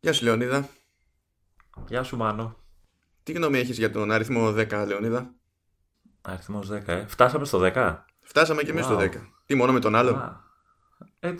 [0.00, 0.68] Γεια σου Λεωνίδα.
[1.88, 2.56] Γεια σου Μάνο.
[3.22, 5.34] Τι γνώμη έχεις για τον αριθμό 10 Λεωνίδα;
[6.22, 7.06] Αριθμός 10, ε.
[7.06, 8.04] Φτάσαμε στο 10.
[8.20, 9.10] Φτάσαμε και εμείς στο 10.
[9.46, 10.40] Τι μόνο με τον άλλο;
[11.18, 11.34] Ε,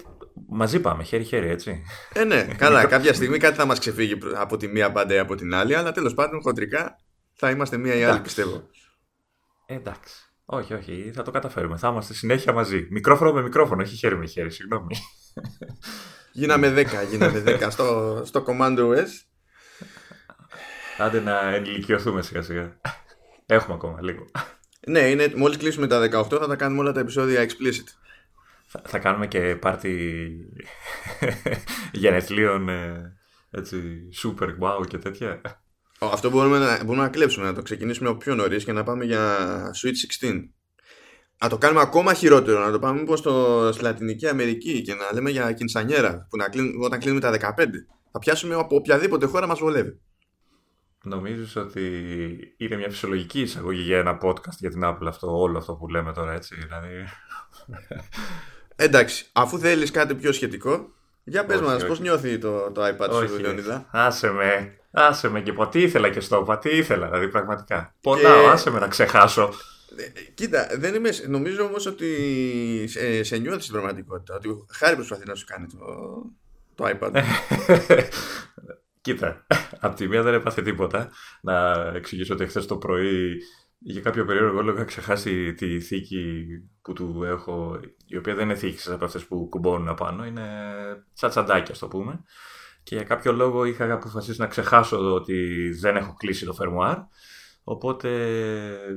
[0.49, 1.83] μαζί πάμε, χέρι-χέρι, έτσι.
[2.13, 2.87] Ε, ναι, καλά.
[2.87, 5.93] κάποια στιγμή κάτι θα μας ξεφύγει από τη μία πάντα ή από την άλλη, αλλά
[5.93, 6.99] τέλος πάντων χοντρικά
[7.33, 8.69] θα είμαστε μία ή άλλη, πιστεύω.
[9.67, 10.26] Ε, εντάξει.
[10.49, 11.77] Όχι, όχι, θα το καταφέρουμε.
[11.77, 12.87] Θα είμαστε συνέχεια μαζί.
[12.91, 14.97] Μικρόφωνο με μικρόφωνο, όχι χέρι με χέρι, συγγνώμη.
[16.33, 19.09] Γίναμε 10, γίναμε 10 στο, στο Command OS.
[20.99, 22.81] Άντε να ενηλικιωθούμε σιγά σιγά.
[23.47, 24.27] Έχουμε ακόμα λίγο.
[24.87, 27.89] Ναι, είναι, μόλις κλείσουμε τα 18 θα τα κάνουμε όλα τα επεισόδια explicit.
[28.67, 30.31] Θα, θα κάνουμε και πάρτι
[31.93, 33.17] γενεθλίων ε,
[33.51, 35.41] έτσι, super wow και τέτοια.
[35.99, 39.37] Αυτό μπορούμε να, μπορούμε να κλέψουμε, να το ξεκινήσουμε πιο νωρίς και να πάμε για
[39.83, 40.49] Switch 16.
[41.39, 45.13] Να το κάνουμε ακόμα χειρότερο, να το πάμε μήπως στο, στη Λατινική Αμερική και να
[45.13, 47.65] λέμε για κινσανιέρα, που να κλείνουμε, όταν κλείνουμε τα 15.
[48.13, 50.01] Θα πιάσουμε από οποιαδήποτε χώρα μας βολεύει.
[51.03, 51.81] Νομίζεις ότι
[52.57, 56.13] είναι μια φυσιολογική εισαγωγή για ένα podcast για την Apple αυτό, όλο αυτό που λέμε
[56.13, 57.05] τώρα έτσι, δηλαδή...
[58.77, 61.87] Εντάξει, αφού θέλεις κάτι πιο σχετικό, για πες όχι, μας όχι.
[61.87, 65.83] πώς νιώθει το, το iPad όχι, σου, Λεωνίδα; Άσε με, άσε με και πω, τι
[65.83, 67.95] ήθελα και στο είπα, τι ήθελα, δηλαδή πραγματικά.
[68.01, 68.49] Πονάω, και...
[68.49, 69.53] άσε με να ξεχάσω.
[69.97, 72.09] Ε, κοίτα, δεν είμαι, νομίζω όμως ότι
[72.89, 75.77] σε, σε νιώθεις στην πραγματικότητα, ότι χάρη προσπαθεί να σου κάνει το,
[76.75, 77.23] το iPad.
[79.01, 79.47] Κοίτα,
[79.81, 81.11] από τη μία δεν έπαθε τίποτα.
[81.41, 83.37] Να εξηγήσω ότι χθες το πρωί
[83.79, 86.47] για κάποιο περίεργο λόγο είχα ξεχάσει τη θήκη
[86.83, 90.49] που του έχω, η οποία δεν είναι θήκη από αυτές που κουμπώνουν απάνω, είναι
[91.13, 92.25] σαν τσαντάκια, το πούμε.
[92.87, 96.99] Και για κάποιο λόγο είχα αποφασίσει να ξεχάσω ότι δεν έχω κλείσει το φερμουάρ.
[97.65, 98.09] Οπότε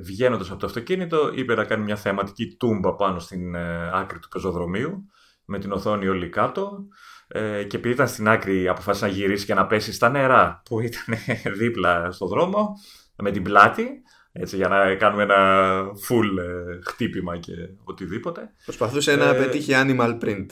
[0.02, 4.28] βγαίνοντας από το αυτοκίνητο, είπε να κάνει μια θεματική τούμπα πάνω στην ε, άκρη του
[4.28, 5.06] πεζοδρομίου,
[5.46, 6.88] με την οθόνη όλη κάτω.
[7.28, 10.80] Ε, και επειδή ήταν στην άκρη, αποφάσισε να γυρίσει και να πέσει στα νερά που
[10.80, 11.16] ήταν
[11.60, 12.74] δίπλα στο δρόμο,
[13.16, 14.02] με την πλάτη.
[14.32, 17.54] Έτσι, για να κάνουμε ένα full ε, χτύπημα και
[17.84, 18.54] οτιδήποτε.
[18.66, 20.48] Προσπαθούσε ε, να πετύχει animal print.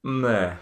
[0.00, 0.58] Ναι.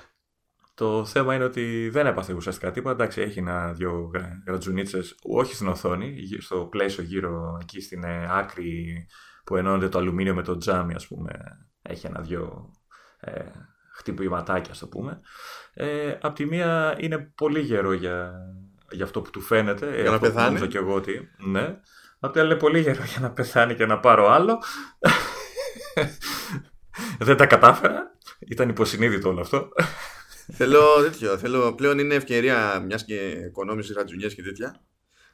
[0.79, 2.95] Το θέμα είναι ότι δεν έπαθε ουσιαστικά τίποτα.
[2.95, 4.11] Εντάξει, έχει ένα-δυο
[4.47, 9.07] γρατζουνίτσες, όχι στην οθόνη, στο πλαίσιο γύρω εκεί στην ε, άκρη
[9.45, 11.31] που ενώνεται το αλουμίνιο με το τζάμι, ας πούμε.
[11.83, 12.71] Έχει ένα-δυο
[13.21, 13.43] ε,
[13.97, 15.21] χτυπηματάκια, ας το πούμε.
[15.75, 18.33] Ε, απ' τη μία είναι πολύ γερό για,
[18.91, 20.01] για αυτό που του φαίνεται.
[20.01, 20.67] Για να πεθάνει.
[20.67, 21.29] και εγώ ότι.
[21.39, 21.77] Ναι.
[22.21, 24.59] Απ' την άλλη είναι πολύ γερό για να πεθάνει και να πάρω άλλο.
[27.19, 28.17] Δεν τα κατάφερα.
[28.39, 29.69] Ήταν υποσυνείδητο όλο αυτό.
[30.53, 31.39] Θέλω τέτοιο.
[31.39, 34.81] Θέλω, πλέον είναι ευκαιρία μιας και οικονόμησης ρατζουνιές και τέτοια.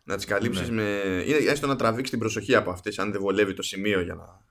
[0.05, 0.83] Να τις καλύψεις ναι.
[0.83, 1.23] με.
[1.27, 4.43] Είναι έστω να τραβήξεις την προσοχή από αυτές, αν δεν βολεύει το σημείο για να.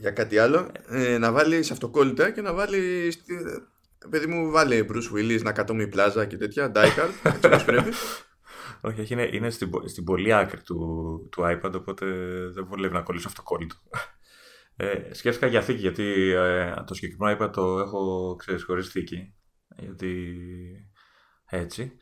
[0.00, 0.70] Για κάτι άλλο.
[0.88, 3.24] Ε, να βάλεις αυτοκόλλητα και να βάλεις.
[4.10, 6.72] Παιδί μου, βάλει Bruce Willis, να κατόμει πλάζα και τέτοια.
[6.74, 7.90] Die Hard, έτσι όπως πρέπει.
[8.80, 12.06] Όχι, όχι, είναι, είναι στην, στην πολύ άκρη του, του iPad, οπότε
[12.52, 13.76] δεν βολεύει να κολλήσω αυτοκόλλητο.
[14.80, 19.34] Ε, σκέφτηκα για θήκη, γιατί ε, το συγκεκριμένο iPad το έχω, ξέρεις, χωρίς θήκη.
[19.76, 20.36] Γιατί
[21.50, 21.96] έτσι.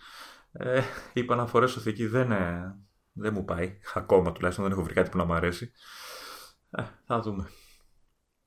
[0.52, 0.82] Ε,
[1.12, 2.76] είπα να φορέσω θήκη, δεν, ε,
[3.12, 3.78] δεν μου πάει.
[3.94, 5.72] Ακόμα τουλάχιστον δεν έχω βρει κάτι που να μου αρέσει.
[6.70, 7.50] Ε, θα δούμε.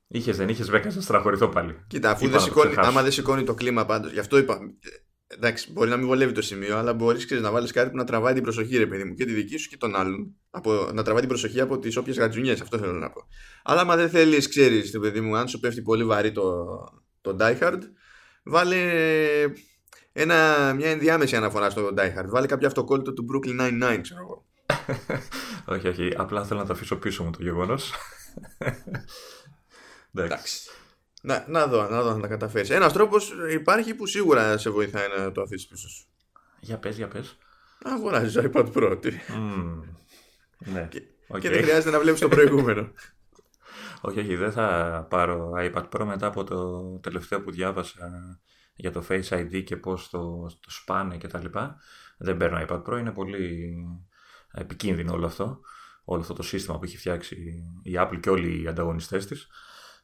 [0.08, 1.86] Είχες, δεν είχες, Βέκα, να στραχωρηθώ πάλι.
[1.88, 4.12] Κοίτα, αφού δεν σηκώνει, άμα δεν σηκώνει το κλίμα πάντως.
[4.12, 4.60] Γι' αυτό είπα.
[5.32, 8.34] Εντάξει, μπορεί να μην βολεύει το σημείο, αλλά μπορείς να βάλεις κάτι που να τραβάει
[8.34, 10.36] την προσοχή, ρε παιδί μου, και τη δική σου και των άλλων.
[10.50, 13.28] Από, να τραβάει την προσοχή από τις όποιες γατζουνιές, αυτό θέλω να πω.
[13.64, 16.66] Αλλά άμα δεν θέλεις, ξέρεις, παιδί μου, αν σου πέφτει πολύ βαρύ το,
[17.22, 17.80] το Die Hard,
[18.44, 18.78] βάλε
[20.12, 22.28] ένα, μια ενδιάμεση αναφορά στο Die Hard.
[22.28, 24.46] Βάλε κάποιο αυτοκόλλητο του Brooklyn Nine-Nine, ξέρω εγώ.
[25.76, 26.14] όχι, όχι.
[26.18, 27.94] Απλά θέλω να το αφήσω πίσω μου το γεγονός.
[30.14, 30.69] Εντάξει.
[31.22, 32.70] Να, να δω, να δω αν τα καταφέρεις.
[32.70, 36.06] Ένας τρόπος υπάρχει που σίγουρα σε βοηθάει να το αφήσεις πίσω σου.
[36.60, 37.38] Για πες, για πες.
[37.84, 38.98] Αγοράζεις iPad Pro.
[39.02, 39.20] Τι.
[39.30, 39.82] Mm.
[40.58, 40.88] Ναι.
[40.92, 41.40] Και, okay.
[41.40, 42.92] και δεν χρειάζεται να βλέπεις το προηγούμενο.
[44.02, 48.10] όχι, όχι, δεν θα πάρω iPad Pro μετά από το τελευταίο που διάβασα
[48.76, 51.78] για το Face ID και πώς το, το σπάνε και τα λοιπά.
[52.18, 53.76] Δεν παίρνω iPad Pro, είναι πολύ
[54.52, 55.60] επικίνδυνο όλο αυτό.
[56.04, 57.36] Όλο αυτό το σύστημα που έχει φτιάξει
[57.84, 59.48] η Apple και όλοι οι ανταγωνιστές της.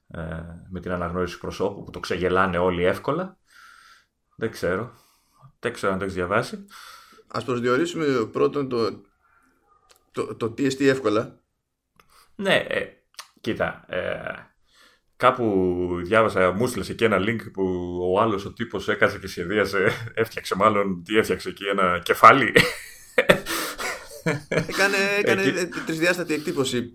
[0.07, 3.38] Ε, με την αναγνώριση προσώπου που το ξεγελάνε όλοι εύκολα.
[4.36, 4.92] Δεν ξέρω.
[5.60, 6.66] Δεν ξέρω αν το έχεις διαβάσει.
[7.28, 9.02] Ας προσδιορίσουμε πρώτον το,
[10.12, 11.40] το, το τι εστί εύκολα.
[12.36, 12.86] Ναι, ε,
[13.42, 13.86] κοίτα.
[13.88, 14.34] Ε,
[15.16, 17.63] κάπου διάβασα, μου έστειλες εκεί ένα link που
[18.13, 22.54] ο άλλος ο τύπος έκασε και σχεδίασε, έφτιαξε μάλλον, τι έφτιαξε εκεί, ένα κεφάλι.
[24.48, 25.68] Έκανε, έκανε εκεί...
[25.86, 26.94] τρισδιάστατη εκτύπωση.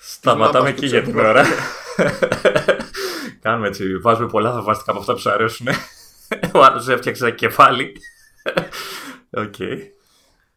[0.00, 1.44] Σταματάμε εκεί για την ώρα.
[3.42, 5.66] Κάνουμε έτσι, βάζουμε πολλά θαυμαστικά από αυτά που σου αρέσουν.
[6.52, 7.92] Ο άλλος έφτιαξε ένα κεφάλι.
[9.30, 9.54] OK.
[9.58, 9.78] Okay.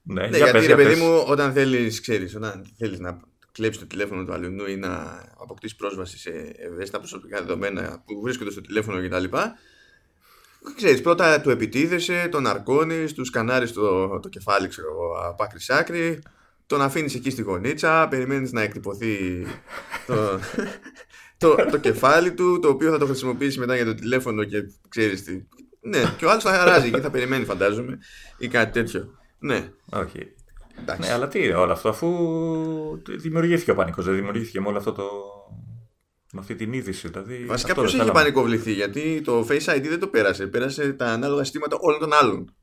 [0.01, 3.19] Ναι, ναι γιατί ρε παιδί μου, όταν θέλεις, ξέρεις, όταν θέλεις να
[3.51, 8.51] κλέψεις το τηλέφωνο του αλλού ή να αποκτήσεις πρόσβαση σε ευαίσθητα προσωπικά δεδομένα που βρίσκονται
[8.51, 9.37] στο τηλέφωνο κτλ.
[10.75, 14.89] Ξέρεις, πρώτα του επιτίθεσαι, τον ναρκώνεις, του σκανάρεις το, το κεφάλι ξέρω,
[15.27, 16.21] από άκρη σ' άκρη,
[16.67, 19.45] τον αφήνεις εκεί στη γωνίτσα, περιμένεις να εκτυπωθεί
[20.05, 20.15] το,
[21.37, 24.57] το, το, κεφάλι του, το οποίο θα το χρησιμοποιήσει μετά για το τηλέφωνο και
[24.89, 25.43] ξέρεις τι.
[25.81, 27.97] Ναι, και ο άλλος θα χαράζει και θα περιμένει φαντάζομαι
[28.37, 29.17] ή κάτι τέτοιο.
[29.39, 29.71] Ναι.
[29.89, 30.23] Okay.
[30.99, 32.07] Ναι, αλλά τι όλο αυτό, αφού
[33.17, 35.09] δημιουργήθηκε ο πανικός, δεν δημιουργήθηκε με όλο αυτό το,
[36.31, 37.07] με αυτή την είδηση.
[37.07, 40.47] Δηλαδή, Βασικά ποιος έχει πανικοβληθεί, γιατί το Face ID δεν το πέρασε.
[40.47, 42.55] Πέρασε τα ανάλογα συστήματα όλων των άλλων.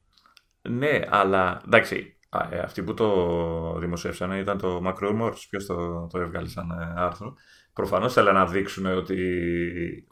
[0.62, 2.16] Ναι, αλλά εντάξει.
[2.50, 5.44] Ε, αυτοί που το δημοσίευσαν ήταν το Macromorphs.
[5.50, 7.34] Ποιος το, το έβγαλε σαν ε, άρθρο.
[7.74, 9.16] Προφανώς θέλανε να δείξουν ότι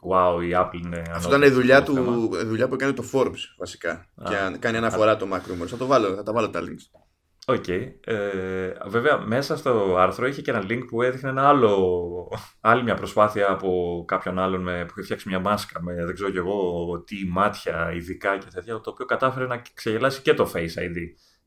[0.09, 1.01] wow, η Apple είναι.
[1.11, 3.91] Αυτό ήταν η δουλειά, του, δουλειά που έκανε το Forbes βασικά.
[3.91, 5.67] Α, και κάνει αναφορά α, το MacRumors.
[5.67, 7.01] Θα, το βάλω, θα τα βάλω τα links.
[7.45, 7.63] OK.
[7.67, 7.91] Okay.
[8.01, 12.31] Ε, βέβαια, μέσα στο άρθρο είχε και ένα link που έδειχνε ένα άλλο,
[12.61, 16.29] άλλη μια προσπάθεια από κάποιον άλλον με, που είχε φτιάξει μια μάσκα με δεν ξέρω
[16.29, 20.79] κι εγώ τι μάτια ειδικά και τέτοια, το οποίο κατάφερε να ξεγελάσει και το Face
[20.79, 20.97] ID.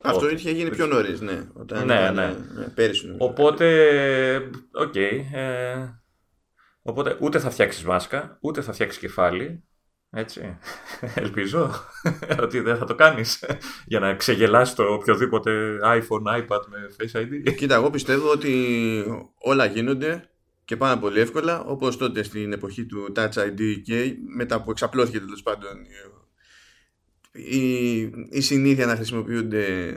[0.02, 1.46] Αυτό είχε γίνει πιο νωρίς, ναι.
[1.52, 2.26] Όταν ναι, ναι.
[2.54, 3.14] ναι πέρυσι.
[3.19, 3.66] Οπότε,
[4.72, 4.93] OK.
[4.94, 5.74] Okay, ε,
[6.86, 9.62] οπότε ούτε θα φτιάξεις μάσκα, ούτε θα φτιάξεις κεφάλι.
[10.10, 10.58] Έτσι.
[11.14, 11.70] Ελπίζω
[12.44, 13.44] ότι δεν θα το κάνεις
[13.90, 17.54] για να ξεγελάσεις το οποιοδήποτε iPhone, iPad με Face ID.
[17.56, 19.04] Κοίτα, εγώ πιστεύω ότι
[19.38, 20.30] όλα γίνονται
[20.64, 25.20] και πάρα πολύ εύκολα όπως τότε στην εποχή του Touch ID και μετά που εξαπλώθηκε
[25.20, 25.76] τέλος πάντων
[27.36, 27.96] η,
[28.30, 29.96] η συνήθεια να χρησιμοποιούνται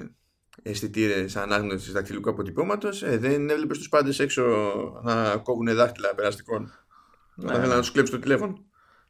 [0.63, 4.43] αισθητήρες ανάγνωσης δακτυλικού αποτυπώματος, ε, δεν έβλεπες τους πάντες έξω
[5.03, 6.71] να κόβουν δάχτυλα περαστικών.
[7.35, 8.65] Ναι, όταν θέλουν να του κλέψει το τηλέφωνο.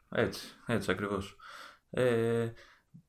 [0.10, 1.36] Έτσι, έτσι ακριβώς.
[1.90, 2.48] Ε,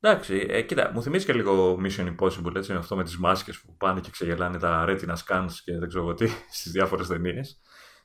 [0.01, 3.77] εντάξει, ε, κοίτα, μου θυμίζει και λίγο Mission Impossible, έτσι, αυτό με τις μάσκες που
[3.77, 6.27] πάνε και ξεγελάνε τα retina scans και δεν ξέρω τι
[6.59, 7.61] στις διάφορες ταινίες.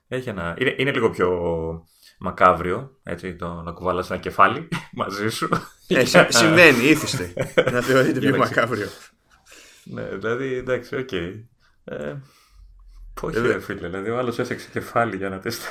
[0.08, 0.56] Έχει ένα...
[0.60, 1.30] είναι, είναι λίγο πιο
[2.20, 4.68] μακάβριο, έτσι, το να κουβάλας ένα κεφάλι
[5.02, 5.50] μαζί σου.
[5.88, 7.34] Ε, συμβαίνει, είθισται,
[7.72, 8.88] να θεωρείται πιο μακάβριο.
[9.86, 11.10] Ναι, δηλαδή, εντάξει, OK.
[11.12, 11.44] Okay.
[11.84, 12.16] Ε,
[13.22, 15.70] όχι, ρε φίλε, δηλαδή ο άλλος έφτιαξε κεφάλι για να τεστά.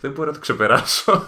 [0.00, 1.26] Δεν μπορώ να το ξεπεράσω.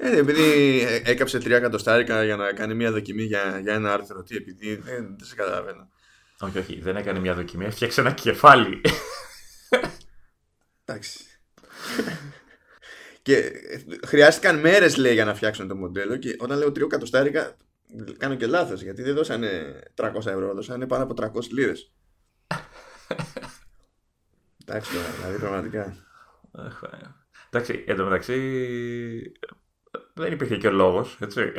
[0.00, 4.22] Ε, επειδή έκαψε τρία εκατοστάρικα για να κάνει μια δοκιμή για, για ένα άρθρο.
[4.22, 5.88] Τι, επειδή δεν, δεν σε καταλαβαίνω.
[6.40, 7.64] Όχι, όχι, δεν έκανε μια δοκιμή.
[7.64, 8.80] Έφτιαξε ένα κεφάλι.
[10.84, 11.18] Εντάξει.
[13.22, 13.52] και
[14.06, 17.56] χρειάστηκαν μέρες λέει για να φτιάξουν το μοντέλο και όταν λέω τρία εκατοστάρικα
[18.16, 21.92] κάνω και λάθος γιατί δεν δώσανε 300 ευρώ, δώσανε πάνω από 300 λίρες.
[24.64, 24.90] Εντάξει
[25.20, 25.96] δηλαδή πραγματικά.
[27.50, 28.38] Εντάξει, εν τω μεταξύ
[30.14, 31.52] δεν υπήρχε και λόγος, έτσι.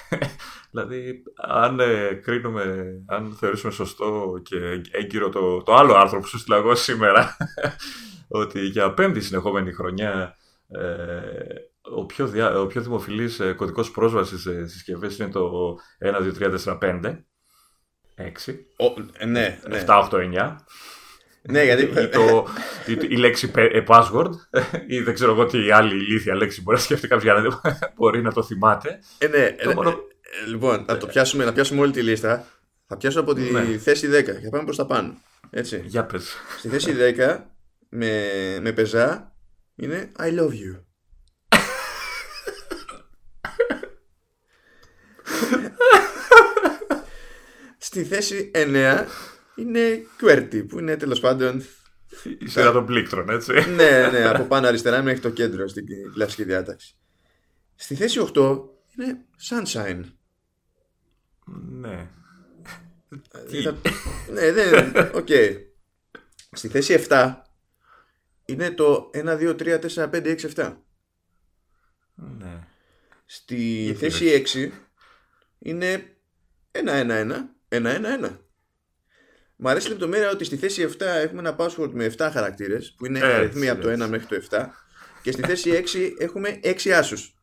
[0.70, 4.56] δηλαδή, αν ε, κρίνουμε, αν θεωρήσουμε σωστό και
[4.90, 7.36] έγκυρο το, το άλλο άρθρο που σου στείλα εγώ σήμερα,
[8.28, 10.36] ότι για πέμπτη συνεχόμενη χρονιά
[10.68, 16.40] ε, ο πιο, δια, ο πιο δημοφιλής ε, κωδικός πρόσβασης σε συσκευές είναι το 1,
[16.40, 17.24] 2, 3, 4, 5.
[18.16, 18.54] 6.
[18.76, 19.84] Ο, ναι, ναι.
[19.86, 20.56] 7, 8, 9.
[21.42, 21.82] Ναι, γιατί.
[21.82, 22.46] Ή, το,
[22.86, 24.30] η, η λέξη ε, password,
[24.86, 27.60] ή δεν ξέρω εγώ τι άλλη ηλίθια λέξη μπορεί να σκεφτεί κάποιος για να
[27.96, 28.98] μπορεί να το θυμάται.
[29.18, 29.90] Ε, ναι, ε, μόνο...
[29.90, 32.46] ε, λοιπόν, να, το πιάσουμε, να πιάσουμε όλη τη λίστα.
[32.86, 33.78] Θα πιάσω από τη ναι.
[33.78, 35.14] θέση 10 και θα πάμε προς τα πάνω.
[35.50, 35.82] Έτσι.
[35.84, 36.34] Για πες.
[36.58, 37.38] Στη θέση 10
[37.88, 38.28] με,
[38.60, 39.32] με πεζά
[39.74, 40.91] είναι I love you.
[47.92, 49.04] Στη θέση 9
[49.56, 51.62] είναι QWERTY που είναι τέλος πάντων.
[52.38, 53.52] Η σειρά των πλήκτρων, έτσι.
[53.52, 56.94] ναι, ναι, από πάνω αριστερά μέχρι το κέντρο στην κλασική διάταξη.
[57.74, 58.60] Στη θέση 8
[58.96, 60.04] είναι Sunshine.
[61.70, 62.08] Ναι.
[64.32, 64.92] ναι, δεν.
[65.14, 65.28] Οκ.
[66.52, 67.34] Στη θέση 7
[68.44, 70.76] είναι το 1, 2, 3, 4, 5, 6, 7.
[72.14, 72.66] Ναι.
[73.24, 74.70] Στη θέση 6
[75.58, 76.16] είναι
[76.72, 78.38] 1, 1, 1, 1, 1, 1.
[79.56, 83.06] Μου αρέσει η λεπτομέρεια ότι στη θέση 7 έχουμε ένα password με 7 χαρακτήρες, που
[83.06, 84.66] είναι έτσι, αριθμοί από το 1 μέχρι το 7.
[85.22, 87.34] Και στη θέση 6 έχουμε 6 άσους.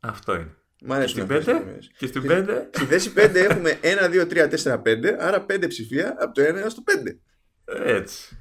[0.00, 0.54] Αυτό είναι.
[0.82, 1.62] Μ' αρέσει και, στην 5,
[1.98, 2.68] και στην 5.
[2.70, 5.16] Στη θέση 5 έχουμε 1, 2, 3, 4, 5.
[5.18, 7.18] Άρα 5 ψηφία από το 1 έως το 5.
[7.84, 8.38] Έτσι.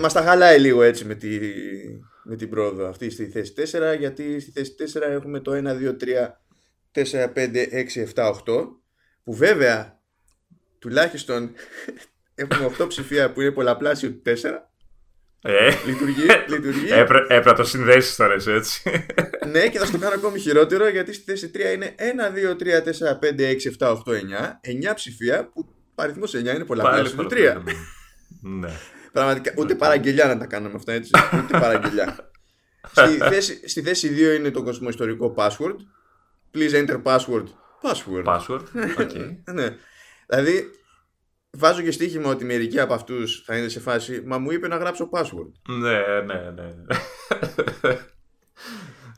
[0.00, 1.38] Μα τα χαλάει λίγο έτσι με, τη,
[2.24, 5.96] με την πρόοδο αυτή στη θέση 4, γιατί στη θέση 4 έχουμε το 1, 2,
[6.94, 8.66] 3, 4, 5, 6, 7, 8.
[9.24, 9.98] Που βέβαια
[10.78, 11.50] τουλάχιστον
[12.34, 14.32] έχουμε 8 ψηφία που είναι πολλαπλάσιο του 4.
[15.42, 16.90] Ε, Λειτουργεί, λειτουργεί.
[16.90, 18.82] έπρε- έπρεπε να το συνδέσεις τώρα εσύ, έτσι.
[19.50, 22.56] ναι, και θα σου το κάνω ακόμη χειρότερο γιατί στη θέση 3 είναι 1, 2,
[22.56, 24.20] 3, 4, 5, 6, 7, 8, 9.
[24.90, 27.62] 9 ψηφία που αριθμό 9 είναι πολλαπλάσιο του 3.
[28.42, 28.70] Ναι.
[29.12, 31.10] Πραγματικά, ούτε παραγγελιά να τα κάναμε αυτά έτσι.
[31.44, 32.30] Ούτε παραγγελιά.
[32.96, 35.76] στη, θέση, στη θέση 2 είναι το κοσμοϊστορικό password.
[36.54, 37.44] Please enter password.
[37.82, 38.24] Password.
[38.24, 38.62] Password.
[38.98, 39.10] OK.
[39.54, 39.76] ναι.
[40.26, 40.70] Δηλαδή,
[41.50, 44.76] βάζω και στοίχημα ότι μερικοί από αυτούς θα είναι σε φάση Μα μου είπε να
[44.76, 45.52] γράψω password.
[45.68, 46.74] Ναι, ναι, ναι.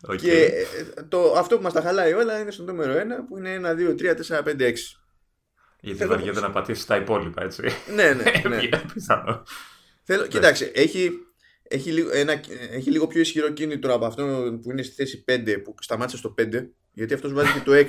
[0.09, 0.16] Οκ.
[0.19, 2.97] Και ε, το, αυτό που μας τα χαλάει όλα είναι στο νούμερο 1
[3.28, 4.73] που είναι 1, 2, 3, 4, 5, 6.
[5.81, 7.62] Γιατί Θέλω- βαριέται να πατήσεις τα υπόλοιπα, έτσι.
[7.95, 8.69] ναι, ναι, ναι.
[8.95, 9.42] Πιθανό.
[10.04, 11.11] Θέλω, κοίταξε, έχει,
[11.62, 12.40] έχει, λίγο, ένα,
[12.71, 14.25] έχει λίγο πιο ισχυρό κίνητρο από αυτό
[14.62, 16.45] που είναι στη θέση 5 που σταμάτησε στο 5
[16.92, 17.87] γιατί αυτός βάζει και το 6.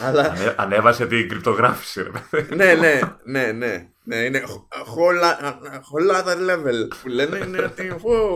[0.00, 2.54] Αλλά Ανε- Ανέβασε την κρυπτογράφηση, ρε παιδί.
[2.54, 5.22] ναι, ναι, ναι, ναι, ναι, είναι whole,
[5.68, 8.30] whole other level που λένε είναι ότι φω,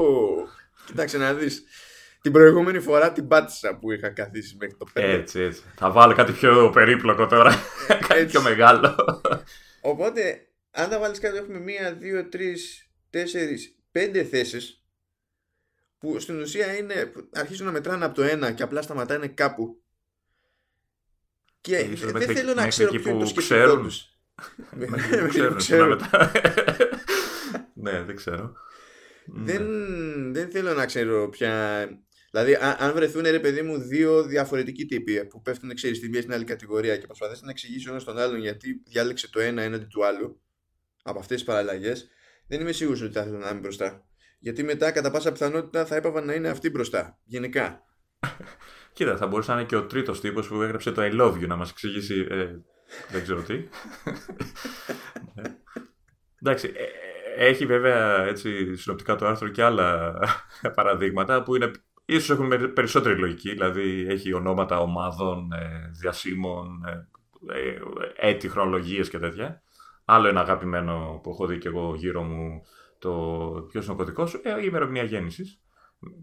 [0.86, 1.64] κοίταξε να δεις.
[2.20, 5.00] Την προηγούμενη φορά την πάτησα που είχα καθίσει μέχρι το 5.
[5.02, 5.62] Έτσι, έτσι.
[5.74, 7.54] Θα βάλω κάτι πιο περίπλοκο τώρα.
[7.88, 8.26] κάτι Έτσι.
[8.26, 8.96] πιο μεγάλο.
[9.80, 14.84] Οπότε, αν τα βάλεις κάτω έχουμε μία, δύο, τρεις, τέσσερις, πέντε θέσεις
[15.98, 19.81] που στην ουσία είναι, που αρχίζουν να μετράνε από το ένα και απλά σταματάνε κάπου.
[21.62, 23.54] Και Ε, ίσως δεν μέχρι- θέλω να μέχρι ξέρω εκεί ποιο είναι το που σκεπτικό
[23.64, 23.82] ξέρουν.
[23.82, 24.06] τους.
[24.70, 25.88] Μέχρι που Μέχρι που ξέρουν, ξέρουν.
[25.88, 26.32] μετά.
[27.74, 28.52] Ναι, δεν ξέρω.
[29.26, 30.32] Δεν, Ναι.
[30.32, 31.86] δεν θέλω να ξέρω πια.
[32.30, 36.20] Δηλαδή, αν, αν βρεθούν ρε παιδί μου δύο διαφορετικοί τύποι που πέφτουν ξέρεις στη μία
[36.20, 39.62] στην άλλη κατηγορία και προσπαθήσει να εξηγήσεις ο ένας τον άλλον γιατί διάλεξε το ένα
[39.62, 40.40] έναντι του άλλου
[41.02, 42.08] από αυτές τις παραλλαγές,
[42.48, 44.06] δεν είμαι σίγουρος ότι θα ήθελα να είμαι μπροστά.
[44.38, 47.18] Γιατί μετά, κατά πάσα πιθανότητα, θα έπαβα να είναι αυτή μπροστά.
[47.24, 47.82] Γενικά.
[48.92, 51.46] Κοίτα, θα μπορούσε να είναι και ο τρίτος τύπος που έγραψε το I love you
[51.46, 52.26] να μας εξηγήσει.
[52.30, 52.56] ε,
[53.10, 53.54] δεν ξέρω τι.
[55.34, 55.42] Ναι.
[56.42, 56.82] Εντάξει, ε,
[57.44, 60.14] ε, έχει βέβαια έτσι συνοπτικά το άρθρο και άλλα
[60.76, 61.70] παραδείγματα που είναι,
[62.04, 67.06] ίσως έχουν με- περισσότερη λογική, δηλαδή έχει ονόματα ομάδων, ε, διασύμων, ε,
[67.58, 67.78] ε,
[68.28, 69.62] έτη, χρονολογίες και τέτοια.
[70.04, 72.62] Άλλο ένα αγαπημένο που έχω δει και εγώ γύρω μου,
[72.98, 73.10] το
[73.68, 75.60] ποιος είναι ο κωδικός σου, ε, η ημερομηνία γέννησης.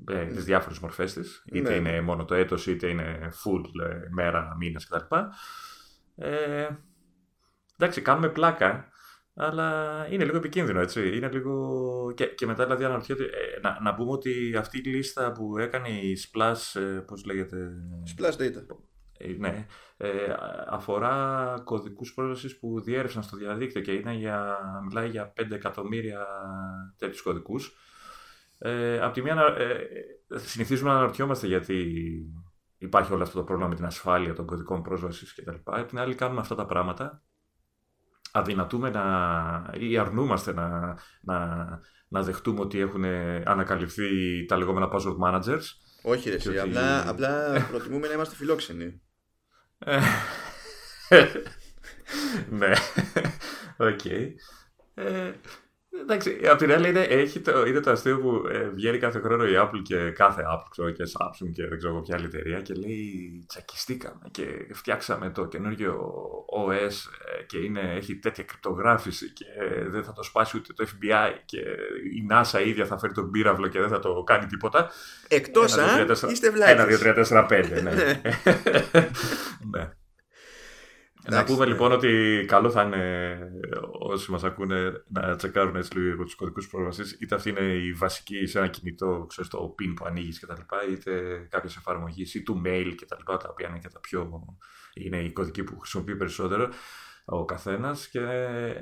[0.10, 1.76] Ε, τις διάφορες μορφές της είτε Ναι.
[1.76, 5.16] είναι μόνο το έτος είτε είναι full ε, μέρα, μήνες κτλ.
[6.16, 6.68] Ε,
[7.78, 8.90] εντάξει, κάνουμε πλάκα,
[9.34, 11.18] αλλά είναι λίγο επικίνδυνο, έτσι.
[11.18, 12.12] Είναι λίγο...
[12.16, 15.90] Και, και μετά δηλαδή αναρωτιέται, ε, να, να πούμε ότι αυτή η λίστα που έκανε
[15.90, 17.72] η Splash, ε, πώς λέγεται...
[18.18, 18.66] Splash data.
[19.18, 19.66] Ε, ναι,
[19.98, 20.36] ε,
[20.68, 24.58] αφορά κωδικούς πρόσβασης που διέρευσαν στο διαδίκτυο και είναι για,
[24.88, 26.28] μιλάει για 5 εκατομμύρια
[26.98, 27.74] τέτοιους κωδικούς.
[28.62, 29.88] Ε, απ' τη μία ανα- ε,
[30.36, 31.94] συνηθίζουμε να αναρωτιόμαστε γιατί
[32.78, 35.56] υπάρχει όλο αυτό το πρόβλημα με την ασφάλεια των κωδικών πρόσβασης κτλ.
[35.64, 37.24] Απ' την άλλη κάνουμε αυτά τα πράγματα
[38.32, 41.68] αδυνατούμε να, ή αρνούμαστε να, να,
[42.08, 43.04] να δεχτούμε ότι έχουν
[43.46, 45.64] ανακαλυφθεί τα λεγόμενα password managers.
[46.04, 49.02] Όχι, ρε, Και εσύ, ότι- απλά, απλά προτιμούμε να είμαστε φιλόξενοι.
[49.80, 50.00] Ε,
[52.60, 52.72] ναι,
[53.90, 54.06] οκ.
[54.94, 55.32] Ε,
[56.02, 59.46] εντάξει, απ' την άλλη είναι, έχει το, είναι το αστείο που ε, βγαίνει κάθε χρόνο
[59.46, 62.62] η Apple και κάθε Apple, ξέρω, και Samsung και δεν ξέρω εγώ ποια άλλη εταιρεία
[62.62, 66.12] και λέει τσακιστήκαμε και φτιάξαμε το καινούργιο
[66.68, 67.10] OS,
[67.46, 71.60] και είναι, έχει τέτοια κρυπτογράφηση και ε, δεν θα το σπάσει ούτε το FBI και
[72.14, 74.90] η NASA ίδια θα φέρει τον πύραυλο και δεν θα το κάνει τίποτα.
[75.28, 76.32] Εκτός Ένα, δύο, αν τρία, τέσσερα.
[76.32, 77.00] είστε Ένα, δύο, βλάκες.
[77.00, 77.82] τρία, τέσσερα, πέντε.
[77.82, 77.92] Ναι.
[79.72, 79.90] Ναι.
[81.30, 81.36] ναι.
[81.36, 81.72] Να Εντάξει, πούμε ναι.
[81.72, 83.38] λοιπόν ότι καλό θα είναι
[84.00, 88.46] όσοι μας ακούνε να τσεκάρουν έτσι λίγο τους κωδικούς πρόσβασης είτε αυτή είναι η βασική
[88.46, 91.12] σε ένα κινητό, ξέρεις το pin που ανοίγεις και τα λοιπά είτε
[91.50, 94.44] κάποιες εφαρμογές ή του mail και τα λοιπά τα οποία είναι και τα πιο
[94.94, 96.70] είναι οι κωδικοί που χρησιμοποιεί περισσότερο
[97.32, 98.20] ο καθένας και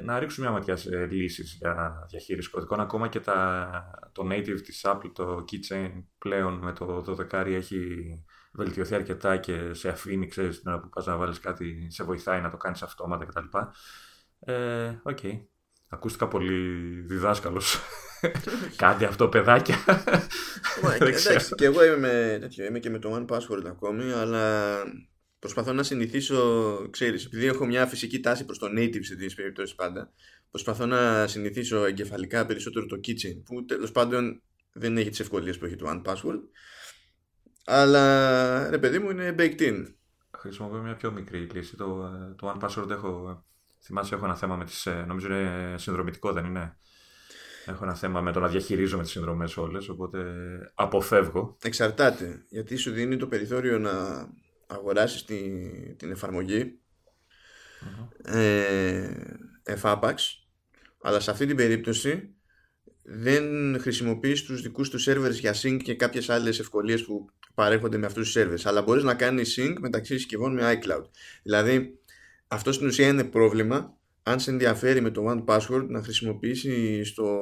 [0.04, 3.70] να ρίξουμε μια ματιά σε λύσεις για διαχείριση κωδικών ακόμα και τα,
[4.12, 7.78] το native της Apple το keychain πλέον με το 12 έχει
[8.58, 12.42] βελτιωθεί αρκετά και σε αφήνει, ξέρεις, την ώρα που πας να βάλεις κάτι, σε βοηθάει
[12.42, 13.58] να το κάνεις αυτόματα κτλ.
[14.40, 15.20] Ε, οκ.
[15.90, 16.60] Ακούστηκα πολύ
[17.02, 17.80] διδάσκαλος.
[18.76, 19.76] Κάντε αυτό, παιδάκια.
[20.84, 21.34] Μα, Δεν ξέρω.
[21.34, 24.76] Εντάξει, και εγώ είμαι, με, τέτοιο, είμαι και με το One Password ακόμη, αλλά
[25.40, 29.76] προσπαθώ να συνηθίσω, ξέρεις, επειδή έχω μια φυσική τάση προς το native σε τέτοιες περιπτώσεις
[29.76, 30.12] πάντα,
[30.52, 34.42] προσπαθώ να συνηθίσω εγκεφαλικά περισσότερο το kitchen, που τέλος πάντων
[34.74, 36.40] δεν έχει τις ευκολίες που έχει το One Password,
[37.68, 39.86] αλλά ρε παιδί μου είναι baked in.
[40.38, 41.76] Χρησιμοποιώ μια πιο μικρή λύση.
[41.76, 43.44] Το, ε, το One Password έχω,
[43.84, 46.78] θυμάσαι, έχω ένα θέμα με τις, ε, νομίζω είναι συνδρομητικό, δεν είναι;
[47.66, 50.24] Έχω ένα θέμα με το να διαχειρίζομαι τις συνδρομές όλες, οπότε
[50.74, 51.58] αποφεύγω.
[51.64, 53.92] Εξαρτάται, γιατί σου δίνει το περιθώριο να
[54.68, 55.40] αγοράσεις τη,
[55.96, 56.80] την εφαρμογή
[58.24, 59.10] ε,
[59.64, 60.48] εφάπαξ
[61.02, 62.36] αλλά σε αυτή την περίπτωση
[63.04, 68.06] δεν χρησιμοποιείς τους δικούς του servers για sync και κάποιες άλλες ευκολίες που παρέχονται με
[68.06, 71.04] αυτούς τους servers αλλά μπορείς να κάνεις sync μεταξύ συσκευών με iCloud.
[71.44, 72.00] Δηλαδή
[72.48, 77.40] αυτό στην ουσία είναι πρόβλημα αν σε ενδιαφέρει με το One Password να χρησιμοποιήσει στο,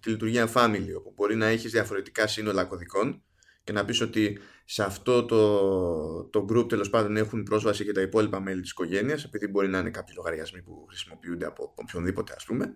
[0.00, 3.22] τη λειτουργία Family όπου μπορεί να έχεις διαφορετικά σύνολα κωδικών
[3.64, 8.00] και να πεις ότι σε αυτό το, το group τέλος πάντων έχουν πρόσβαση και τα
[8.00, 12.44] υπόλοιπα μέλη της οικογένειας επειδή μπορεί να είναι κάποιοι λογαριασμοί που χρησιμοποιούνται από οποιονδήποτε ας
[12.44, 12.74] πούμε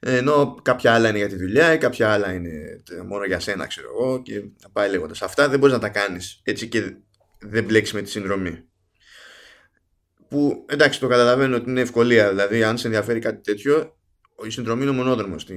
[0.00, 3.88] ενώ κάποια άλλα είναι για τη δουλειά ή κάποια άλλα είναι μόνο για σένα ξέρω
[3.88, 5.22] εγώ και θα πάει λέγοντας.
[5.22, 6.96] Αυτά δεν μπορείς να τα κάνεις έτσι και
[7.38, 8.62] δεν μπλέξει με τη συνδρομή.
[10.28, 12.28] Που εντάξει το καταλαβαίνω ότι είναι ευκολία.
[12.28, 13.96] Δηλαδή αν σε ενδιαφέρει κάτι τέτοιο
[14.46, 15.56] η συνδρομή είναι μονόδρομος στη,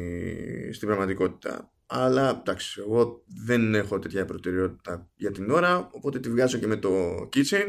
[0.74, 1.72] στην πραγματικότητα.
[1.86, 6.76] Αλλά εντάξει εγώ δεν έχω τέτοια προτεραιότητα για την ώρα οπότε τη βγάζω και με
[6.76, 6.90] το
[7.34, 7.68] keychain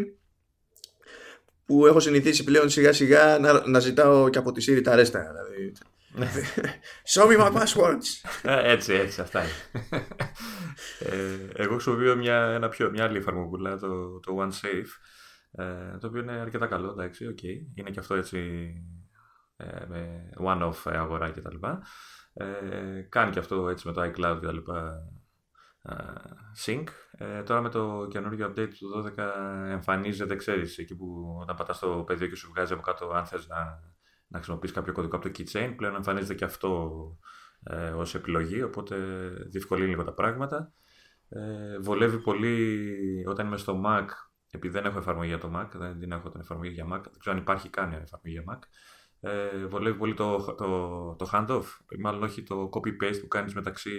[1.65, 5.21] που έχω συνηθίσει πλέον σιγά σιγά να, να ζητάω και από τη Siri τα ρέστα
[5.21, 5.73] δηλαδή
[7.15, 8.09] Show me my passwords.
[8.43, 9.53] Ε, έτσι, έτσι, αυτά είναι.
[10.99, 14.93] ε, εγώ χρησιμοποιώ μια, ένα πιο, μια άλλη εφαρμογούλα, το, το OneSafe,
[15.53, 17.79] ε, το οποίο είναι αρκετά καλό, εντάξει, okay.
[17.79, 18.73] Είναι και αυτό έτσι
[19.57, 21.57] ε, με one-off αγορά κτλ.
[22.33, 24.59] Ε, κάνει και αυτό έτσι με το iCloud κτλ.
[25.89, 26.85] Uh, sync.
[27.11, 29.25] Ε, τώρα με το καινούργιο update του 12
[29.69, 33.49] εμφανίζεται, ξέρεις, εκεί που όταν πατάς το πεδίο και σου βγάζει από κάτω αν θες
[33.49, 33.57] να
[34.33, 35.75] να χρησιμοποιήσει κάποιο κωδικό από το keychain.
[35.77, 36.93] Πλέον εμφανίζεται και αυτό
[37.63, 38.97] ε, ως επιλογή, οπότε
[39.51, 40.73] διευκολύνει λίγο τα πράγματα.
[41.29, 44.07] Ε, βολεύει πολύ όταν είμαι στο Mac,
[44.51, 47.19] επειδή δεν έχω εφαρμογή για το Mac, δεν την έχω την εφαρμογή για Mac, δεν
[47.19, 48.59] ξέρω αν υπάρχει καν εφαρμογή για Mac.
[49.21, 51.65] Ε, βολεύει πολύ το, το, το handoff,
[52.01, 53.99] μάλλον όχι το copy-paste που κάνεις μεταξύ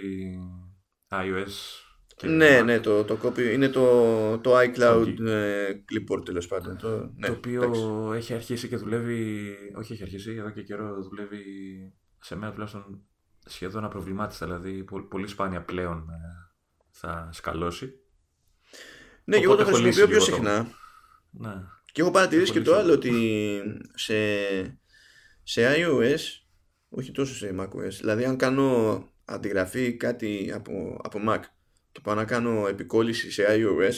[1.08, 1.83] iOS
[2.22, 6.76] ναι, ναι, το, το copy είναι το, το iCloud ε, clipboard τέλος πάντων.
[6.76, 9.56] Το, ναι, το οποίο έχει αρχίσει και δουλεύει.
[9.76, 11.42] Όχι, έχει αρχίσει, εδώ και καιρό δουλεύει
[12.20, 13.02] σε μένα τουλάχιστον
[13.46, 14.46] σχεδόν απροβλημάτιστα.
[14.46, 16.14] Δηλαδή, πολύ, πολύ σπάνια πλέον ε,
[16.90, 17.92] θα σκαλώσει.
[19.24, 20.68] Ναι, και εγώ το χρησιμοποιώ πιο συχνά.
[21.30, 21.54] Ναι.
[21.92, 23.12] Και έχω παρατηρήσει και το άλλο ότι
[23.94, 24.14] σε,
[25.42, 26.20] σε iOS,
[26.88, 31.40] όχι τόσο σε macOS, δηλαδή αν κάνω αντιγραφή κάτι από, από Mac
[31.94, 33.94] και πάω να κάνω επικόλληση σε iOS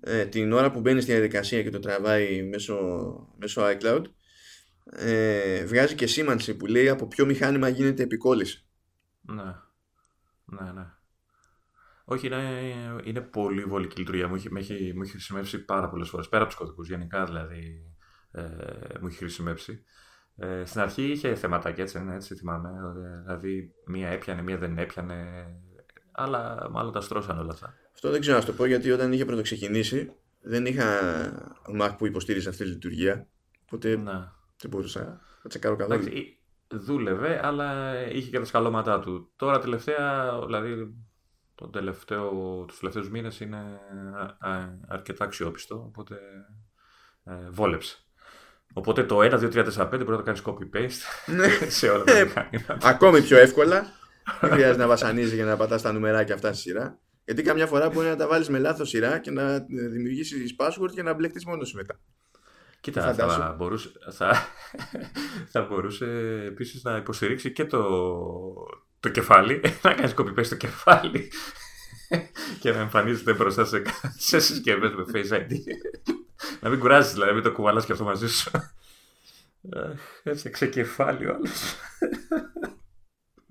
[0.00, 2.78] ε, την ώρα που μπαίνει στη διαδικασία και το τραβάει μέσω,
[3.38, 4.02] μέσω iCloud
[4.90, 8.66] ε, βγάζει και σήμανση που λέει από ποιο μηχάνημα γίνεται επικόλληση.
[9.20, 9.54] Ναι.
[10.44, 10.86] Ναι, ναι.
[12.04, 12.36] Όχι, είναι,
[13.04, 14.28] είναι πολύ βολική λειτουργία.
[14.28, 16.28] Μου έχει, μου έχει, μου έχει χρησιμεύσει πάρα πολλές φορές.
[16.28, 17.94] Πέρα από τους κωδικούς, γενικά δηλαδή
[18.30, 18.42] ε,
[19.00, 19.84] μου έχει χρησιμεύσει.
[20.36, 22.70] Ε, στην αρχή είχε θεματάκια έτσι, ναι, έτσι θυμάμαι.
[23.24, 25.46] Δηλαδή, μία έπιανε, μία δεν έπιανε
[26.14, 27.74] αλλά μάλλον τα στρώσαν όλα αυτά.
[27.94, 31.00] Αυτό δεν ξέρω να το πω γιατί όταν είχε πρωτοξεκινήσει δεν είχα
[31.80, 33.26] Mac που υποστήριζε αυτή τη λειτουργία.
[33.64, 34.36] Οπότε να.
[34.60, 35.00] δεν μπορούσα
[35.42, 36.00] να τσεκάρω καλά.
[36.68, 39.32] Δούλευε, αλλά είχε και τα σκαλώματά του.
[39.36, 40.94] Τώρα τελευταία, δηλαδή
[41.54, 42.30] τον τελευταίο,
[42.68, 43.80] τους τελευταίους μήνες είναι
[44.88, 46.18] αρκετά αξιόπιστο, οπότε
[47.24, 47.98] ε, βόλεψε.
[48.72, 51.48] Οπότε το 1, 2, 3, 4, 5 μπορεί να το κάνεις copy-paste ναι.
[51.78, 52.88] σε όλα τα ε, μηχανήματα.
[52.88, 53.86] Ακόμη πιο εύκολα.
[54.40, 56.98] Δεν χρειάζεται να βασανίζεις για να πατάς τα νούμερα αυτά στη σειρά.
[57.24, 61.02] Γιατί καμιά φορά μπορεί να τα βάλεις με λάθος σειρά και να δημιουργήσεις password και
[61.02, 62.00] να μπλέκει μόνος σου μετά.
[62.80, 64.34] Κοίτα, θα μπορούσε, θα,
[65.52, 66.06] θα μπορούσε
[66.46, 67.82] επίσης να υποστηρίξει και το,
[69.00, 69.60] το κεφάλι.
[69.82, 71.32] Να κάνεις copy στο κεφάλι
[72.60, 73.82] και να εμφανίζεται μπροστά σε,
[74.16, 75.52] σε συσκευές με Face ID.
[76.60, 78.50] να μην κουράζεις, δηλαδή, μην το κουβαλάς και αυτό μαζί σου.
[80.22, 81.38] Έτσι, ξεκεφάλι ο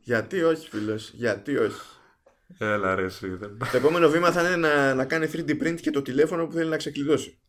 [0.03, 1.81] γιατί όχι, φίλο, γιατί όχι.
[2.57, 3.37] Έλα, ρε, εσύ.
[3.37, 6.69] Το επόμενο βήμα θα είναι να, να κάνει 3D print και το τηλέφωνο που θέλει
[6.69, 7.39] να ξεκλειδώσει.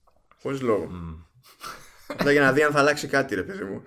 [0.42, 0.90] Χωρίς λόγο.
[2.18, 2.30] Mm.
[2.30, 3.82] για να δει αν θα αλλάξει κάτι, ρε παιδί μου.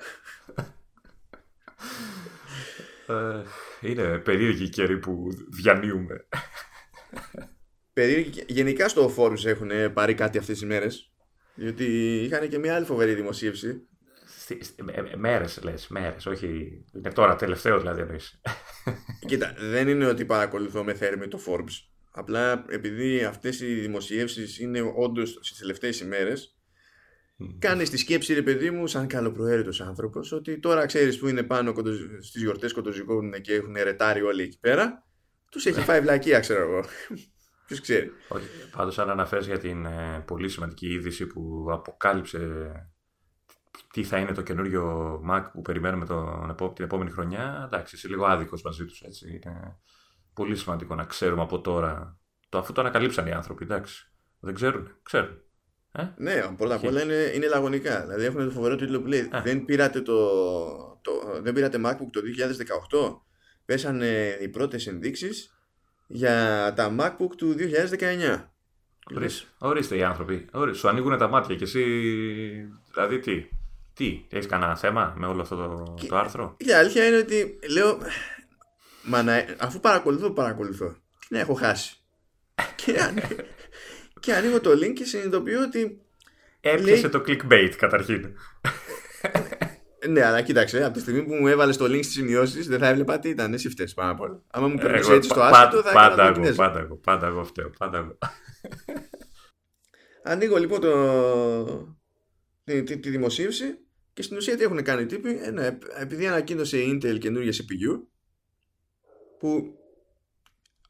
[3.10, 3.44] Ε,
[3.82, 6.28] είναι περίεργη η καιρή που διανύουμε.
[7.94, 8.44] Περίεργη...
[8.48, 11.12] Γενικά στο Forums έχουν πάρει κάτι αυτές τις μέρες
[11.58, 11.86] διότι
[12.24, 13.88] είχαν και μια άλλη φοβερή δημοσίευση
[15.18, 16.48] Μέρες λες, μέρες, όχι...
[16.96, 18.42] Είναι τώρα τελευταίο δηλαδή εννοείς.
[19.28, 21.88] Κοίτα, δεν είναι ότι παρακολουθώ με θέρμη το Forbes.
[22.12, 26.58] Απλά επειδή αυτές οι δημοσιεύσεις είναι όντως στις τελευταίες ημέρες
[27.60, 31.74] Κάνει τη σκέψη, ρε παιδί μου, σαν καλοπροαίρετος άνθρωπος, ότι τώρα ξέρεις που είναι πάνω
[32.20, 35.08] στις γιορτές κοντοζυγώνουν και έχουν ρετάρει όλοι εκεί πέρα.
[35.52, 36.84] Τους έχει φάει βλακεία, ξέρω εγώ.
[37.68, 38.12] Ποιος ξέρει.
[38.72, 42.40] Πάντως, αν αναφέρεις για την ε, πολύ σημαντική είδηση που αποκάλυψε
[43.92, 48.26] τι θα είναι το καινούριο Mac που περιμένουμε τον, την επόμενη χρονιά, εντάξει, είσαι λίγο
[48.26, 49.02] άδικος μαζί τους.
[49.02, 49.78] Είναι
[50.34, 52.20] πολύ σημαντικό να ξέρουμε από τώρα.
[52.50, 54.12] Το, αφού το ανακαλύψαν οι άνθρωποι, εντάξει.
[54.40, 55.42] Δεν ξέρουν, ξέρουν.
[55.92, 58.02] Ε; Ναι, πρώτα απ' όλα είναι, είναι λαγωνικά.
[58.02, 60.28] Δηλαδή έχουν το φοβερό τίτλο που λέει δεν πήρατε, το,
[61.02, 62.22] το, δεν πήρατε MacBook το
[63.12, 63.20] 2018
[63.66, 65.58] πέσανε οι πρώτες ενδείξεις
[66.08, 67.56] για τα MacBook του
[68.00, 68.44] 2019.
[69.16, 70.48] Ορίστε, ορίστε οι άνθρωποι.
[70.52, 71.84] Ορίστε, σου ανοίγουν τα μάτια και εσύ.
[72.92, 73.50] Δηλαδή τι;
[73.98, 77.60] Τι, έχεις κανένα θέμα με όλο αυτό το, Και- το άρθρο; Η αλήθεια είναι ότι
[77.70, 77.98] λέω,
[79.04, 80.96] μα να- αφού παρακολουθώ, παρακολουθώ.
[81.20, 81.96] Τι να έχω χάσει.
[82.86, 83.28] και, ανοίγω,
[84.20, 86.02] και ανοίγω το link και συνειδητοποιώ ότι
[86.62, 88.36] Έπιασε λέει- το clickbait καταρχήν.
[90.08, 92.88] ναι, αλλά κοίταξε, από τη στιγμή που μου έβαλες το link στις σημειώσεις, δεν θα
[92.88, 93.54] έβλεπα τι ήταν.
[93.54, 94.42] Εσύ φταίει πάνω απ' όλα.
[94.52, 96.56] Άμα μου περνούσε Εγώ έτσι στο πα- άσχετο, θα πάντα, έκανα εγώ, Κινέζο.
[96.56, 98.18] πάντα εγώ, πάντα εγώ φταίω, πάντα εγώ.
[100.24, 101.98] Ανοίγω λοιπόν το...
[102.64, 103.80] τη, τη, τη δημοσίευση
[104.18, 105.40] και στην ουσία τι έχουν κάνει οι τύποι.
[105.42, 108.00] Ε, ναι, επειδή ανακοίνωσε η Intel καινούργια CPU
[109.40, 109.76] που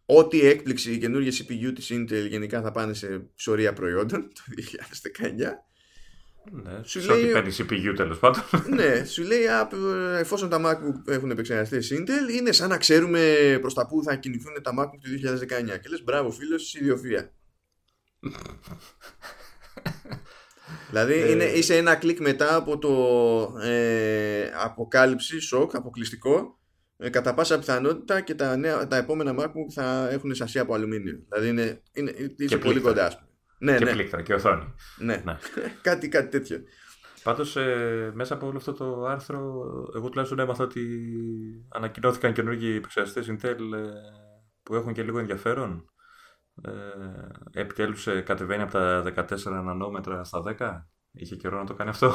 [0.06, 5.34] ό,τι έκπληξη η καινούργια CPU της Intel γενικά θα πάνε σε ψωρία προϊόντων το 2019
[6.52, 8.44] Ναι, Σου σε ό,τι λέει- παίρνει CPU τέλος πάντων.
[8.76, 9.70] ναι, σου λέει α,
[10.20, 14.16] εφόσον τα MacBook έχουν επεξεργαστεί σε Intel είναι σαν να ξέρουμε προς τα που θα
[14.16, 17.32] κινηθούν τα MacBook του 2019 και λες μπράβο φίλος, ιδιοφία
[20.90, 21.32] Δηλαδή Ε.
[21.32, 22.94] είναι, είσαι ένα κλικ μετά από το
[23.62, 26.60] ε, αποκάλυψη, σοκ, αποκλειστικό
[26.98, 31.20] ε, κατά πάσα πιθανότητα και τα, νέα, τα επόμενα MacBook θα έχουν σασία από αλουμίνιο.
[31.30, 32.92] Δηλαδή είναι, είναι, είσαι πολύ πλήκτρα.
[32.92, 33.28] κοντά ας πούμε.
[33.60, 34.74] Ναι, και ναι, πλήκτρα και οθόνη.
[34.98, 35.22] ναι.
[35.26, 35.38] Ναι.
[35.82, 36.62] κάτι, κάτι τέτοιο.
[37.24, 39.40] Πάντως, ε, μέσα από όλο αυτό το άρθρο,
[39.96, 40.82] εγώ τουλάχιστον έμαθα ότι
[41.70, 43.90] ανακοινώθηκαν καινούργιοι επεξεργαστές Intel ε,
[44.64, 45.90] που έχουν και λίγο ενδιαφέρον.
[46.62, 50.86] Ε, Επιτέλους κατεβαίνει από τα 14 νανόμετρα στα 10.
[51.12, 52.14] Είχε καιρό να το κάνει αυτό.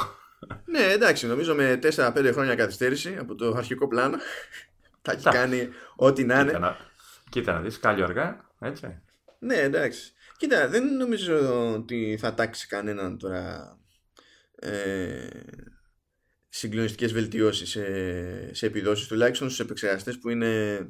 [0.65, 4.17] Ναι, εντάξει, νομίζω με 4-5 χρόνια καθυστέρηση από το αρχικό πλάνο
[5.03, 5.39] θα έχει Εντάξει.
[5.39, 6.59] κάνει ό,τι να Κοίτα είναι.
[6.59, 6.77] να,
[7.29, 9.01] κοίτα να δεις, κάλιο αργά, έτσι.
[9.39, 10.13] Ναι, εντάξει.
[10.37, 13.77] Κοίτα, δεν νομίζω ότι θα τάξει κανέναν τώρα
[14.55, 15.27] ε,
[16.49, 17.85] συγκλονιστικές βελτιώσεις σε,
[18.55, 20.81] σε επιδόσεις, τουλάχιστον στους επεξεργαστές που είναι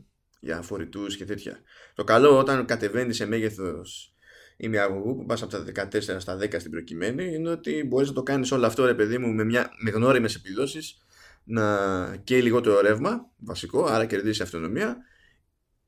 [0.40, 1.58] για φορητούς και τέτοια.
[1.94, 4.14] Το καλό όταν κατεβαίνεις σε μέγεθος
[4.56, 8.22] ημιαγωγού που πας από τα 14 στα 10 στην προκειμένη είναι ότι μπορείς να το
[8.22, 10.96] κάνεις όλο αυτό ρε παιδί μου με, μια, με γνώριμες επιδόσεις
[11.44, 14.96] να καίει λιγότερο ρεύμα βασικό, άρα κερδίσει αυτονομία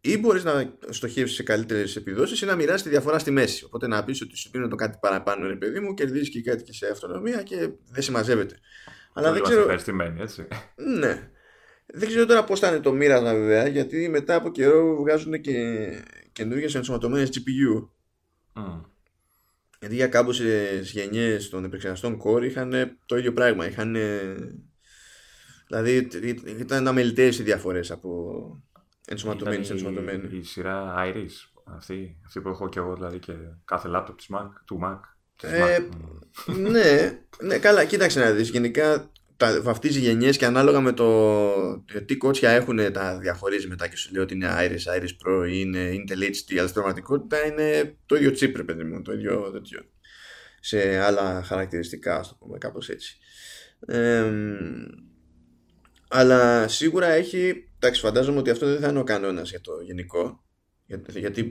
[0.01, 3.65] ή μπορείς να στοχεύσεις σε καλύτερες επιδόσεις ή να μοιράσει τη διαφορά στη μέση.
[3.65, 6.63] Οπότε να πεις ότι σου δίνω το κάτι παραπάνω, ρε παιδί μου, κερδίζεις και κάτι
[6.63, 8.59] και σε αυτονομία και δεν συμμαζεύεται.
[9.13, 9.61] Αλλά Όλοι δεν είμαστε ξέρω.
[9.61, 10.47] ευχαριστημένοι, έτσι.
[10.99, 11.31] Ναι.
[11.97, 15.89] Δεν ξέρω τώρα πώς θα είναι το μοίρασμα βέβαια, γιατί μετά από καιρό βγάζουν και
[16.33, 17.89] καινούργιες ενσωματωμένες GPU.
[18.53, 18.81] Μμ.
[19.81, 23.67] Γιατί για κάμποσε γενιές των επεξεργαστών Core είχαν το ίδιο πράγμα.
[23.69, 23.97] Είχαν.
[25.67, 26.09] Δηλαδή
[26.59, 28.63] ήταν αμεληταίε οι διαφορές από
[29.07, 30.35] ενσωματωμένη σε Ήταν ενσωματωμένη.
[30.35, 33.33] η, η σειρά Iris, αυτή, αυτή που έχω και εγώ δηλαδή και
[33.65, 34.99] κάθε λάπτοπ της Mac, του Mac.
[35.37, 35.97] Της Ε, Mac.
[36.47, 36.61] Μμ.
[36.71, 38.49] ναι, ναι, καλά, κοίταξε να δεις.
[38.49, 43.97] Γενικά τα βαφτίζει γενιές και ανάλογα με το τι κότσια έχουν τα διαχωρίζει μετά και
[43.97, 47.97] σου λέει ότι είναι Iris, Iris Pro ή είναι Intel HD, αλλά στην πραγματικότητα είναι
[48.07, 49.81] το ίδιο chip, ρε παιδί μου, το ίδιο τέτοιο.
[50.61, 53.19] Σε άλλα χαρακτηριστικά, ας το πούμε, κάπως έτσι.
[53.87, 54.57] Εμ,
[56.09, 60.45] αλλά σίγουρα έχει, εντάξει, φαντάζομαι ότι αυτό δεν θα είναι ο κανόνας για το γενικό,
[60.87, 61.49] γιατί, γιατί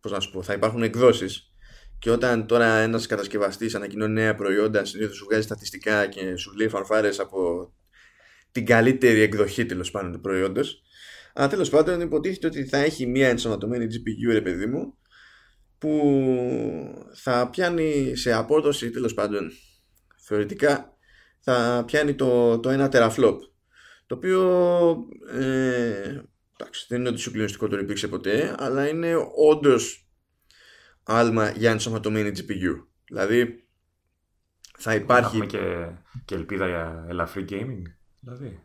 [0.00, 1.50] πώς να σου πω, θα υπάρχουν εκδόσεις
[1.98, 6.68] και όταν τώρα ένας κατασκευαστής ανακοινώνει νέα προϊόντα, συνήθως σου βγάζει στατιστικά και σου λέει
[6.68, 7.72] φανφάρε από
[8.52, 10.82] την καλύτερη εκδοχή τέλος πάντων του προϊόντος.
[11.34, 14.94] Αλλά τέλος πάντων υποτίθεται ότι θα έχει μία ενσωματωμένη GPU, ρε παιδί μου,
[15.78, 19.50] που θα πιάνει σε απόδοση τέλος πάντων
[20.16, 20.96] θεωρητικά
[21.40, 23.38] θα πιάνει το, το 1 teraflop.
[24.06, 24.40] Το οποίο
[25.32, 26.22] ε,
[26.58, 29.14] εντάξει, δεν είναι ότι συγκλονιστικό το υπήρξε ποτέ, αλλά είναι
[29.50, 30.05] όντως
[31.06, 32.84] άλμα για ενσωματωμένη GPU.
[33.08, 33.64] Δηλαδή
[34.78, 35.36] θα υπάρχει.
[35.36, 35.88] Έχουμε και,
[36.24, 37.82] και ελπίδα για ελαφρύ gaming,
[38.20, 38.60] δηλαδή.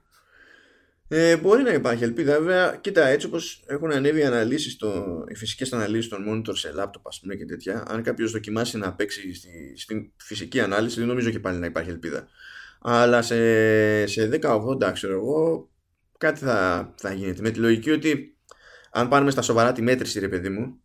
[1.08, 2.76] Ε, μπορεί να υπάρχει ελπίδα, βέβαια.
[2.82, 7.02] Κοίτα, έτσι όπως έχουν ανέβει οι, αναλύσεις το, οι φυσικές αναλύσεις των monitor σε laptop,
[7.04, 11.30] ας πούμε και τέτοια, αν κάποιος δοκιμάσει να παίξει στη, στην φυσική ανάλυση, δεν νομίζω
[11.30, 12.28] και πάλι να υπάρχει ελπίδα.
[12.82, 15.70] Αλλά σε, σε 1080, ξέρω εγώ,
[16.18, 17.42] κάτι θα, θα γίνεται.
[17.42, 18.38] Με τη λογική ότι
[18.92, 20.81] αν πάρουμε στα σοβαρά τη μέτρηση, ρε παιδί μου,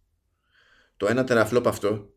[0.97, 2.11] το 1 teraflop αυτό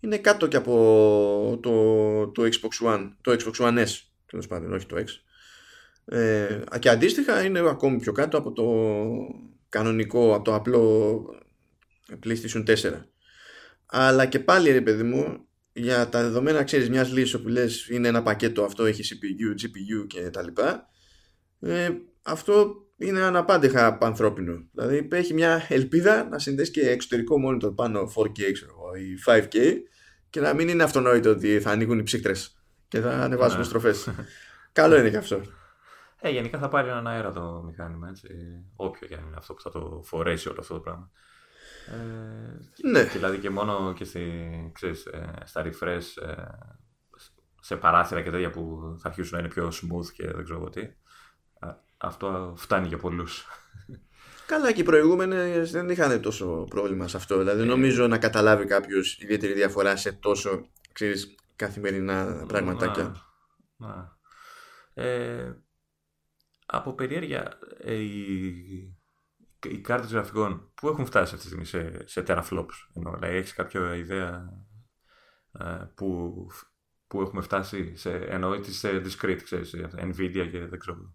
[0.00, 3.88] είναι κάτω και από το, το Xbox One, το Xbox One S,
[4.26, 5.04] τέλος πάντων, όχι το X.
[6.04, 8.64] Ε, και αντίστοιχα είναι ακόμη πιο κάτω από το
[9.68, 11.24] κανονικό, από το απλό
[12.24, 12.74] PlayStation 4.
[13.86, 18.08] Αλλά και πάλι ρε παιδί μου, για τα δεδομένα ξέρεις μιας λύσης όπου λες είναι
[18.08, 20.88] ένα πακέτο αυτό έχει CPU, GPU και τα λοιπά
[21.60, 21.90] ε,
[22.22, 28.52] αυτό είναι αναπάντεχα ανθρώπινο δηλαδή έχει μια ελπίδα να συνδέσει και εξωτερικό monitor πάνω 4K
[28.52, 29.74] ξέρω, εγώ, ή 5K
[30.30, 32.56] και να μην είναι αυτονόητο ότι θα ανοίγουν οι ψύκτρες
[32.88, 33.64] και θα ανεβάσουν Ναι.
[33.64, 34.08] στροφές
[34.72, 35.40] καλό είναι και αυτό
[36.20, 38.28] Ε, γενικά θα πάρει έναν αέρα το μηχάνημα, έτσι.
[38.76, 41.10] Όποιο και αν είναι αυτό που θα το φορέσει όλο αυτό το πράγμα.
[41.86, 43.02] Ε, Ναι.
[43.02, 44.22] Δηλαδή και μόνο και στη,
[44.74, 46.42] ξέρεις, ε, στα refresh, ε,
[47.60, 50.68] σε παράθυρα και τέτοια που θα αρχίσουν να είναι πιο smooth και δεν ξέρω εγώ
[50.70, 50.80] τι.
[52.06, 53.46] Α, Αυτό φτάνει για πολλούς.
[54.46, 57.38] Καλά και οι προηγούμενε δεν είχαν τόσο πρόβλημα σε αυτό.
[57.38, 63.16] Δηλαδή, νομίζω να καταλάβει κάποιος ιδιαίτερη διαφορά σε τόσο ξέρεις, καθημερινά πραγματάκια.
[63.76, 64.18] Να, να.
[65.02, 65.56] Ε,
[66.66, 68.46] από περιέργεια, ε, οι,
[69.64, 72.76] οι κάρτες γραφικών που έχουν φτάσει αυτή τη στιγμή σε, σε teraflops.
[72.94, 74.52] Εννοώ, δηλαδή έχεις κάποια ιδέα
[75.52, 75.64] ε,
[75.94, 76.34] που,
[77.06, 81.14] που έχουμε φτάσει σε, εννοώ τις σε discrete, ξέρεις, σε Nvidia και δεν ξέρω.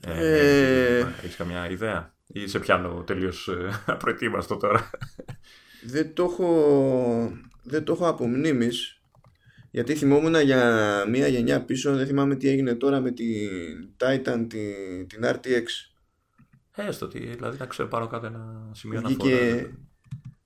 [0.00, 4.90] Ε, Ε, έχεις καμιά ιδέα; Ή σε πιάνω τελείως ε, απροετοίμαστο τώρα;
[5.86, 9.02] Δεν το έχω, δεν το έχω από μνήμης,
[9.70, 13.26] γιατί θυμόμουν για μία γενιά πίσω, δεν θυμάμαι τι έγινε τώρα με την
[13.96, 15.90] Titan, την, την RTX
[16.74, 19.36] Έστω ότι, δηλαδή να ξέρω πάνω κάτω ένα σημείο που αναφορά.
[19.36, 19.70] βγήκε,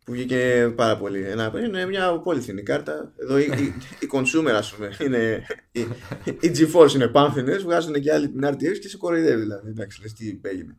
[0.05, 1.23] που βγήκε πάρα πολύ.
[1.23, 3.13] Ένα, είναι μια πολύ φθηνή κάρτα.
[3.17, 5.81] Εδώ η, η, η consumer, ας πούμε, είναι, η,
[6.25, 9.69] η GeForce είναι πάμφινες, βγάζουν και άλλοι την RTX και σε κοροϊδεύει δηλαδή.
[9.69, 10.77] Εντάξει, λες τι έγινε.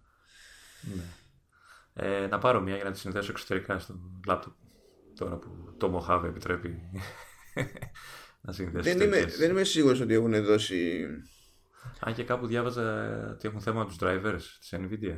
[0.82, 1.04] Ναι.
[1.94, 4.54] Ε, να πάρω μια για να τη συνδέσω εξωτερικά στο λάπτοπ.
[5.16, 6.82] Τώρα που το Mojave επιτρέπει
[8.42, 8.94] να συνδέσει.
[8.94, 11.08] Δεν είμαι, δεν είμαι σίγουρος ότι έχουν δώσει...
[12.00, 15.18] Αν και κάπου διάβαζα ότι έχουν θέμα με τους drivers της Nvidia.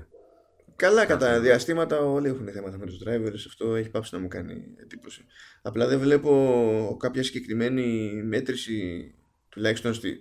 [0.77, 3.43] Καλά, κατά διαστήματα όλοι έχουν θέματα με τους drivers.
[3.47, 5.25] Αυτό έχει πάψει να μου κάνει εντύπωση.
[5.61, 9.11] Απλά δεν βλέπω κάποια συγκεκριμένη μέτρηση,
[9.49, 10.19] τουλάχιστον στη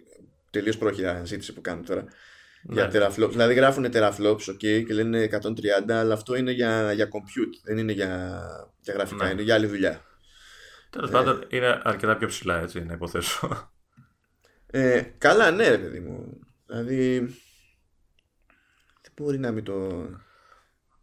[0.50, 2.04] τελείως πρόχειρα ζήτηση που κάνουν τώρα,
[2.62, 2.90] για Ναι.
[2.92, 3.30] teraflops.
[3.30, 7.92] Δηλαδή γράφουν teraflops, ok, και λένε 130, αλλά αυτό είναι για, για compute, δεν είναι
[7.92, 8.40] για,
[8.80, 9.30] για γραφικά, Ναι.
[9.30, 10.04] είναι για άλλη δουλειά.
[10.90, 13.70] Τέλος πάντων είναι αρκετά πιο ψηλά, έτσι, να υποθέσω.
[14.66, 16.40] Ε, καλά, ναι, ρε παιδί μου.
[16.66, 17.18] Δηλαδή.
[19.02, 20.06] Δεν μπορεί να μην το.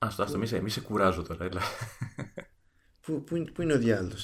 [0.06, 1.46] Άστο, άστο, μη σε, μη σε κουράζω τώρα.
[1.46, 1.62] Έλα.
[3.06, 4.16] Πού, πού, είναι- πού είναι ο διάλογο.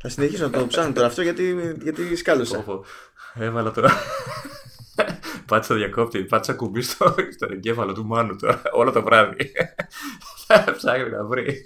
[0.00, 2.58] Θα συνεχίσω να το ψάχνω τώρα αυτό γιατί, γιατί σκάλωσα.
[2.58, 2.84] Πω,
[3.34, 3.42] πω.
[3.42, 3.90] Έβαλα τώρα.
[5.46, 9.52] Πάτσα διακόπτη, πάτσα κουμπί στο, στον εγκέφαλο του Μάνου τώρα, όλο το βράδυ.
[10.76, 11.62] Ψάχνει να βρει.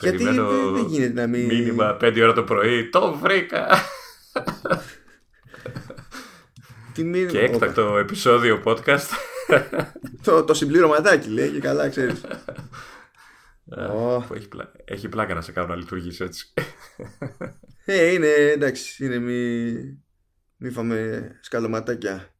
[0.00, 1.46] γιατί Περιμένω δεν, δεν γίνεται να μην.
[1.46, 3.68] Μήνυμα 5 ώρα το πρωί, το βρήκα.
[6.92, 7.30] Τι μήνυμα.
[7.30, 9.08] Και έκτακτο επεισόδιο podcast.
[10.24, 12.20] Το, το συμπληρωματάκι λέει και καλά, ξέρεις.
[14.26, 14.72] Που έχει, πλά...
[14.84, 16.52] έχει πλάκα να σε κάνω να λειτουργήσει έτσι.
[17.84, 19.72] Ε, είναι εντάξει, είναι μη,
[20.56, 22.34] μη φάμε σκαλωματάκια.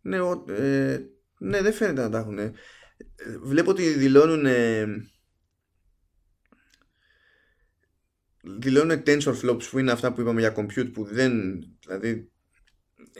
[0.00, 1.00] Ναι, ο, ε,
[1.38, 2.38] ναι, δεν φαίνεται να τα έχουν.
[2.38, 2.52] Ε,
[3.42, 4.46] Βλέπω ότι δηλώνουν
[8.58, 12.30] δηλώνουν TensorFlops που είναι αυτά που είπαμε για compute που δεν, δηλαδή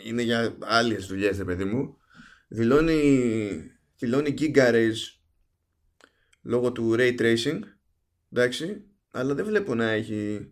[0.05, 1.97] είναι για άλλες δουλειές, ρε παιδί μου.
[2.49, 3.51] Δηλώνει,
[3.99, 4.97] δηλώνει GigaRays
[6.43, 7.61] λόγω του Ray Tracing,
[8.33, 10.51] εντάξει, αλλά δεν βλέπω να έχει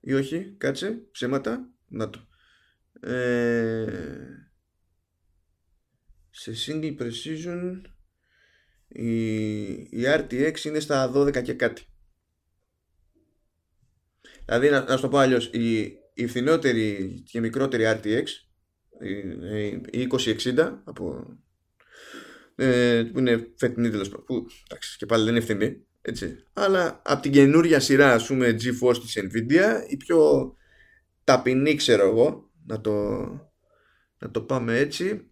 [0.00, 2.28] ή όχι, κάτσε, ψέματα, να το.
[3.00, 4.50] Ε,
[6.30, 7.80] σε single precision
[8.88, 11.84] η, η RTX είναι στα 12 και κάτι.
[14.44, 15.80] Δηλαδή, να, να σου το πω αλλιώς, η,
[16.14, 18.24] η φθηνότερη και μικρότερη RTX,
[19.00, 21.36] η, η 2060 από,
[22.54, 26.44] ε, που είναι φετινή τέλος πάντων, που εντάξει, και πάλι δεν είναι φθηνή, έτσι.
[26.52, 30.52] Αλλά από την καινούρια σειρά, ας πούμε, GeForce της Nvidia, η πιο
[31.24, 33.20] ταπεινή, ξέρω εγώ, να το,
[34.18, 35.30] να το πάμε έτσι,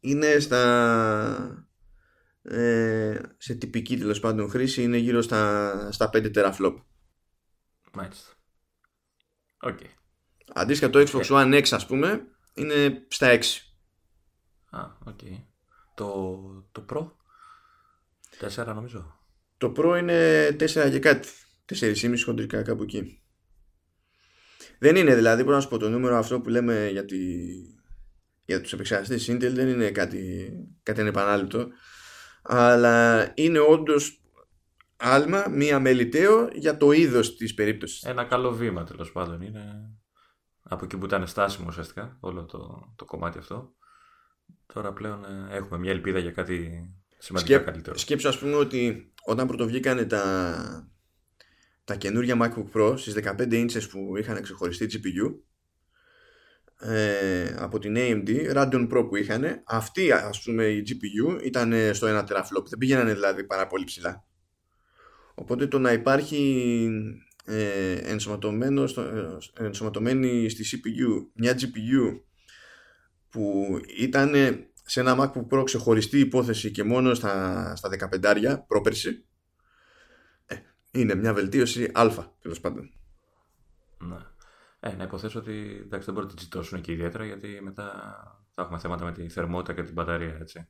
[0.00, 1.68] είναι στα
[2.50, 6.82] ε, σε τυπική τέλος πάντων χρήση είναι γύρω στα, στα 5 teraflop.
[7.92, 8.32] Μάλιστα.
[9.60, 9.78] Οκ.
[10.52, 13.42] Αντίστοιχα το Xbox One X ας πούμε είναι στα 6.
[14.70, 15.18] Α, οκ.
[15.94, 16.40] Το,
[16.72, 17.10] το Pro;
[18.64, 19.18] 4 νομίζω.
[19.56, 20.56] Το Pro είναι 4
[20.90, 21.28] και κάτι.
[21.74, 23.22] 4,5 χοντρικά κάπου εκεί.
[24.78, 27.16] Δεν είναι δηλαδή, μπορώ να σου πω το νούμερο αυτό που λέμε για, τη...
[28.44, 30.50] για τους επεξεργαστές Intel δεν είναι κάτι,
[30.82, 31.68] κάτι ανεπανάληπτο
[32.42, 34.22] αλλά είναι όντως
[34.96, 38.02] άλμα, μία μελιτέο για το είδος της περίπτωσης.
[38.02, 39.40] Ένα καλό βήμα τέλος πάντων.
[39.40, 39.90] Είναι
[40.68, 43.74] από εκεί που ήταν στάσιμο ουσιαστικά όλο το, το κομμάτι αυτό.
[44.72, 47.98] Τώρα πλέον ε, έχουμε μια ελπίδα για κάτι σημαντικά Σκέπ- καλύτερο.
[47.98, 50.90] Σκέψου ας πούμε ότι όταν πρωτοβγήκανε τα,
[51.84, 55.34] τα καινούργια MacBook Pro στις 15 inches που είχαν ξεχωριστή GPU
[56.88, 62.06] ε, από την AMD Radeon Pro που είχαν αυτή ας πούμε η GPU ήταν στο
[62.06, 64.24] 1 teraflop δεν πήγαιναν δηλαδή πάρα πολύ ψηλά
[65.34, 66.90] οπότε το να υπάρχει
[67.48, 72.20] ε, ενσωματωμένο στο, ε, ενσωματωμένη στη CPU μια GPU
[73.30, 74.32] που ήταν
[74.84, 77.88] σε ένα MacBook Pro ξεχωριστή υπόθεση και μόνο στα, στα
[78.22, 79.24] 15 πρόπερση
[80.46, 80.56] ε,
[80.90, 82.08] είναι μια βελτίωση α
[82.40, 82.90] τέλος πάντων.
[83.98, 84.16] Ναι.
[84.80, 87.92] Ε, να υποθέσω ότι εντάξει, δεν μπορεί να τη ζητώσουν και ιδιαίτερα γιατί μετά
[88.50, 90.36] θα έχουμε θέματα με τη θερμότητα και την μπαταρία.
[90.40, 90.68] Έτσι.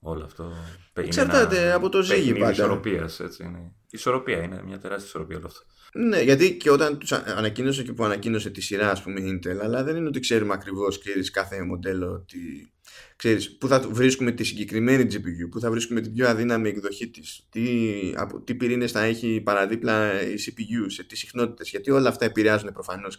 [0.00, 0.52] Όλο αυτό.
[0.92, 1.74] Εξαρτάται ένα...
[1.74, 2.50] από το ζύγι πάντα.
[2.50, 3.18] Ισορροπίας.
[3.40, 3.72] Είναι.
[3.90, 5.60] Ισορροπία είναι μια τεράστια ισορροπία όλο αυτό.
[5.92, 9.84] Ναι, γιατί και όταν τους ανακοίνωσε και που ανακοίνωσε τη σειρά, ας πούμε, Intel, αλλά
[9.84, 11.00] δεν είναι ότι ξέρουμε ακριβώς
[11.32, 12.72] κάθε μοντέλο ότι
[13.16, 17.46] ξέρεις, πού θα βρίσκουμε τη συγκεκριμένη GPU, πού θα βρίσκουμε την πιο αδύναμη εκδοχή της,
[17.50, 22.24] τι, από, τι πυρήνες θα έχει παραδίπλα η CPU, σε τι συχνότητες, γιατί όλα αυτά
[22.24, 23.16] επηρεάζουν προφανώς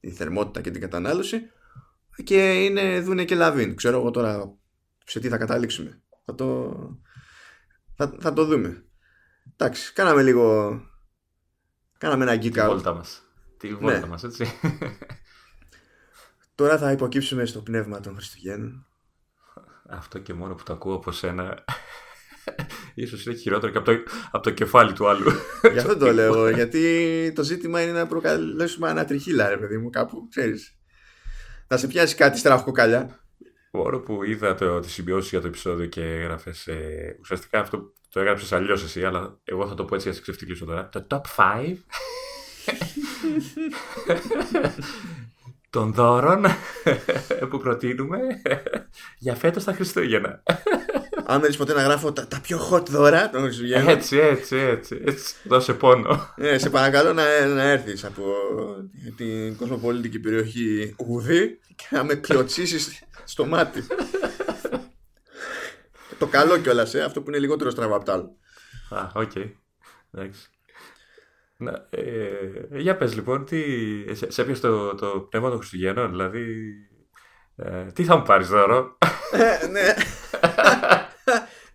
[0.00, 1.40] τη θερμότητα και την κατανάλωση
[2.24, 3.74] και είναι δούνε και λαβίν.
[3.74, 4.58] Ξέρω εγώ τώρα
[5.04, 6.02] σε τι θα καταλήξουμε.
[6.28, 6.72] Θα το,
[7.96, 8.84] θα, θα το δούμε.
[9.56, 10.80] Εντάξει, κάναμε λίγο
[11.98, 12.52] Κάναμε ένα geek out.
[12.52, 13.22] Τη βόλτα μας.
[13.56, 14.06] Τη βόλτα ναι.
[14.06, 14.44] μας, έτσι.
[16.54, 18.86] Τώρα θα υποκύψουμε στο πνεύμα των Χριστουγέννων.
[19.88, 21.64] Αυτό και μόνο που το ακούω από σένα
[22.94, 23.98] ίσως είναι χειρότερο και από το,
[24.30, 25.30] από το κεφάλι του άλλου.
[25.72, 30.28] Γι' αυτό το λέω, γιατί το ζήτημα είναι να προκαλέσουμε ανατριχίλα, ρε παιδί μου, κάπου,
[30.28, 30.78] ξέρεις.
[31.68, 33.27] Να σε πιάσει κάτι στραχοκοκαλιά.
[33.70, 36.68] Ώρα που είδα το, τη συμπιώση για το επεισόδιο και έγραφες.
[37.20, 40.32] ουσιαστικά αυτό το έγραψες αλλιώς εσύ, αλλά εγώ θα το πω έτσι για να σε
[40.32, 40.88] ξεφτυλίσω τώρα.
[40.88, 41.76] Το top 5
[45.70, 46.44] των δώρων
[47.50, 48.18] που προτείνουμε
[49.18, 50.42] για φέτος τα Χριστούγεννα.
[51.30, 53.88] Αν δεν ποτέ να γράφω τα, τα πιο hot δώρα των Χριστουγέννων.
[53.88, 55.34] Έτσι, έτσι, έτσι, έτσι.
[55.42, 56.34] Δώσε πόνο.
[56.36, 58.24] Ε, σε παρακαλώ να, να έρθεις από
[59.16, 63.86] την κοσμοπολίτικη περιοχή Ουδή και να με κλωτσίσεις στο μάτι.
[66.18, 68.30] το καλό κιόλας, ε, αυτό που είναι λιγότερο στραβά από τα άλλα.
[68.90, 69.32] Α, οκ.
[70.12, 70.48] Εντάξει.
[71.56, 73.62] Να, ε, για πες λοιπόν, τι,
[74.14, 76.46] σε, σε έπιασε το, το πνεύμα των Χριστουγέννων, δηλαδή
[77.56, 78.98] ε, τι θα μου πάρεις δώρο;
[79.32, 79.94] Ε, ναι.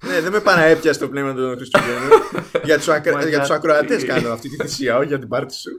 [0.08, 2.10] ναι, δεν με παραέπιασε το πνεύμα των Χριστουγέννων.
[2.64, 3.28] για τους, ακρα...
[3.28, 5.72] για τους ακροατές κάνω αυτή τη θυσία, όχι για την πάρτι σου.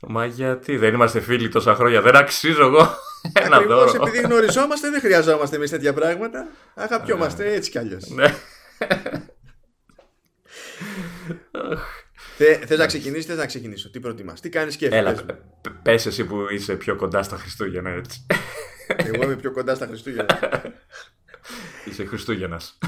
[0.00, 2.88] Μα γιατί; Δεν είμαστε φίλοι τόσα χρόνια, δεν αξίζω εγώ
[3.32, 4.06] ένα Ακριβώς, δώρο.
[4.06, 6.48] επειδή γνωριζόμαστε δεν χρειαζόμαστε εμείς τέτοια πράγματα.
[6.74, 8.08] Αγαπιόμαστε έτσι κι αλλιώς.
[8.08, 8.34] Ναι.
[12.66, 13.90] Θε να ξεκινήσεις, θες να ξεκινήσω.
[13.90, 15.14] Τι προτιμάς, τι κάνεις και Έλα,
[15.82, 18.26] πε εσύ που είσαι πιο κοντά στα Χριστούγεννα, έτσι.
[18.96, 20.62] Εγώ είμαι πιο κοντά στα Χριστούγεννα.
[21.84, 22.78] Είσαι Χριστούγεννας.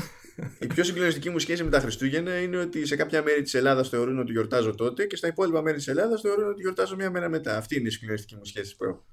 [0.59, 3.89] Η πιο συγκλονιστική μου σχέση με τα Χριστούγεννα είναι ότι σε κάποια μέρη της Ελλάδας
[3.89, 7.29] θεωρούν ότι γιορτάζω τότε και στα υπόλοιπα μέρη της Ελλάδας θεωρούν ότι γιορτάζω μία μέρα
[7.29, 7.57] μετά.
[7.57, 9.05] Αυτή είναι η συγκλονιστική μου σχέση που έχω.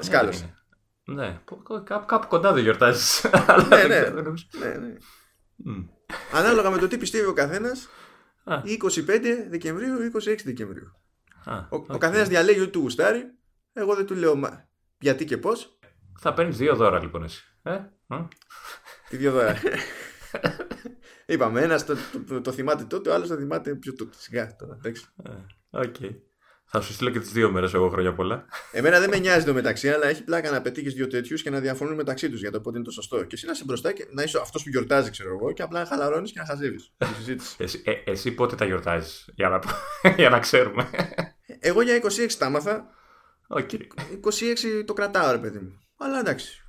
[0.00, 0.54] Σκάλωσε.
[1.04, 1.40] Ναι,
[2.06, 3.26] κάπου κοντά δεν γιορτάζεις.
[3.68, 4.10] Ναι, ναι.
[4.10, 4.94] ναι, ναι.
[6.32, 7.88] Ανάλογα με το τι πιστεύει ο καθένας,
[8.44, 10.92] 25 Δεκεμβρίου ή 26 Δεκεμβρίου.
[11.46, 13.24] ο ο καθένας διαλέγει ότι του γουστάρει.
[13.72, 14.40] Εγώ δεν του λέω
[14.98, 15.78] γιατί και πώς.
[16.20, 17.44] Θα παίρνεις δύο δώρα λοιπόν εσύ.
[17.62, 17.78] Ε;
[19.08, 19.56] Τι δύο δώρα.
[21.26, 21.96] Είπαμε, ένας το,
[22.26, 24.16] το, το, θυμάται τότε, ο άλλος το θυμάται πιο τότε.
[24.18, 24.78] Σιγά τώρα.
[24.84, 24.92] Ε,
[25.70, 25.96] OK.
[26.66, 26.78] Okay.
[26.78, 28.46] Θα σου στείλω και τις δύο μέρες εγώ χρόνια πολλά.
[28.72, 31.60] Εμένα δεν με νοιάζει το μεταξύ, αλλά έχει πλάκα να πετύχεις δύο τέτοιους και να
[31.60, 33.24] διαφωνούν μεταξύ τους για το πότε είναι το σωστό.
[33.24, 35.80] Και εσύ να είσαι μπροστά και να είσαι αυτός που γιορτάζει, ξέρω εγώ, και απλά
[35.80, 36.92] να χαλαρώνεις και να χαζεύεις
[37.58, 39.60] εσύ, ε, εσύ πότε τα γιορτάζεις, για, να,
[40.22, 40.90] για να ξέρουμε.
[41.58, 42.90] Εγώ για 26 τα άμαθα.
[43.48, 43.80] Okay.
[44.80, 45.80] 26 το κρατάω, ρε παιδί μου.
[45.96, 46.64] Αλλά εντάξει.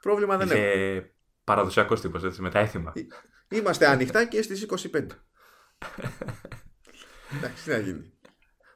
[0.00, 1.06] Πρόβλημα δεν έχω.
[1.44, 2.92] Παραδοσιακός τύπος, έτσι, με τα έθιμα.
[3.48, 4.76] Είμαστε ανοιχτά και στις 25.
[7.36, 8.11] εντάξει, τι να γίνει.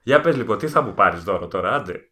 [0.07, 2.11] Για πες λοιπόν, τι θα μου πάρεις δώρο τώρα, άντε.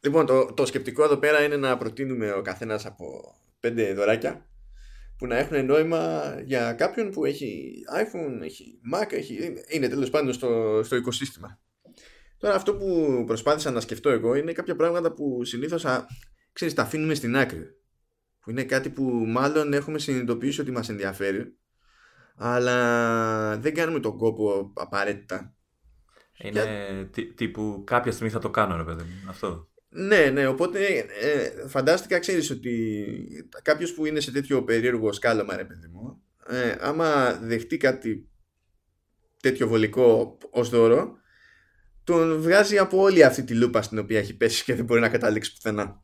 [0.00, 4.46] Λοιπόν, το, το σκεπτικό εδώ πέρα είναι να προτείνουμε ο καθένας από πέντε δωράκια
[5.18, 10.32] που να έχουν νόημα για κάποιον που έχει iPhone, έχει Mac, έχει, είναι τέλος πάντων
[10.32, 11.60] στο, στο οικοσύστημα.
[12.38, 16.06] Τώρα αυτό που προσπάθησα να σκεφτώ εγώ είναι κάποια πράγματα που συνήθως α,
[16.52, 17.64] ξέρεις, τα αφήνουμε στην άκρη.
[18.40, 21.56] Που είναι κάτι που μάλλον έχουμε συνειδητοποιήσει ότι μας ενδιαφέρει
[22.36, 25.57] αλλά δεν κάνουμε τον κόπο απαραίτητα
[26.42, 27.32] είναι Για...
[27.34, 29.28] τύπου κάποια στιγμή θα το κάνω, ρε παιδί μου.
[29.28, 29.68] Αυτό.
[29.88, 30.86] Ναι, ναι, οπότε
[31.20, 32.94] ε, φαντάστηκα, ξέρεις ότι
[33.62, 38.28] κάποιος που είναι σε τέτοιο περίεργο σκάλωμα, ρε παιδί μου, ε, άμα δεχτεί κάτι
[39.40, 41.16] τέτοιο βολικό ως δώρο,
[42.04, 45.08] τον βγάζει από όλη αυτή τη λούπα στην οποία έχει πέσει και δεν μπορεί να
[45.08, 46.02] καταλήξει πουθενά.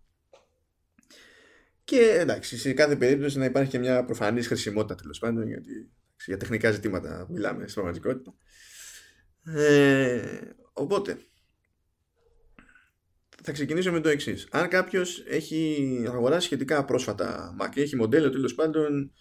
[1.84, 5.90] Και εντάξει, σε κάθε περίπτωση να υπάρχει και μια προφανής χρησιμότητα τέλος πάντων, γιατί
[6.26, 8.34] για τεχνικά ζητήματα μιλάμε στην πραγματικότητα.
[9.44, 10.40] Ε,
[10.72, 11.18] οπότε,
[13.42, 14.48] θα ξεκινήσω με το εξής.
[14.50, 19.12] Αν κάποιος έχει αγοράσει σχετικά πρόσφατα Mac, έχει μοντέλο τέλος πάντων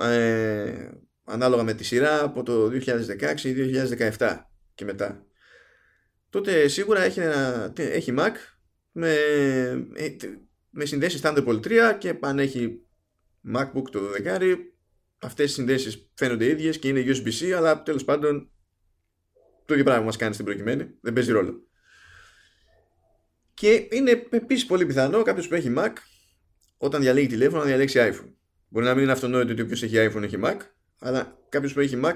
[0.00, 0.90] ε,
[1.24, 3.54] ανάλογα με τη σειρά από το 2016 ή
[4.18, 4.38] 2017
[4.74, 5.26] και μετά,
[6.30, 8.32] τότε σίγουρα έχει, ένα, έχει Mac
[8.92, 9.14] με,
[9.94, 10.16] ε,
[10.70, 12.80] με συνδέσεις Thunderbolt 3 και αν έχει
[13.54, 14.56] MacBook το 12
[15.18, 18.51] αυτές οι συνδέσεις φαίνονται ίδιες και είναι USB-C αλλά τέλος πάντων
[19.64, 21.66] το ίδιο πράγμα μας κάνει στην προκειμένη δεν παίζει ρόλο
[23.54, 25.92] και είναι επίσης πολύ πιθανό κάποιος που έχει Mac
[26.76, 28.32] όταν διαλέγει τηλέφωνο να διαλέξει iPhone
[28.68, 30.56] μπορεί να μην είναι αυτονόητο ότι όποιος έχει iPhone έχει Mac
[30.98, 32.14] αλλά κάποιος που έχει Mac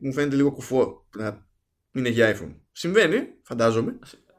[0.00, 1.46] μου φαίνεται λίγο κουφό να
[1.90, 3.98] μην έχει iPhone συμβαίνει φαντάζομαι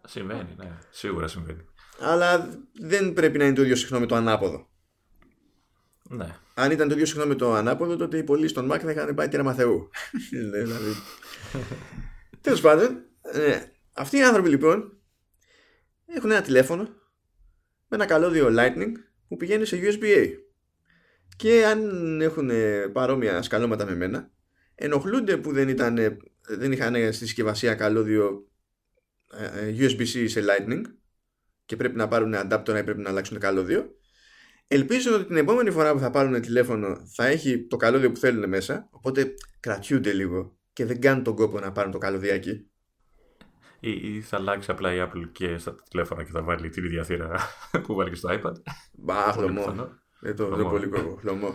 [0.10, 0.78] Συμβαίνει, ναι.
[0.90, 1.66] Σίγουρα συμβαίνει.
[2.00, 2.50] Αλλά
[2.80, 4.70] δεν πρέπει να είναι το ίδιο συχνό με το ανάποδο.
[6.10, 6.36] Ναι.
[6.54, 9.16] Αν ήταν το ίδιο συχνό με το ανάποδο, τότε οι πολλοί στον Mac θα είχαν
[9.16, 9.90] πάει τέρμα Θεού.
[10.32, 10.96] Ναι, δηλαδή.
[12.42, 13.72] Τέλος πάντων, ναι.
[13.94, 14.98] αυτοί οι άνθρωποι λοιπόν
[16.06, 16.84] έχουν ένα τηλέφωνο
[17.88, 18.92] με ένα καλώδιο Lightning
[19.28, 20.28] που πηγαίνει σε USB-A.
[21.36, 22.50] Και αν έχουν
[22.92, 24.32] παρόμοια σκαλώματα με μένα,
[24.76, 25.96] ενοχλούνται που δεν, ήταν,
[26.48, 28.50] δεν είχαν στη συσκευασία καλώδιο
[29.34, 30.82] ε, ε, USB-C σε Lightning
[31.66, 34.00] και πρέπει να πάρουν adapter ή πρέπει να αλλάξουν καλώδιο
[34.72, 38.50] ελπίζουν ότι την επόμενη φορά που θα πάρουν τηλέφωνο θα έχει το καλώδιο που θέλουν
[38.50, 42.70] μέσα οπότε κρατιούνται λίγο και δεν κάνουν τον κόπο να πάρουν το καλωδιάκι
[43.80, 47.04] ή, ή θα αλλάξει απλά η Apple και στα τηλέφωνα και θα βάλει την ίδια
[47.04, 47.40] θύρα
[47.84, 48.54] που βάλει και στο iPad.
[48.92, 51.54] Μπα, χλωμό δεν το, το πολύ κόπο, χλωμό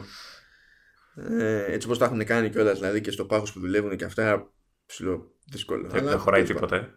[1.14, 4.52] ε, έτσι όπως τα έχουν κάνει κιόλας δηλαδή και στο πάχος που δουλεύουν και αυτά
[4.86, 5.88] ψηλό δύσκολο.
[5.88, 6.94] Δεν χωράει τίποτα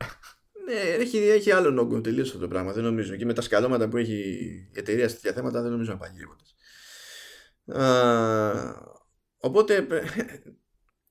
[0.66, 2.72] ναι, έχει, έχει άλλο όγκο τελείω αυτό το πράγμα.
[2.72, 3.16] Δεν νομίζω.
[3.16, 6.12] Και με τα σκαλώματα που έχει η εταιρεία σε τέτοια θέματα δεν νομίζω να πάει
[6.16, 6.38] γρήγορα.
[9.38, 9.88] Οπότε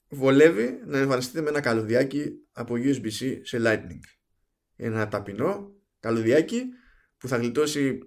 [0.09, 4.01] βολεύει να εμφανιστείτε με ένα καλωδιάκι από USB-C σε Lightning.
[4.77, 6.63] Ένα ταπεινό καλωδιάκι
[7.19, 7.99] που θα γλιτώσει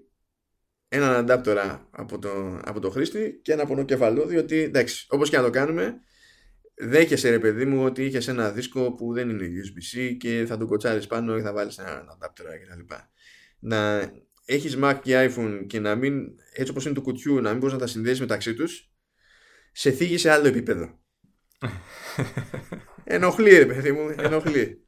[0.88, 5.44] έναν αντάπτορα από το, από το χρήστη και ένα πονοκεφαλό διότι εντάξει όπως και να
[5.44, 6.00] το κάνουμε
[6.80, 10.68] δέχεσαι ρε παιδί μου ότι είχες ένα δίσκο που δεν είναι USB-C και θα τον
[10.68, 13.12] κοτσάρεις πάνω και θα βάλεις ένα adapter και τα λοιπά.
[13.60, 14.12] Να
[14.46, 17.74] έχεις Mac και iPhone και να μην, έτσι όπως είναι το κουτιού, να μην μπορείς
[17.74, 18.92] να τα συνδέσεις μεταξύ τους,
[19.72, 20.99] σε θίγει σε άλλο επίπεδο.
[23.04, 24.88] ενοχλεί ρε παιδί μου, ενοχλεί.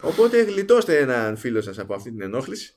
[0.00, 2.76] Οπότε γλιτώστε έναν φίλο σας από αυτή την ενόχληση.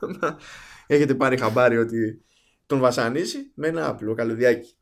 [0.86, 2.24] Έχετε πάρει χαμπάρι ότι
[2.66, 4.76] τον βασανίσει με ένα απλό καλωδιάκι.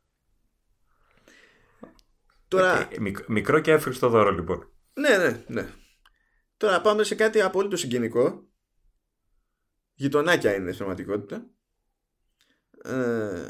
[2.48, 2.88] Τώρα...
[2.90, 2.96] Ε,
[3.28, 4.72] μικρό και εύχριστο δώρο λοιπόν.
[4.92, 5.68] Ναι, ναι, ναι.
[6.56, 8.48] Τώρα πάμε σε κάτι απόλυτο συγγενικό.
[9.94, 11.50] Γειτονάκια είναι στην πραγματικότητα.
[12.82, 13.48] Ε,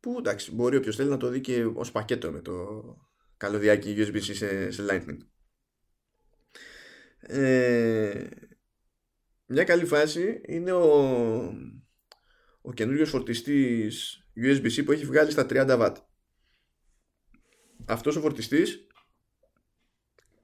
[0.00, 2.82] που εντάξει, μπορεί όποιος θέλει να το δει και ως πακέτο με το
[3.36, 5.18] καλωδιάκι USB-C σε, σε Lightning.
[7.20, 8.28] Ε,
[9.46, 10.92] μια καλή φάση είναι ο,
[12.60, 15.92] ο καινούριος φορτιστής USB-C που έχει βγάλει στα 30W
[17.86, 18.86] αυτός ο φορτιστής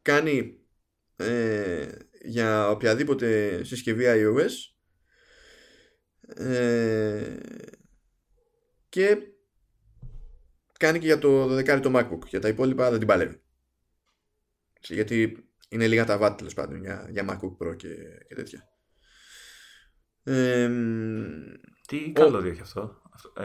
[0.03, 0.61] κάνει
[1.17, 1.89] ε,
[2.23, 4.51] για οποιαδήποτε συσκευή iOS
[6.45, 7.37] ε,
[8.89, 9.19] και
[10.79, 13.41] κάνει και για το 12 το MacBook για τα υπόλοιπα δεν την παλεύει
[14.81, 17.95] γιατί είναι λίγα τα watt τέλος πάντων για, για MacBook Pro και,
[18.29, 18.69] και τέτοια
[20.23, 20.71] ε,
[21.87, 23.03] τι καλό έχει αυτό,
[23.37, 23.45] ε,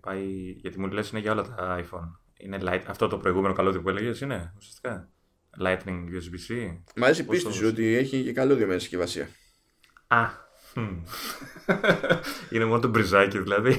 [0.00, 3.82] πάει, γιατί μου λες είναι για όλα τα iPhone είναι light, αυτό το προηγούμενο καλώδιο
[3.82, 5.08] που έλεγες είναι ουσιαστικά.
[5.60, 6.76] Lightning USB-C.
[6.96, 9.28] Μ' αρέσει πίστη ότι έχει και καλώδιο μέσα συσκευασία.
[10.06, 10.42] Α.
[12.50, 13.76] είναι μόνο το μπριζάκι δηλαδή.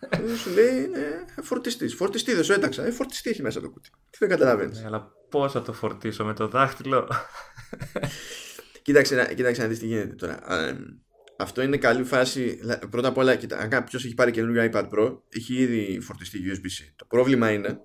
[0.00, 1.94] Ε, σου λέει είναι φορτιστής.
[1.94, 2.86] Φορτιστή δεν σου έταξα.
[2.86, 3.88] Ε, φορτιστή έχει μέσα το κουτί.
[4.10, 4.80] Τι δεν καταλαβαίνεις.
[4.80, 7.08] Ναι, αλλά πώς θα το φορτίσω με το δάχτυλο.
[8.82, 10.38] κοίταξε, να, κοίταξε να δεις τι γίνεται τώρα.
[11.38, 12.60] αυτό είναι καλή φάση.
[12.90, 16.92] Πρώτα απ' όλα, κοίτα, αν κάποιος έχει πάρει καινούργιο iPad Pro, έχει ήδη φορτιστεί USB-C.
[16.96, 17.80] Το πρόβλημα είναι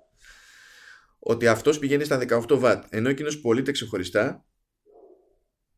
[1.20, 4.45] ότι αυτός πηγαίνει στα 18 W ενώ εκείνος πωλείται ξεχωριστά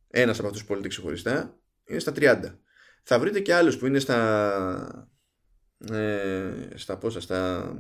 [0.10, 2.40] ένας από αυτούς που πωλείται ξεχωριστά είναι στα 30
[3.04, 5.10] θα βρείτε και άλλους που είναι στα
[5.91, 7.73] ε, στα πόσα στα,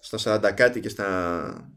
[0.00, 1.74] στα 40 κάτι και στα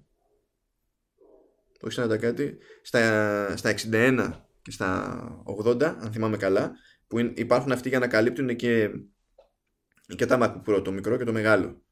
[1.81, 4.31] όχι 40 κάτι στα, στα 61
[4.61, 6.71] και στα 80 αν θυμάμαι καλά
[7.07, 8.89] που υπάρχουν αυτοί για να καλύπτουν και,
[10.15, 11.85] και τα MacBook Pro το μικρό και το μεγάλο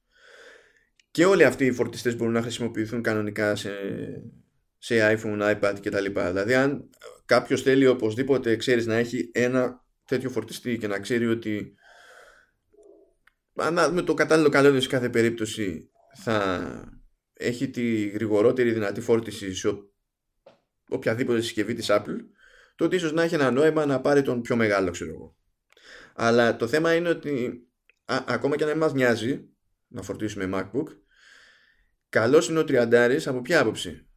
[1.14, 3.72] και όλοι αυτοί οι φορτιστές μπορούν να χρησιμοποιηθούν κανονικά σε,
[4.78, 6.06] σε iPhone, iPad κτλ.
[6.12, 6.90] Δηλαδή αν
[7.26, 11.74] κάποιος θέλει οπωσδήποτε ξέρεις να έχει ένα τέτοιο φορτιστή και να ξέρει ότι
[13.92, 16.64] με το κατάλληλο καλώδιο σε κάθε περίπτωση θα
[17.34, 19.78] έχει τη γρηγορότερη δυνατή φόρτιση σε
[20.90, 22.18] οποιαδήποτε συσκευή της Apple
[22.76, 25.38] τότε ίσως να έχει ένα νόημα να πάρει τον πιο μεγάλο ξέρω εγώ.
[26.16, 27.64] Αλλά το θέμα είναι ότι
[28.08, 29.50] ακόμα και αν μας νοιάζει
[29.88, 30.88] να φορτίσουμε MacBook
[32.14, 34.08] Καλός είναι ο τριαντάρης από ποια άποψη;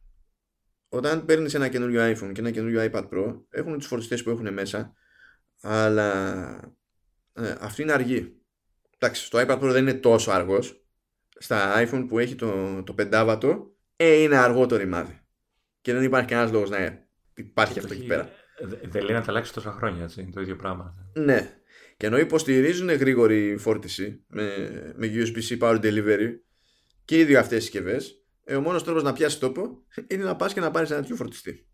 [0.89, 4.53] Όταν παίρνεις ένα καινούριο iPhone και ένα καινούριο iPad Pro, έχουν τους φορτιστές που έχουν
[4.53, 4.93] μέσα,
[5.61, 6.75] αλλά
[7.33, 8.36] ε, αυτή είναι αργή.
[8.97, 10.81] Εντάξει, στο iPad Pro δεν είναι τόσο αργός.
[11.37, 15.21] Στα iPhone που έχει το, το πεντάβατο, ε, είναι αργό το ρημάδι.
[15.81, 18.29] Και δεν υπάρχει κανένας λόγος να υπάρχει αυτό εκεί πέρα.
[18.89, 20.21] Δεν λέει να τα αλλάξει τόσα χρόνια, έτσι.
[20.21, 20.93] Είναι το ίδιο πράγμα.
[21.13, 21.57] Ναι.
[21.97, 24.45] Και ενώ υποστηρίζουν γρήγορη φόρτιση με,
[24.95, 26.29] με USB-C Power Delivery
[27.05, 30.53] και οι δύο αυτές συσκευές, ε, ο μόνος τρόπος να πιάσεις τόπο είναι να πας
[30.53, 31.66] και να πάρεις ένα τέτοιο φορτιστή.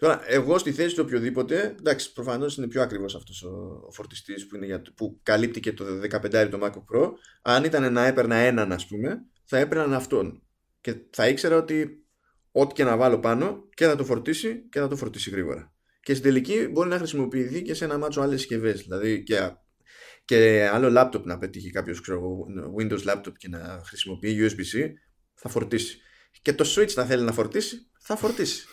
[0.00, 4.46] Τώρα, εγώ στη θέση του οποιοδήποτε, εντάξει, προφανώς είναι πιο ακριβώ αυτός ο, ο φορτιστής
[4.46, 4.58] που,
[4.94, 7.10] που καλύπτει και το 15 το MacBook Pro.
[7.42, 10.42] Αν ήταν να έπαιρνα έναν, ας πούμε, θα έπαιρναν αυτόν.
[10.80, 12.04] Και θα ήξερα ότι
[12.50, 15.72] ό,τι και να βάλω πάνω και θα το φορτίσει και θα το φορτίσει γρήγορα.
[16.02, 18.82] Και στην τελική μπορεί να χρησιμοποιηθεί και σε ένα μάτσο άλλες συσκευές.
[18.82, 19.50] Δηλαδή και,
[20.24, 22.00] και άλλο laptop να πετύχει κάποιος
[22.78, 24.90] Windows laptop και να χρησιμοποιεί USB-C,
[25.34, 26.00] θα φορτίσει.
[26.42, 28.66] Και το Switch θα θέλει να φορτίσει, θα φορτίσει.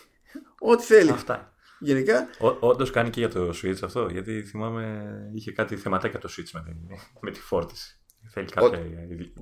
[0.60, 1.10] Ό,τι θέλει.
[1.10, 1.52] Αυτά.
[1.80, 2.28] Γενικά.
[2.60, 6.78] Όντως κάνει και για το Switch αυτό, γιατί θυμάμαι είχε κάτι θεματάκια το Switch με,
[7.22, 7.98] με τη φόρτιση.
[8.30, 8.80] Θέλει κάποια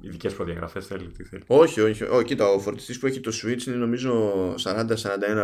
[0.02, 1.44] ειδικές προδιαγραφές, θέλει τι θέλει.
[1.48, 2.04] Όχι, όχι.
[2.04, 4.32] όχι κοίτα, ο φορτιστής που έχει το Switch είναι νομίζω
[4.64, 4.96] 40-41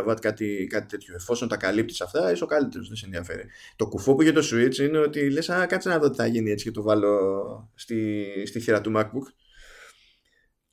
[0.07, 1.15] W, κάτι, κάτι τέτοιο.
[1.15, 3.43] Εφόσον τα καλύπτεις αυτά, είσαι ο καλύτερος, δεν σε ενδιαφέρει.
[3.75, 6.25] Το κουφό που έχει το Switch είναι ότι λες, Α, κάτσε να δω τι θα
[6.25, 9.25] γίνει έτσι και το βάλω στη, στη θύρα του MacBook.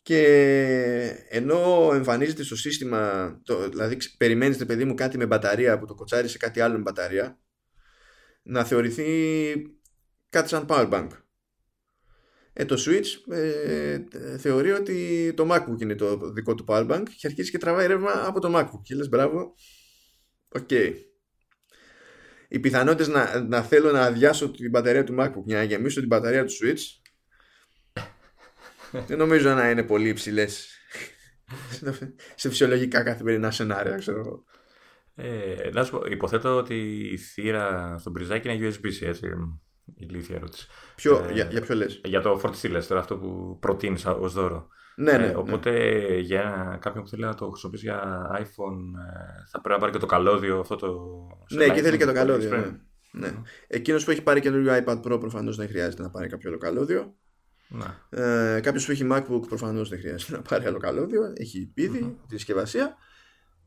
[0.09, 5.95] Και ενώ εμφανίζεται στο σύστημα, το, δηλαδή περιμένεις παιδί μου κάτι με μπαταρία που το
[5.95, 7.39] κοτσάρεις σε κάτι άλλο με μπαταρία,
[8.43, 9.07] να θεωρηθεί
[10.29, 11.09] κάτι σαν powerbank.
[12.53, 13.99] Ε, το Switch ε,
[14.39, 18.41] θεωρεί ότι το MacBook είναι το δικό του powerbank και αρχίζει και τραβάει ρεύμα από
[18.41, 18.81] το MacBook.
[18.83, 19.55] Και λες μπράβο,
[20.49, 20.69] OK.
[20.71, 20.93] Okay.
[22.49, 26.09] Οι πιθανότητες να, να θέλω να αδειάσω την μπαταρία του MacBook για να γεμίσω την
[26.09, 27.08] μπαταρία του Switch
[29.07, 30.69] δεν νομίζω να είναι πολύ υψηλές
[32.35, 34.45] σε φυσιολογικά καθημερινά σενάρια, ξέρω εγώ.
[35.15, 36.75] Ε, να σου πω, υποθέτω ότι
[37.13, 39.29] η θύρα στον πριζάκι είναι USB-C, έτσι.
[39.97, 40.67] Ηλίθια ερώτηση.
[40.95, 44.33] Ποιο, ε, για, για ποιο λες; Για το φορτιστή λες τώρα, αυτό που προτείνεις ως
[44.33, 44.69] δώρο.
[44.97, 46.17] Ναι, ναι, ε, οπότε ναι.
[46.17, 49.99] για κάποιον που θέλει να το χρησιμοποιήσει για iPhone ε, θα πρέπει να πάρει και
[49.99, 50.99] το καλώδιο αυτό το...
[51.51, 52.51] Ναι, εκεί θέλει και το καλώδιο.
[52.51, 52.79] Ναι.
[53.11, 53.43] ναι.
[53.67, 57.15] Εκείνος που έχει πάρει καινούριο iPad Pro προφανώς δεν χρειάζεται να πάρει κάποιο άλλο καλώδιο.
[57.69, 57.87] Ναι.
[58.11, 61.33] Ε, Κάποιος που έχει MacBook προφανώς δεν χρειάζεται να πάρει άλλο καλώδιο.
[61.37, 62.27] Έχει ήδη mm-hmm.
[62.29, 62.97] τη συσκευασία.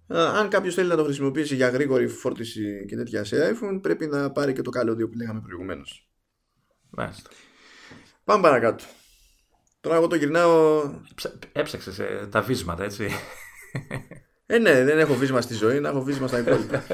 [0.07, 4.07] Ε, αν κάποιος θέλει να το χρησιμοποιήσει για γρήγορη φόρτιση και τέτοια σε iPhone, πρέπει
[4.07, 6.09] να πάρει και το καλώδιο που λέγαμε προηγουμένως.
[6.89, 7.29] Μάλιστα.
[8.23, 8.83] Πάμε παρακάτω.
[9.81, 10.83] Τώρα εγώ το γυρνάω.
[11.51, 13.09] Έψαξες ε, τα βίσματα, έτσι.
[14.45, 16.83] Ε, ναι, δεν έχω βίσμα στη ζωή, να έχω βίσμα στα υπόλοιπα.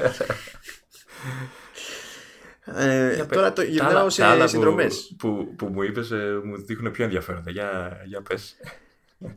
[2.74, 4.86] ε, τώρα το γυρνάω σε συνδρομέ.
[4.86, 7.50] Που, που, που, μου είπες, ε, μου δείχνουν πιο ενδιαφέροντα.
[7.50, 8.56] Για, για πες.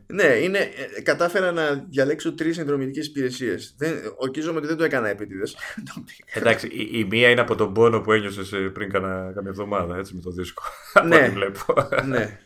[0.06, 0.58] ναι, είναι,
[0.96, 3.76] ε, κατάφερα να διαλέξω τρεις συνδρομητικές υπηρεσίες.
[4.16, 5.56] Ορκίζομαι ότι δεν το έκανα επίτηδες.
[6.34, 10.14] Εντάξει, η, η, μία είναι από τον πόνο που ένιωσες πριν κάνα, καμιά εβδομάδα έτσι,
[10.14, 10.62] με το δίσκο.
[11.08, 11.74] ναι, βλέπω.
[12.06, 12.38] ναι.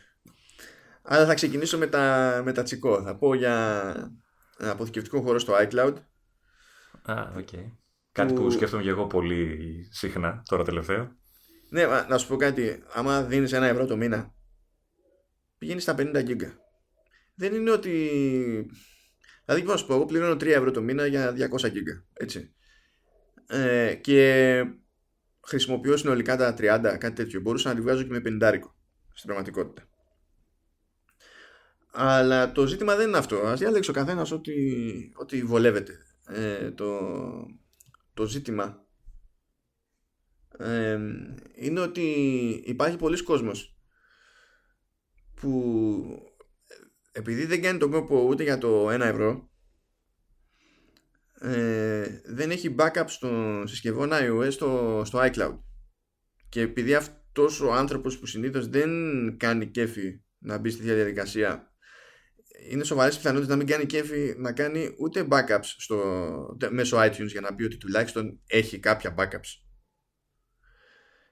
[1.01, 3.01] Αλλά θα ξεκινήσω με τα, με τα τσικό.
[3.01, 3.93] Θα πω για
[4.57, 5.93] αποθηκευτικό χώρο στο iCloud.
[7.01, 7.47] Α, OK.
[7.51, 7.71] Okay.
[8.17, 8.41] Κάτι που...
[8.41, 9.57] που σκέφτομαι και εγώ πολύ
[9.91, 11.15] συχνά τώρα τελευταίο.
[11.69, 12.83] Ναι, να σου πω κάτι.
[12.93, 14.33] Άμα δίνεις ένα ευρώ το μήνα,
[15.57, 16.65] πηγαίνεις στα 50 γίγκα
[17.37, 17.91] δεν είναι ότι.
[19.45, 22.05] Δηλαδή, πώς να σου πω, εγώ πληρώνω 3 ευρώ το μήνα για 200 γίγκα.
[22.13, 22.53] Έτσι.
[23.47, 24.63] Ε, και
[25.47, 27.41] χρησιμοποιώ συνολικά τα 30, κάτι τέτοιο.
[27.41, 28.59] Μπορούσα να τη βγάζω και με 50
[29.13, 29.87] στην πραγματικότητα.
[31.91, 33.35] Αλλά το ζήτημα δεν είναι αυτό.
[33.35, 35.93] Α διάλεξε ο καθένας ότι, ότι βολεύεται.
[36.27, 36.85] Ε, το,
[38.17, 38.85] το ζήτημα
[40.57, 40.99] ε,
[41.55, 42.01] είναι ότι
[42.65, 43.77] υπάρχει πολλοί κόσμος
[45.33, 46.31] που
[47.11, 49.49] επειδή δεν κάνει τον κόπο ούτε για το 1 ευρώ
[51.39, 55.59] ε, δεν έχει backup στο συσκευών iOS στο, στο iCloud.
[56.49, 58.89] Και επειδή αυτός ο άνθρωπος που συνήθως δεν
[59.37, 61.76] κάνει κέφι να μπει στη διαδικασία
[62.69, 67.41] είναι σοβαρές πιθανότητες να μην κάνει κέφι να κάνει ούτε backups στο, μέσω iTunes για
[67.41, 69.67] να πει ότι τουλάχιστον έχει κάποια backups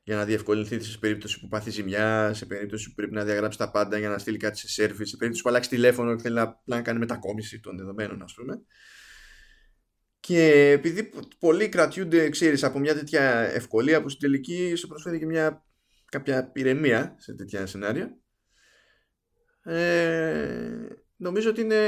[0.04, 3.72] για να διευκολυνθεί σε περίπτωση που πάθει ζημιά, σε περίπτωση που πρέπει να διαγράψει τα
[3.72, 6.62] πάντα για να στείλει κάτι σε service, σε περίπτωση που αλλάξει τηλέφωνο και θέλει να,
[6.66, 8.62] να κάνει μετακόμιση των δεδομένων, ας πούμε.
[10.20, 15.26] Και επειδή πολλοί κρατιούνται, ξέρεις, από μια τέτοια ευκολία που στην τελική σου προσφέρει και
[15.26, 15.66] μια
[16.06, 18.18] κάποια ηρεμία σε τέτοια σενάρια.
[19.64, 20.86] Ε,
[21.16, 21.82] νομίζω ότι είναι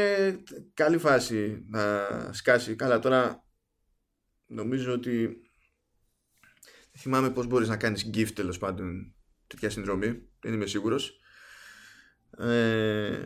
[0.74, 2.76] καλή φάση να σκάσει.
[2.76, 3.46] Καλά, τώρα
[4.46, 5.42] νομίζω ότι
[6.98, 9.16] θυμάμαι πώς μπορείς να κάνεις gift τέλος πάντων
[9.48, 10.22] τέτοια συνδρομή.
[10.40, 11.20] Δεν είμαι σίγουρος.
[12.38, 13.26] Ε,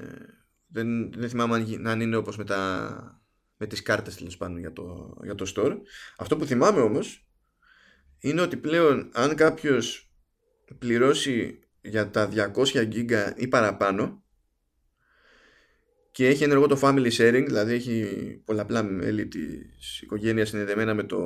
[0.68, 3.24] δεν, δεν θυμάμαι αν, αν είναι όπως με, τα,
[3.58, 5.78] με τις κάρτες τέλος πάντων για το, για το store.
[6.18, 7.28] Αυτό που θυμάμαι όμως
[8.20, 10.14] είναι ότι πλέον αν κάποιος
[10.80, 14.24] πληρώσει για τα 200 γίγκα ή παραπάνω
[16.12, 18.06] και έχει ενεργό το family sharing, δηλαδή έχει
[18.46, 21.18] πολλαπλά μέλη της οικογένειας συνδεδεμένα με το,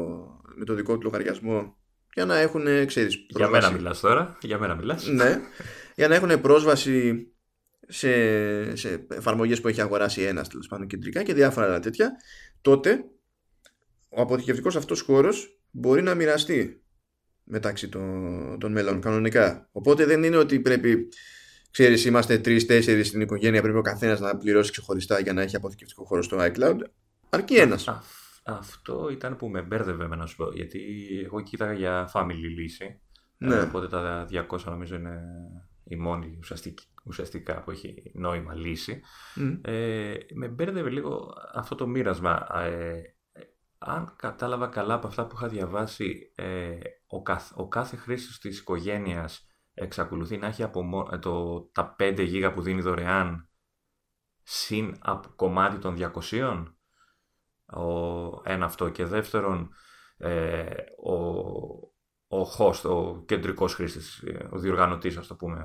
[0.55, 1.77] με το δικό του λογαριασμό
[2.13, 3.51] για να έχουν, ξέρεις, πρόσβαση.
[3.51, 5.07] Για μένα μιλάς τώρα, για μένα μιλάς.
[5.07, 5.39] Ναι,
[5.95, 7.27] για να έχουν πρόσβαση
[7.87, 12.11] σε, σε εφαρμογές που έχει αγοράσει ένας τέλος πάντων κεντρικά και διάφορα άλλα τέτοια,
[12.61, 13.05] τότε
[14.09, 16.83] ο αποθηκευτικός αυτός χώρος μπορεί να μοιραστεί
[17.43, 19.69] μεταξύ των, των μελών κανονικά.
[19.71, 21.07] Οπότε δεν είναι ότι πρέπει,
[21.75, 26.03] ξέρεις, είμαστε τρει-τέσσερι στην οικογένεια, πρέπει ο καθένας να πληρώσει ξεχωριστά για να έχει αποθηκευτικό
[26.03, 26.77] χώρο στο iCloud.
[27.29, 27.87] Αρκεί ένας.
[28.43, 30.79] αυτό ήταν που με μπέρδευε να σου πω, γιατί
[31.25, 32.99] εγώ κοίταγα για family λύση.
[33.37, 33.61] Ναι.
[33.61, 35.21] Οπότε τα 200 νομίζω είναι
[35.83, 36.39] η μόνη
[37.05, 39.01] ουσιαστικά που έχει νόημα λύση.
[39.61, 42.47] Ε, με μπέρδευε λίγο αυτό το μοίρασμα.
[42.55, 43.01] Ε,
[43.77, 48.59] αν κατάλαβα καλά από αυτά που είχα διαβάσει, ε, ο, καθ, ο κάθε χρήστης της
[48.59, 53.49] οικογένειας εξακολουθεί να έχει από ε, το, τα 5 γίγα που δίνει δωρεάν
[54.43, 55.95] συν από κομμάτι των
[56.31, 56.65] 200.
[57.65, 58.89] Ο, ένα αυτό.
[58.89, 59.69] Και δεύτερον,
[60.17, 61.17] ε, ο,
[62.39, 65.63] ο host, ο κεντρικός χρήστης, ο διοργανωτής, ας το πούμε,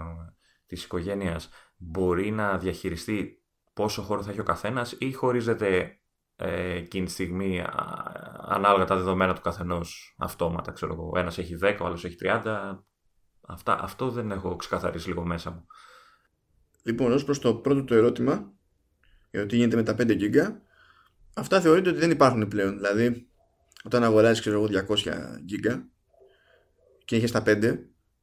[0.67, 6.01] της οικογένειας, μπορεί να διαχειριστεί πόσο χώρο θα έχει ο καθένας ή χωρίζεται
[6.37, 7.65] ε, εκείνη τη στιγμή
[8.47, 11.13] ανάλογα τα δεδομένα του καθενός αυτόματα, ξέρω εγώ.
[11.17, 12.79] Ένας έχει 10, ο άλλος έχει 30.
[13.53, 15.67] Αυτά, αυτό δεν έχω ξεκαθαρίσει λίγο μέσα μου.
[16.83, 18.53] Λοιπόν, ως προς το πρώτο το ερώτημα,
[19.31, 20.63] για το τι γίνεται με τα 5 γίγκα,
[21.35, 22.77] αυτά θεωρείται ότι δεν υπάρχουν πλέον.
[22.77, 23.29] Δηλαδή,
[23.85, 25.89] όταν αγοράζεις, ξέρω εγώ, 200 γίγκα
[27.05, 27.79] και έχεις τα 5,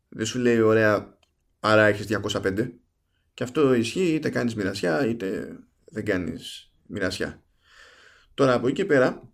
[0.10, 1.18] δεν σου λέει ωραία,
[1.60, 2.72] άρα έχεις 205.
[3.34, 7.44] Και αυτό ισχύει είτε κάνεις μοιρασιά είτε δεν κάνεις μοιρασιά.
[8.34, 9.32] Τώρα από εκεί και πέρα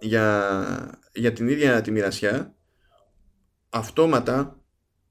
[0.00, 2.57] για, για την ίδια τη μοιρασιά
[3.70, 4.56] αυτόματα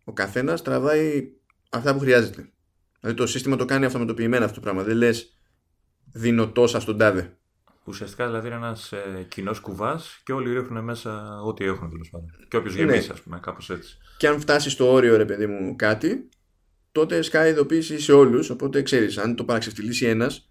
[0.03, 1.31] ο καθένας τραβάει
[1.69, 2.49] αυτά που χρειάζεται.
[2.99, 4.83] Δηλαδή το σύστημα το κάνει αυτοματοποιημένα αυτό το πράγμα.
[4.83, 5.37] Δεν λες
[6.11, 7.37] δίνω τόσα στον τάδε.
[7.83, 12.29] Ουσιαστικά δηλαδή είναι ένας ε, κοινός κουβάς και όλοι ρίχνουν μέσα ό,τι έχουν τέλος πάντων.
[12.47, 13.13] Και όποιος γεμίσει, ναι.
[13.13, 13.97] ας πούμε, κάπως έτσι.
[14.17, 16.29] Και αν φτάσει στο όριο, ρε παιδί μου, κάτι,
[16.91, 18.49] τότε σκάει ειδοποίηση σε όλους.
[18.49, 20.47] Οπότε ξέρεις, αν το παραξευτιλήσει ένας,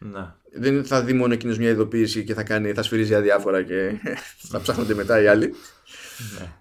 [0.00, 0.34] ναι.
[0.52, 4.00] Δεν θα δει μόνο εκείνος μια ειδοποίηση και θα, κάνει, θα σφυρίζει αδιάφορα και
[4.50, 5.54] θα ψάχνονται μετά οι άλλοι.
[6.38, 6.52] Ναι.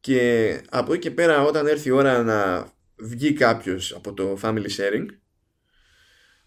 [0.00, 4.68] Και από εκεί και πέρα όταν έρθει η ώρα να βγει κάποιος από το family
[4.76, 5.06] sharing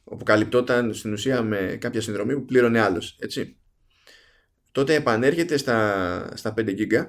[0.03, 3.57] όπου καλυπτόταν στην ουσία με κάποια συνδρομή που πλήρωνε άλλος έτσι
[4.71, 7.07] τότε επανέρχεται στα, στα 5 GB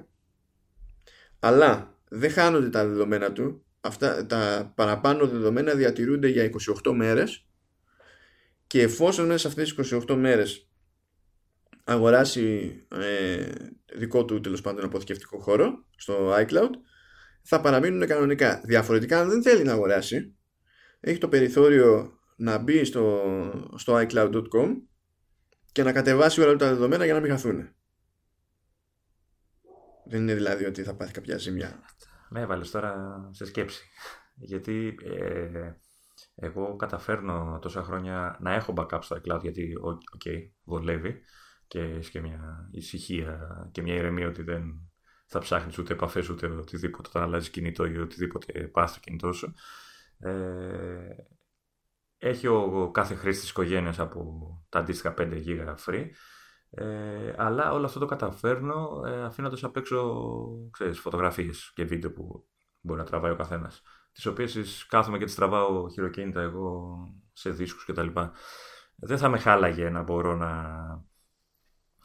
[1.39, 3.65] αλλά δεν χάνονται τα δεδομένα του.
[3.81, 6.51] Αυτά, τα παραπάνω δεδομένα διατηρούνται για
[6.85, 7.47] 28 μέρες
[8.67, 10.69] και εφόσον μέσα σε αυτές τις 28 μέρες
[11.85, 13.47] αγοράσει ε,
[13.95, 16.71] δικό του τέλος πάντων αποθηκευτικό χώρο στο iCloud
[17.43, 18.61] θα παραμείνουν κανονικά.
[18.65, 20.37] Διαφορετικά αν δεν θέλει να αγοράσει
[21.01, 23.23] έχει το περιθώριο να μπει στο,
[23.77, 24.77] στο iCloud.com
[25.73, 27.69] και να κατεβάσει όλα τα δεδομένα για να μην χαθούν.
[30.07, 31.81] Δεν είναι δηλαδή ότι θα πάθει κάποια ζημιά.
[32.29, 32.95] Με έβαλες τώρα
[33.33, 33.85] σε σκέψη.
[34.35, 35.73] Γιατί ε,
[36.35, 41.23] εγώ καταφέρνω τόσα χρόνια να έχω backup στο iCloud γιατί, OK, okay, βολεύει
[41.75, 44.91] και έχεις και μια ησυχία και μια ηρεμία ότι δεν
[45.27, 49.55] θα ψάχνεις ούτε επαφές ούτε οτιδήποτε όταν αλλάζει κινητό ή οτιδήποτε πας στο κινητό σου.
[50.19, 50.33] Ε,
[52.19, 56.07] έχει ο κάθε χρήστη της οικογένειας από τα αντίστοιχα 5 GB free
[56.71, 60.21] ε, αλλά όλο αυτό το καταφέρνω ε, αφήνοντας απ' έξω
[60.71, 62.49] ξέρεις, φωτογραφίες και βίντεο που
[62.81, 66.97] μπορεί να τραβάει ο καθένας τις οποίες κάθομαι και τις τραβάω χειροκίνητα εγώ
[67.33, 68.09] σε δίσκους κτλ.
[68.97, 70.53] Δεν θα με χάλαγε να μπορώ να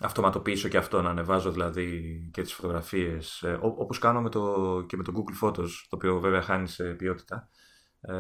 [0.02, 4.97] αυτοματοποιήσω και αυτό, να ανεβάζω δηλαδή και τις φωτογραφίες, ε, όπως κάνω με το, και
[4.97, 7.50] με το Google Photos, το οποίο βέβαια χάνει σε ποιότητα.
[8.02, 8.14] Ε,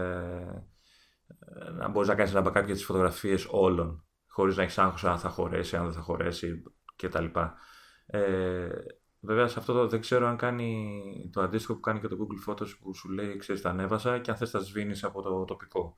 [1.77, 5.19] να μπορείς να κάνεις ένα backup για τις φωτογραφίες όλων, χωρίς να έχεις άγχος αν
[5.19, 6.63] θα χωρέσει, αν δεν θα χωρέσει
[6.95, 7.25] κτλ.
[8.05, 8.69] Ε,
[9.21, 12.51] Βέβαια σε αυτό το, δεν ξέρω αν κάνει το αντίστοιχο που κάνει και το Google
[12.51, 15.95] Photos που σου λέει ξέρεις τα ανέβασα και αν θες τα σβήνεις από το τοπικό
[15.95, 15.97] ε,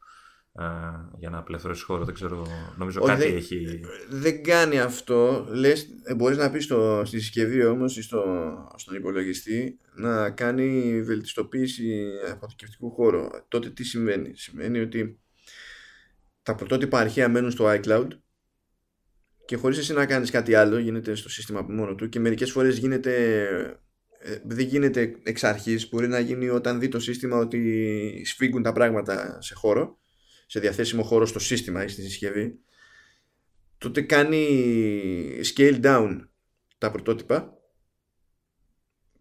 [1.18, 2.06] για να απελευθερώσεις χώρο.
[2.06, 2.48] Δεν ξέρω,
[2.78, 3.80] νομίζω κάτι δεν, έχει...
[4.10, 5.48] Δεν κάνει αυτό.
[5.50, 8.24] Λες, ε, μπορείς να πεις στο, στη συσκευή όμως ή στο,
[8.76, 13.28] στον υπολογιστή να κάνει βελτιστοποίηση αποθηκευτικού χώρου.
[13.48, 15.20] Τότε τι σημαίνει; Σημαίνει ότι
[16.44, 18.08] τα πρωτότυπα αρχεία μένουν στο iCloud
[19.46, 22.52] και χωρίς εσύ να κάνεις κάτι άλλο γίνεται στο σύστημα από μόνο του και μερικές
[22.52, 23.44] φορές γίνεται
[24.20, 28.72] ε, δεν γίνεται εξ αρχής μπορεί να γίνει όταν δει το σύστημα ότι σφίγγουν τα
[28.72, 30.00] πράγματα σε χώρο
[30.52, 32.60] σε διαθέσιμο χώρο στο σύστημα ή στη συσκευή
[33.78, 34.48] τότε κάνει
[35.56, 36.20] scale down
[36.78, 37.54] τα πρωτότυπα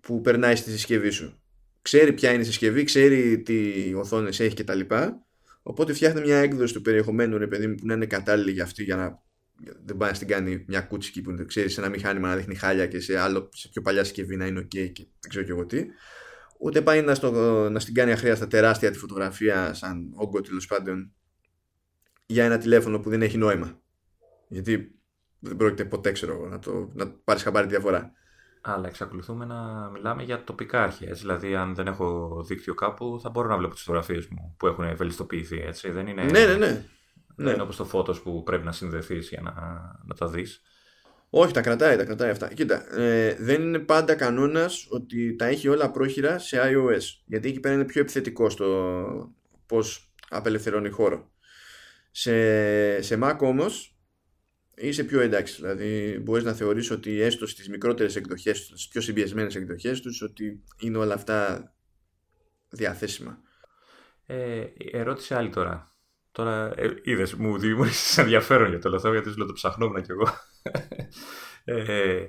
[0.01, 1.43] που περνάει στη συσκευή σου.
[1.83, 4.81] Ξέρει ποια είναι η συσκευή, ξέρει τι οθόνες έχει κτλ.
[5.63, 8.83] Οπότε φτιάχνει μια έκδοση του περιεχομένου ρε παιδί μου που να είναι κατάλληλη για αυτή
[8.83, 9.23] για να
[9.85, 12.87] δεν πάει να στην κάνει μια κούτσικη που ξέρεις σε ένα μηχάνημα να δείχνει χάλια
[12.87, 15.67] και σε, άλλο, σε πιο παλιά συσκευή να είναι ok και δεν ξέρω και εγώ
[15.67, 15.85] τι.
[16.59, 17.31] Ούτε πάει να, στο,
[17.71, 21.13] να στην κάνει αχρίαστα τεράστια τη φωτογραφία σαν όγκο τέλος πάντων
[22.33, 23.81] για ένα τηλέφωνο που δεν έχει νόημα.
[24.49, 25.01] Γιατί
[25.39, 28.13] δεν πρόκειται ποτέ ξέρω να, το, να πάρεις χαμπάρι τη διαφορά.
[28.61, 31.13] Αλλά εξακολουθούμε να μιλάμε για τοπικά αρχεία.
[31.13, 34.85] Δηλαδή, αν δεν έχω δίκτυο κάπου, θα μπορώ να βλέπω τις φωτογραφίες μου που έχουν
[34.85, 35.61] ευελιστοποιηθεί.
[35.61, 35.91] Έτσι.
[35.91, 36.67] Δεν είναι, ναι, ναι, ναι.
[36.67, 36.85] Δεν
[37.37, 37.51] ναι.
[37.51, 39.53] είναι όπως το φώτος που πρέπει να συνδεθείς για να,
[40.05, 40.63] να τα δεις.
[41.31, 42.55] Όχι, τα κρατάει, τα κρατάει αυτά.
[42.55, 47.03] Κοίτα, ε, δεν είναι πάντα κανόνας ότι τα έχει όλα πρόχειρα σε iOS.
[47.27, 48.67] Γιατί εκεί πέρα είναι πιο επιθετικό στο
[49.67, 51.31] πώς απελευθερώνει χώρο.
[52.11, 54.01] Σε, σε Mac όμως
[54.81, 55.55] είσαι πιο εντάξει.
[55.55, 60.23] Δηλαδή μπορείς να θεωρήσει ότι έστω στις μικρότερες εκδοχές τους, στις πιο συμπιεσμένες εκδοχές τους,
[60.23, 61.73] ότι είναι όλα αυτά
[62.69, 63.39] διαθέσιμα.
[64.27, 65.89] Ε, ερώτηση άλλη τώρα.
[66.33, 70.29] Τώρα ε, είδες, μου δημιούργησες ενδιαφέρον για το λαθό, γιατί σου το ψαχνόμουν κι εγώ.
[71.65, 72.25] ε,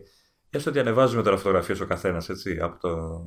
[0.50, 2.30] έστω ότι ανεβάζουμε τώρα φωτογραφίες ο καθένας
[2.62, 3.26] από το,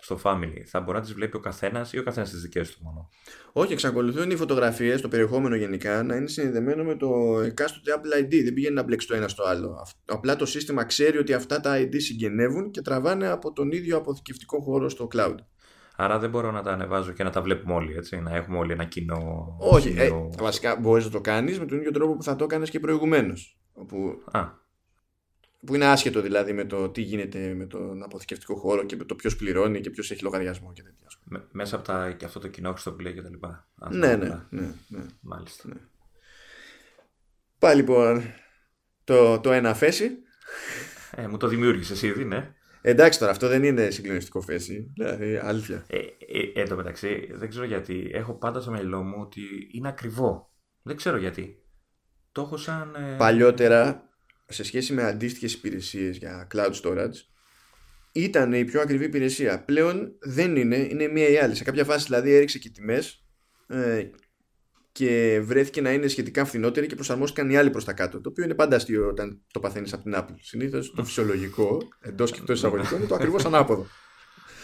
[0.00, 2.78] στο family, θα μπορεί να τις βλέπει ο καθένας ή ο καθένας τι δικές του
[2.82, 3.08] μόνο.
[3.52, 8.42] Όχι, εξακολουθούν οι φωτογραφίες, το περιεχόμενο γενικά, να είναι συνδεδεμένο με το εκάστοτε Apple ID.
[8.44, 9.86] Δεν πηγαίνει να μπλέξει το ένα στο άλλο.
[10.04, 14.60] Απλά το σύστημα ξέρει ότι αυτά τα ID συγγενεύουν και τραβάνε από τον ίδιο αποθηκευτικό
[14.60, 15.34] χώρο στο cloud.
[15.96, 18.72] Άρα δεν μπορώ να τα ανεβάζω και να τα βλέπουμε όλοι, έτσι, να έχουμε όλοι
[18.72, 19.56] ένα κοινό.
[19.58, 20.30] Όχι, κοινό...
[20.32, 22.80] Ε, βασικά μπορείς να το κάνεις με τον ίδιο τρόπο που θα το έκανες και
[22.80, 23.58] προηγουμένως.
[23.72, 24.22] Όπου...
[25.66, 29.14] Που είναι άσχετο δηλαδή με το τι γίνεται με τον αποθηκευτικό χώρο και με το
[29.14, 31.08] ποιος πληρώνει και ποιος έχει λογαριασμό και τέτοια.
[31.24, 33.68] Με, μέσα από τα, και αυτό το κοινό στο play και τα λοιπά.
[33.90, 35.06] Ναι, ναι, ναι, ναι.
[35.20, 35.68] Μάλιστα.
[35.68, 35.80] Ναι.
[37.58, 38.22] Πάει λοιπόν
[39.04, 40.10] το, το ένα φέση.
[41.10, 42.54] Ε, μου το δημιούργησες ήδη, ναι.
[42.82, 44.92] Εντάξει τώρα, αυτό δεν είναι συγκλονιστικό φέση.
[44.94, 45.84] Δηλαδή, αλήθεια.
[45.86, 48.10] Ε, ε, εν τω μεταξύ, δεν ξέρω γιατί.
[48.12, 49.40] Έχω πάντα στο μυαλό μου ότι
[49.72, 50.52] είναι ακριβό.
[50.82, 51.62] Δεν ξέρω γιατί.
[52.32, 52.94] Το έχω σαν.
[52.94, 53.16] Ε...
[53.16, 54.09] Παλιότερα,
[54.50, 57.14] σε σχέση με αντίστοιχες υπηρεσίες για cloud storage,
[58.12, 59.64] ήταν η πιο ακριβή υπηρεσία.
[59.64, 61.54] Πλέον δεν είναι, είναι μία ή άλλη.
[61.54, 63.24] Σε κάποια φάση δηλαδή έριξε και τιμές
[63.66, 64.10] ε,
[64.92, 68.20] και βρέθηκε να είναι σχετικά φθηνότερη και προσαρμόστηκαν οι άλλοι προς τα κάτω.
[68.20, 70.34] Το οποίο είναι πάντα αστείο όταν το παθαίνεις από την Apple.
[70.40, 73.86] Συνήθως το φυσιολογικό εντός και εκτός εισαγωγικών είναι το ακριβώς ανάποδο.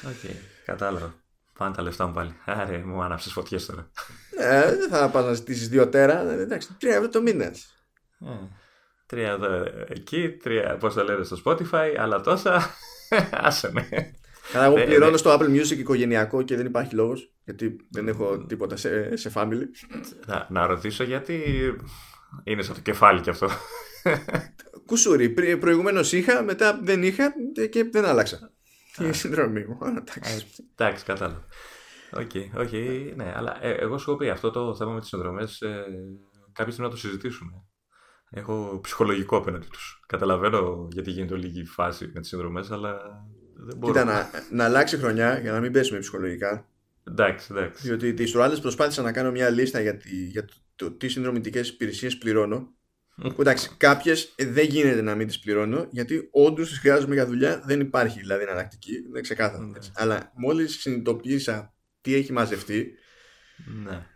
[0.07, 0.35] OK, okay,
[0.65, 1.25] κατάλαβα.
[1.59, 2.35] Πάνε τα λεφτά μου πάλι.
[2.45, 3.91] Άρε, μου άναψες φωτιές τώρα.
[4.39, 6.33] Ε, δεν θα πας να ζητήσεις δύο τέρα.
[6.33, 7.53] Εντάξει, τρία ευρώ το μήνα.
[9.07, 12.71] Ε, τρία εδώ εκεί, τρία πώς το λένε στο Spotify, αλλά τόσα.
[13.31, 13.89] Άσε με.
[14.53, 17.33] Καλά, εγώ πληρώνω στο Apple Music οικογενειακό και δεν υπάρχει λόγος.
[17.45, 19.63] Γιατί δεν έχω τίποτα σε, σε family.
[20.27, 21.43] Να, να ρωτήσω γιατί
[22.45, 23.49] είναι σε το κεφάλι κι αυτό.
[24.87, 25.29] Κουσούρι.
[25.59, 27.33] Προηγουμένως είχα, μετά δεν είχα
[27.71, 28.51] και δεν άλλαξα.
[28.99, 29.79] Η συνδρομή μου.
[30.77, 31.45] Εντάξει, κατάλαβα.
[32.13, 32.73] OK, OK,
[33.17, 35.85] ναι, αλλά ε, εγώ σου έχω πει αυτό το θέμα με τις συνδρομές ε,
[36.53, 37.65] κάποια στιγμή να το συζητήσουμε.
[38.31, 40.05] Έχω ψυχολογικό απέναντι τους.
[40.07, 42.99] Καταλαβαίνω γιατί γίνεται λίγη φάση με τις συνδρομές, αλλά
[43.55, 43.93] δεν μπορώ.
[43.93, 46.69] Κοίτα, να, να αλλάξει χρονιά για να μην πέσουμε ψυχολογικά.
[47.09, 47.87] Εντάξει, εντάξει.
[47.87, 51.69] Διότι τις προάλλες προσπάθησα να κάνω μια λίστα για, τη, για το, το τι συνδρομητικές
[51.69, 52.75] υπηρεσίες πληρώνω.
[53.39, 57.63] Εντάξει, κάποιες δεν γίνεται να μην τις πληρώνω γιατί όντως τις χρειάζομαι για δουλειά.
[57.67, 58.93] Δεν υπάρχει δηλαδή εναλλακτική.
[59.13, 59.65] Δεν ξεκάθαρο.
[59.65, 59.79] Ναι.
[59.95, 62.93] Αλλά μόλις συνειδητοποίησα τι έχει μαζευτεί.
[63.85, 64.07] Ναι.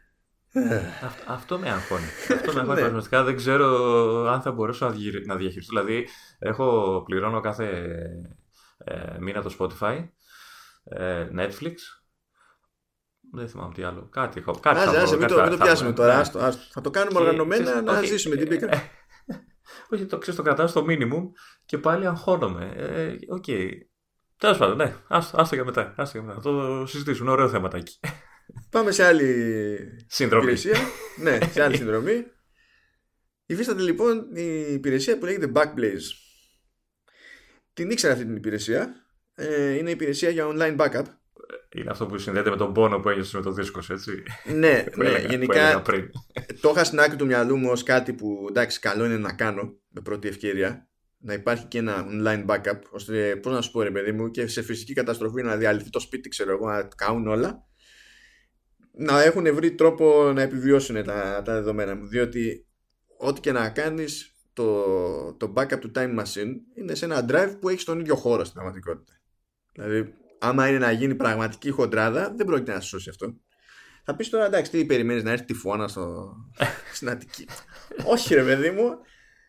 [0.52, 0.82] Ε.
[1.26, 2.04] αυτό με αγχώνει.
[2.34, 2.86] αυτό με αγχώνει ναι.
[2.86, 3.24] πραγματικά.
[3.24, 3.66] Δεν ξέρω
[4.28, 4.94] αν θα μπορέσω
[5.26, 5.80] να διαχειριστώ.
[5.80, 7.96] Δηλαδή, έχω πληρώνω κάθε
[8.84, 10.08] ε, μήνα το Spotify,
[10.84, 11.74] ε, Netflix,
[13.32, 14.08] δεν θυμάμαι τι άλλο.
[14.10, 14.52] Κάτι έχω.
[14.60, 16.18] Κάτι άσε, άσε, μην, το, μην το πιάσουμε τώρα.
[16.18, 16.62] Άστο, άστο.
[16.70, 18.74] Θα το κάνουμε οργανωμένα να όχι, ζήσουμε την πίκρα.
[18.74, 18.90] Ε,
[19.90, 21.22] όχι, το ξέρω, το κρατάω στο minimum
[21.64, 22.72] και πάλι αγχώνομαι.
[22.76, 23.44] Ε, ok.
[23.46, 23.68] Okay.
[24.36, 24.94] Τέλος πάντων, ναι.
[25.08, 25.94] Άστο, άστο για μετά.
[25.96, 26.40] Άστο για μετά.
[26.40, 27.30] Θα το συζητήσουμε.
[27.30, 28.00] Ωραίο θέματάκι.
[28.70, 29.26] Πάμε σε άλλη
[30.06, 30.42] συνδρομή.
[30.42, 30.78] υπηρεσία.
[31.16, 32.24] ναι, σε άλλη συνδρομή.
[33.46, 36.06] Υφίσταται λοιπόν η υπηρεσία που λέγεται Backblaze.
[37.72, 38.94] Την ήξερα αυτή την υπηρεσία.
[39.34, 41.04] Ε, είναι υπηρεσία για online backup
[41.74, 44.22] είναι αυτό που συνδέεται με τον πόνο που ένιωσε με το δίσκος, έτσι.
[44.44, 45.82] Ναι, ναι γενικά
[46.60, 49.78] το είχα στην άκρη του μυαλού μου ως κάτι που εντάξει καλό είναι να κάνω
[49.88, 50.88] με πρώτη ευκαιρία
[51.18, 54.46] να υπάρχει και ένα online backup ώστε πώς να σου πω ρε παιδί μου και
[54.46, 57.68] σε φυσική καταστροφή να διαλυθεί το σπίτι ξέρω εγώ να κάνουν όλα
[58.92, 62.66] να έχουν βρει τρόπο να επιβιώσουν τα, τα δεδομένα μου διότι
[63.16, 64.84] ό,τι και να κάνεις το,
[65.34, 68.54] το backup του time machine είναι σε ένα drive που έχει στον ίδιο χώρο στην
[68.54, 69.12] πραγματικότητα
[69.72, 73.34] δηλαδή άμα είναι να γίνει πραγματική χοντράδα, δεν πρόκειται να σου σώσει αυτό.
[74.04, 76.34] Θα πεις τώρα εντάξει, τι περιμένεις να έρθει τυφώνα στο...
[76.94, 77.46] στην Αττική.
[78.04, 78.90] Όχι, ρε παιδί μου.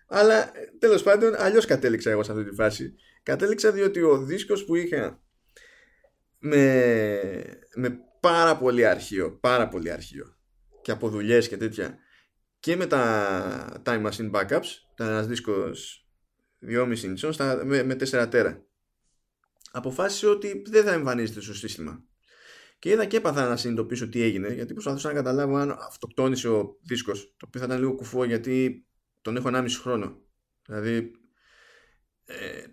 [0.07, 2.93] Αλλά τέλος πάντων, αλλιώς κατέληξα εγώ σε αυτή τη φάση.
[3.23, 5.21] Κατέληξα διότι ο δίσκος που είχα
[6.39, 7.19] με,
[7.75, 10.35] με πάρα πολύ αρχείο, πάρα πολύ αρχείο
[10.81, 11.99] και από δουλειές και τέτοια
[12.61, 16.07] και με τα Time Machine Backups, τα ένας δίσκος
[16.67, 18.65] 2,5 inch με, με 4 τέρα.
[19.71, 22.03] Αποφάσισε ότι δεν θα εμφανίζεται στο σύστημα.
[22.79, 26.77] Και είδα και έπαθα να συνειδητοποιήσω τι έγινε, γιατί προσπαθούσα να καταλάβω αν αυτοκτόνησε ο
[26.81, 28.85] δίσκος, το οποίο θα ήταν λίγο κουφό γιατί
[29.21, 30.21] τον έχω 1,5 χρόνο.
[30.65, 31.11] Δηλαδή,
[32.25, 32.63] ε,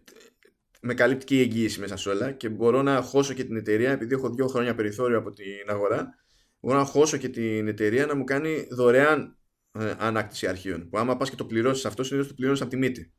[0.89, 3.91] με καλύπτει και η εγγύηση μέσα σε όλα και μπορώ να χώσω και την εταιρεία,
[3.91, 6.14] επειδή έχω δύο χρόνια περιθώριο από την αγορά,
[6.61, 9.39] μπορώ να χώσω και την εταιρεία να μου κάνει δωρεάν
[9.72, 10.89] ε, ανάκτηση αρχείων.
[10.89, 13.14] Που άμα πας και το πληρώσεις αυτό, συνήθως το πληρώνεις από τη μύτη.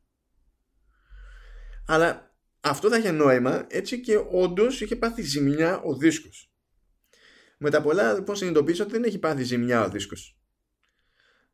[1.86, 6.52] Αλλά αυτό θα είχε νόημα έτσι και όντως είχε πάθει ζημιά ο δίσκος.
[7.58, 10.38] Με τα πολλά λοιπόν συνειδητοποίησα ότι δεν έχει πάθει ζημιά ο δίσκος.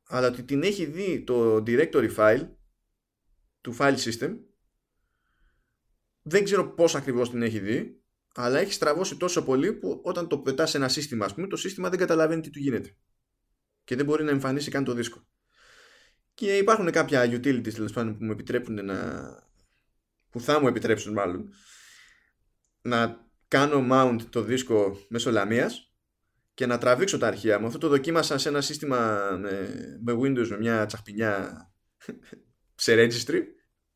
[0.07, 2.49] Αλλά ότι την έχει δει το directory file
[3.61, 4.37] του file system
[6.29, 8.01] δεν ξέρω πώς ακριβώς την έχει δει
[8.35, 11.57] αλλά έχει στραβώσει τόσο πολύ που όταν το πετάς σε ένα σύστημα ας πούμε το
[11.57, 12.97] σύστημα δεν καταλαβαίνει τι του γίνεται
[13.87, 15.27] και δεν μπορεί να εμφανίσει καν το δίσκο.
[16.35, 19.24] Και υπάρχουν κάποια utilities τέλος πάντων που μου επιτρέπουν να.
[20.31, 21.53] που θα μου επιτρέψουν μάλλον
[22.81, 25.95] να κάνω mount το δίσκο μέσω λαμίας
[26.55, 27.66] και να τραβήξω τα αρχεία μου.
[27.66, 31.66] Αυτό το δοκίμασα σε ένα σύστημα με, με Windows με μια τσαχπινιά
[32.74, 33.43] σε registry,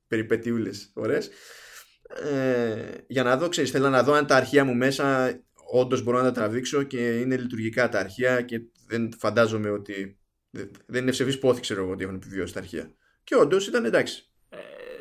[0.06, 1.30] περιπετιούλες ωραίες.
[2.14, 5.34] Ε, για να δω, ξέρεις, θέλω να δω αν τα αρχεία μου μέσα
[5.72, 10.14] όντως μπορώ να τα τραβήξω και είναι λειτουργικά τα αρχεία και δεν φαντάζομαι ότι.
[10.86, 12.94] Δεν είναι ευσεβής πόθη, ξέρω εγώ, ότι έχουν επιβιώσει τα αρχεία.
[13.24, 14.32] Και όντως ήταν εντάξει.
[14.48, 14.56] Ε,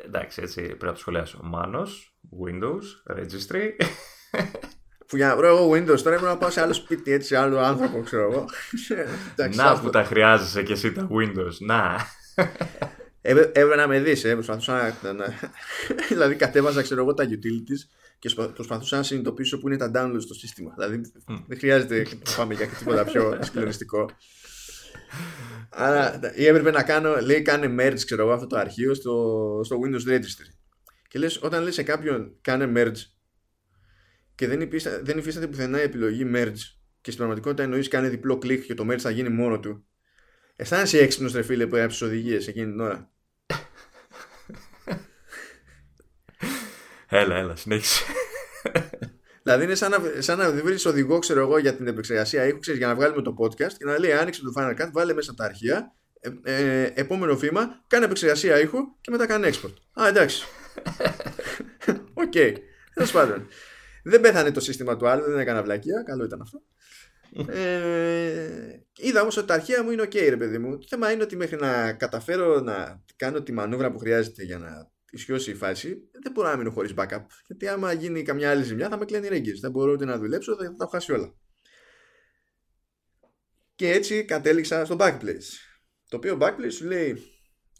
[0.06, 1.40] εντάξει, έτσι πρέπει να το σχολιάσω.
[1.42, 3.70] Μάνος, Windows, Registry.
[5.06, 7.58] Που για να βρω εγώ Windows τώρα πρέπει να πάω σε άλλο σπίτι, έτσι, άλλο
[7.58, 8.44] άνθρωπο, ξέρω εγώ.
[9.32, 11.54] εντάξει, να που τα χρειάζεσαι και εσύ τα Windows.
[11.58, 11.96] Να.
[13.22, 15.26] Έπρεπε να με δεις, ε, προσπαθούσα να.
[16.08, 20.34] δηλαδή, κατέβαζα, ξέρω εγώ, τα utilities και προσπαθούσα να συνειδητοποιήσω που είναι τα downloads στο
[20.34, 20.74] σύστημα.
[20.76, 21.12] Δηλαδή
[21.46, 24.10] δεν χρειάζεται να πάμε για τίποτα πιο συγκλονιστικό.
[25.70, 29.78] Άρα ή έπρεπε να κάνω, λέει κάνε merge ξέρω εγώ αυτό το αρχείο στο, στο
[29.84, 30.50] Windows Registry.
[31.08, 33.00] Και λες, όταν λες σε κάποιον κάνε merge
[34.34, 36.60] και δεν, υπήστα, δεν υφίσταται πουθενά η επιλογή merge
[37.00, 39.84] και στην πραγματικότητα εννοείς κάνε διπλό κλικ και το merge θα γίνει μόνο του.
[40.60, 43.10] Αισθάνεσαι έξυπνος ρε φίλε που έγραψες οδηγίες εκείνη την ώρα;
[47.08, 48.02] Έλα, έλα, συνέχισε.
[49.42, 52.78] Δηλαδή είναι σαν να, σαν να βρεις οδηγό, ξέρω εγώ, για την επεξεργασία ήχου, ξέρεις,
[52.78, 55.44] για να βγάλουμε το podcast και να λέει Άνοιξε το Final Cut, βάλε μέσα τα
[55.44, 55.94] αρχεία.
[56.20, 60.02] Ε, ε, επόμενο βήμα, κάνε επεξεργασία ήχου και μετά κάνε export.
[60.02, 60.44] Α, εντάξει.
[62.22, 62.32] Ok.
[62.34, 62.54] okay.
[62.94, 63.46] Τέλος πάντων.
[64.02, 66.02] Δεν πέθανε το σύστημα του άλλου, δεν έκανα βλακεία.
[66.02, 66.62] Καλό ήταν αυτό.
[67.48, 70.78] Ε, είδα όμως ότι τα αρχεία μου είναι ok, ρε παιδί μου.
[70.78, 74.90] Το θέμα είναι ότι μέχρι να καταφέρω να κάνω τη μανούβρα που χρειάζεται για να
[75.10, 77.24] ισιώσει η φάση, δεν μπορώ να μείνω χωρίς backup.
[77.46, 79.52] Γιατί άμα γίνει καμιά άλλη ζημιά θα με κλαίνε οι ρέγγες.
[79.52, 81.34] Δεν μπορώ ούτε να δουλέψω, θα τα έχω χάσει όλα.
[83.74, 85.48] Και έτσι κατέληξα στο Backplace.
[86.08, 87.22] Το οποίο Backplace σου λέει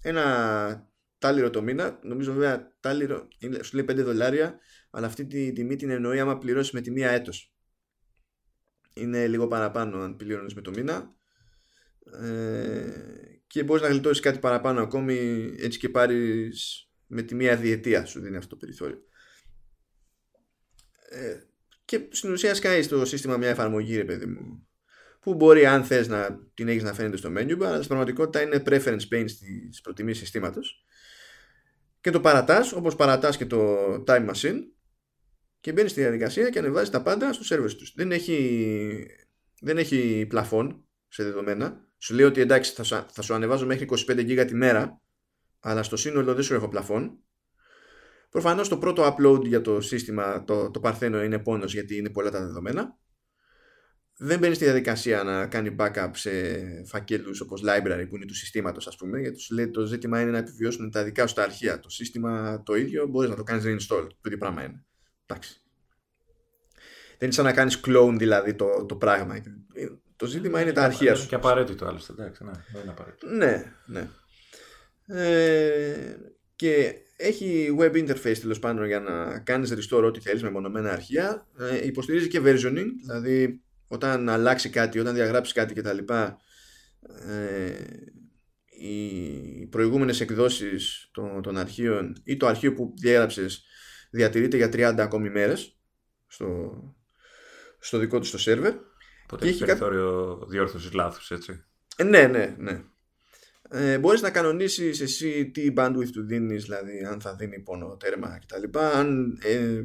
[0.03, 1.99] ένα τάλιρο το μήνα.
[2.03, 3.29] Νομίζω βέβαια τάλιρο
[3.63, 4.59] σου λέει 5 δολάρια,
[4.91, 7.50] αλλά αυτή τη τιμή την εννοεί άμα πληρώσεις με τη μία έτος.
[9.01, 11.15] Είναι λίγο παραπάνω αν πληρώνεις με το μήνα.
[12.23, 12.91] Ε,
[13.47, 15.15] και μπορείς να γλιτώσεις κάτι παραπάνω ακόμη
[15.59, 19.03] έτσι και πάρεις με τη μία διετία σου δίνει αυτό το περιθώριο.
[21.09, 21.41] Ε,
[21.85, 24.69] και στην ουσία σκάει στο σύστημα μια εφαρμογή, ρε παιδί μου,
[25.21, 28.43] που μπορεί αν θες να την έχεις να φαίνεται στο menu bar, αλλά στην πραγματικότητα
[28.43, 30.85] είναι preference pane στις προτιμήσεις συστήματος.
[32.01, 34.57] Και το παρατάς, όπως παρατάς και το time machine,
[35.61, 37.93] και μπαίνει στη διαδικασία και ανεβάζει τα πάντα στο server τους.
[37.97, 39.07] Δεν έχει,
[39.61, 41.89] δεν έχει πλαφόν σε δεδομένα.
[41.99, 45.01] Σου λέει ότι εντάξει θα, θα σου ανεβάζω μέχρι 25 GB τη μέρα
[45.61, 47.19] αλλά στο σύνολο δεν σου έχω πλαφόν.
[48.31, 52.31] Προφανώς το πρώτο upload για το σύστημα, το, το παρθένο είναι πόνος γιατί είναι πολλά
[52.31, 52.99] τα δεδομένα.
[54.17, 56.31] Δεν μπαίνει στη διαδικασία να κάνει backup σε
[56.87, 60.31] φακέλους όπως library που είναι του συστήματος ας πούμε γιατί σου λέει το ζήτημα είναι
[60.31, 61.81] να επιβιώσουν τα δικά σου τα αρχεία.
[61.81, 64.07] Το σύστημα το ίδιο μπορείς να το κάνεις reinstall.
[64.09, 64.85] Το ίδιο πράγμα είναι.
[65.31, 65.61] Εντάξει.
[67.19, 69.43] Δεν είναι σαν να κάνεις clone δηλαδή το, το πράγμα.
[70.17, 71.29] Το ζήτημα είναι τα αρχεία σου.
[71.29, 72.13] Και απαραίτητο άλλωστε.
[72.13, 73.27] Εντάξει, ναι, δεν είναι απαραίτητο.
[73.27, 74.09] Ναι, ναι.
[75.07, 76.17] Ε,
[76.57, 81.47] και έχει web interface τέλος πάντων για να κάνεις restore ό,τι θέλεις με μονομένα αρχεία
[81.59, 85.99] ε, υποστηρίζει και versioning δηλαδή όταν αλλάξει κάτι, όταν διαγράψεις κάτι κτλ
[87.29, 87.73] ε,
[88.81, 93.65] οι προηγούμενες εκδόσεις των, των αρχείων ή το αρχείο που διέγραψες
[94.11, 95.79] διατηρείται για 30 ακόμη μέρες
[96.27, 96.73] στο,
[97.79, 98.75] στο δικό του στο σερβερ
[99.25, 100.51] Οπότε έχει περιθώριο κάτι...
[100.51, 101.65] διόρθωσης λάθους έτσι
[101.97, 102.83] ε, ναι, ναι, ναι
[103.71, 108.39] ε, μπορείς να κανονίσεις εσύ τι bandwidth του δίνεις δηλαδή αν θα δίνει πόνο τέρμα
[108.39, 109.83] κτλ αν ε,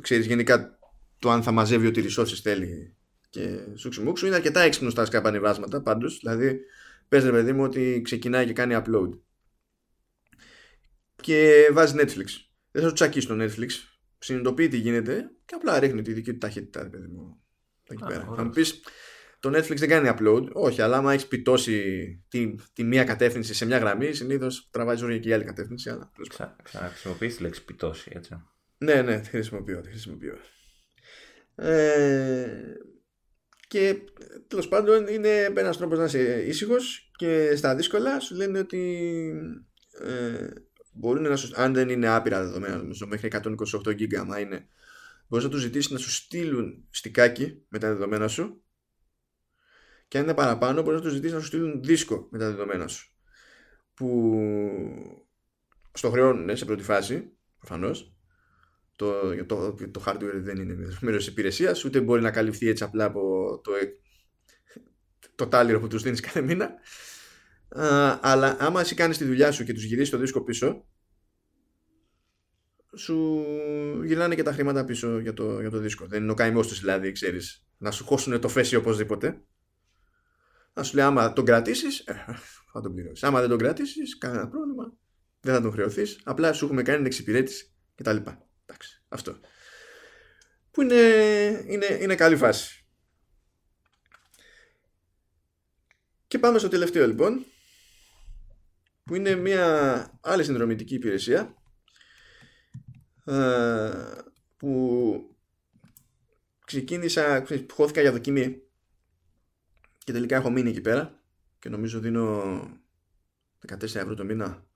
[0.00, 0.78] ξέρεις γενικά
[1.18, 2.96] το αν θα μαζεύει ό,τι resources θέλει
[3.34, 4.26] και σουξιμούξου.
[4.26, 6.18] Είναι αρκετά έξυπνο στα σκαπανεβάσματα πάντως.
[6.18, 6.60] Δηλαδή,
[7.08, 9.18] πες ρε παιδί μου ότι ξεκινάει και κάνει upload.
[11.16, 12.26] Και βάζει Netflix.
[12.74, 13.68] Δεν θα σου τσακίσει το Netflix.
[14.18, 17.42] Συνειδητοποιεί τι γίνεται και απλά ρίχνει τη δική του ταχύτητα, ρε παιδί μου.
[17.88, 18.32] Εκεί πέρα.
[18.36, 18.80] Θα μου πεις,
[19.40, 20.48] το Netflix δεν κάνει upload.
[20.52, 25.20] Όχι, αλλά άμα έχεις πιτώσει τη, τη μία κατεύθυνση σε μια γραμμή, συνήθως τραβάει ζωή
[25.20, 25.90] και η άλλη κατεύθυνση.
[25.90, 26.10] Αλλά...
[26.62, 28.42] Ξαναχρησιμοποιείς τη λέξη πιτώσει, έτσι.
[28.78, 29.80] Ναι, ναι, τη χρησιμοποιώ.
[29.80, 30.36] Τη χρησιμοποιώ.
[31.54, 32.74] Ε,
[33.68, 33.96] και
[34.46, 39.32] τέλος πάντων είναι ένας τρόπος να είσαι ήσυχος και στα δύσκολα σου λένε ότι
[40.02, 40.46] ε,
[40.94, 43.42] μπορούν να σου, αν δεν είναι άπειρα δεδομένα, νομίζω μέχρι 128
[43.86, 44.68] GB, άμα είναι,
[45.28, 48.62] μπορείς να τους ζητήσεις να σου στείλουν στικάκι με τα δεδομένα σου
[50.08, 52.88] και αν είναι παραπάνω μπορείς να τους ζητήσεις να σου στείλουν δίσκο με τα δεδομένα
[52.88, 53.14] σου
[53.94, 54.44] που
[55.92, 58.16] στο χρεώνουν σε πρώτη φάση προφανώς.
[58.96, 63.04] το, το, το hardware δεν είναι μέρος της υπηρεσίας, ούτε μπορεί να καλυφθεί έτσι απλά
[63.04, 63.20] από
[63.64, 63.72] το,
[65.34, 66.74] το τάλιρο που τους δίνεις κάθε μήνα
[68.20, 70.84] αλλά άμα εσύ κάνεις τη δουλειά σου και τους γυρίσεις το δίσκο πίσω
[72.96, 73.44] σου
[74.04, 76.06] γυρνάνε και τα χρήματα πίσω για το, για το δίσκο.
[76.06, 79.42] Δεν είναι ο καημός τους δηλαδή, ξέρεις, να σου χώσουν το φέση οπωσδήποτε.
[80.72, 82.24] Να σου λέει άμα τον κρατήσεις, ε,
[82.72, 83.22] θα τον πληρώσεις.
[83.22, 84.92] Άμα δεν τον κρατήσεις, κανένα πρόβλημα.
[85.40, 86.20] Δεν θα τον χρεωθείς.
[86.24, 88.16] Απλά σου έχουμε κάνει την εξυπηρέτηση κτλ.
[88.66, 89.38] Εντάξει, αυτό.
[90.70, 90.94] Που είναι,
[91.66, 92.86] είναι, είναι καλή φάση.
[96.26, 97.44] Και πάμε στο τελευταίο λοιπόν
[99.04, 101.54] που είναι μια άλλη συνδρομητική υπηρεσία
[103.24, 103.90] ε,
[104.56, 105.36] που
[106.64, 108.62] ξεκίνησα, χώθηκα για δοκιμή
[110.04, 111.22] και τελικά έχω μείνει εκεί πέρα
[111.58, 112.42] και νομίζω δίνω
[113.68, 114.66] 14 ευρώ το μήνα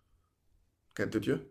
[0.93, 1.51] κάτι τέτοιο.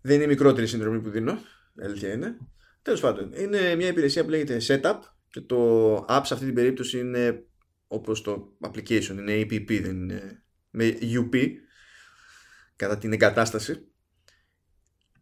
[0.00, 1.38] Δεν είναι η μικρότερη συνδρομή που δίνω
[1.82, 2.36] αλήθεια είναι.
[2.82, 4.98] Τέλος πάντων είναι μια υπηρεσία που λέγεται Setup
[5.30, 7.44] και το app σε αυτή την περίπτωση είναι
[7.86, 11.52] όπως το application είναι APP δεν είναι με UP
[12.76, 13.84] κατά την εγκατάσταση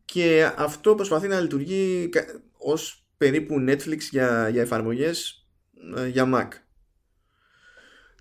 [0.05, 2.09] και αυτό προσπαθεί να λειτουργεί
[2.59, 5.47] ως περίπου Netflix για, για εφαρμογές
[5.97, 6.49] ε, για Mac.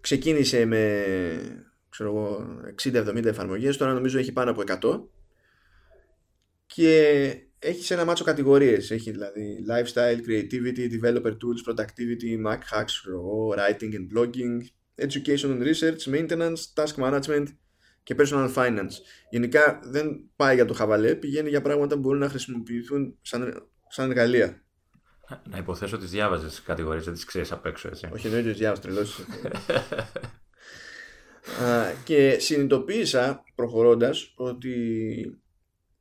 [0.02, 2.46] Ξεκίνησε με ξέρω
[2.84, 5.02] 60-70 εφαρμογές, τώρα νομίζω έχει πάνω από 100
[6.66, 7.02] και
[7.60, 8.92] έχει σε ένα μάτσο κατηγορίες.
[8.92, 12.94] Έχει δηλαδή lifestyle, creativity, developer tools, productivity, Mac hacks,
[13.56, 14.62] writing and blogging,
[14.98, 17.46] education and research, maintenance, task management
[18.04, 18.94] και personal finance.
[19.30, 24.10] Γενικά δεν πάει για το χαβαλέ, πηγαίνει για πράγματα που μπορούν να χρησιμοποιηθούν σαν, σαν
[24.10, 24.62] εργαλεία.
[25.50, 28.10] Να υποθέσω ότι διάβαζες τι κατηγορίες, δεν τις ξέρεις απ' έξω, έτσι.
[28.14, 29.20] Όχι, εννοείται ότι διάβαζε τρελός.
[32.04, 34.74] και συνειδητοποίησα προχωρώντας ότι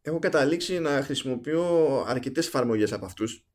[0.03, 3.47] έχω καταλήξει να χρησιμοποιώ αρκετές εφαρμογές από αυτούς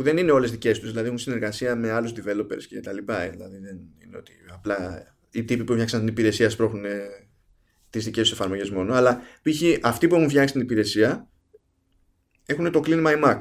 [0.00, 3.28] που δεν είναι όλες δικές τους, δηλαδή έχουν συνεργασία με άλλους developers και τα λοιπά.
[3.28, 7.00] Δηλαδή δεν είναι ότι απλά οι τύποι που φτιάξαν την υπηρεσία σπρώχνουν ε,
[7.90, 8.94] τις δικές τους εφαρμογές μόνο.
[8.94, 9.62] Αλλά π.χ.
[9.82, 11.28] αυτοί που έχουν φτιάξει την υπηρεσία
[12.46, 13.38] έχουν το Clean My Mac.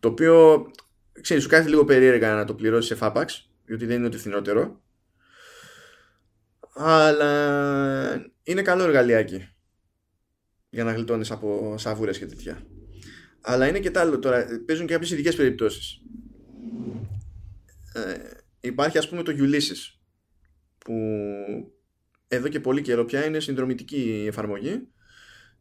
[0.00, 0.66] Το οποίο
[1.20, 3.26] ξέρεις, σου κάνει λίγο περίεργα να το πληρώσεις σε Fapax,
[3.64, 4.80] διότι δεν είναι ότι φθηνότερο.
[6.74, 9.48] Αλλά είναι καλό εργαλειάκι
[10.70, 12.62] για να γλιτώνεις από σαβούρες και τέτοια.
[13.40, 14.46] Αλλά είναι και τα άλλο τώρα.
[14.66, 16.00] Παίζουν και κάποιες ειδικές περιπτώσεις.
[17.92, 18.14] Ε,
[18.60, 19.98] υπάρχει ας πούμε το Ulysses
[20.78, 20.94] που
[22.28, 24.88] εδώ και πολύ καιρό πια είναι συνδρομητική εφαρμογή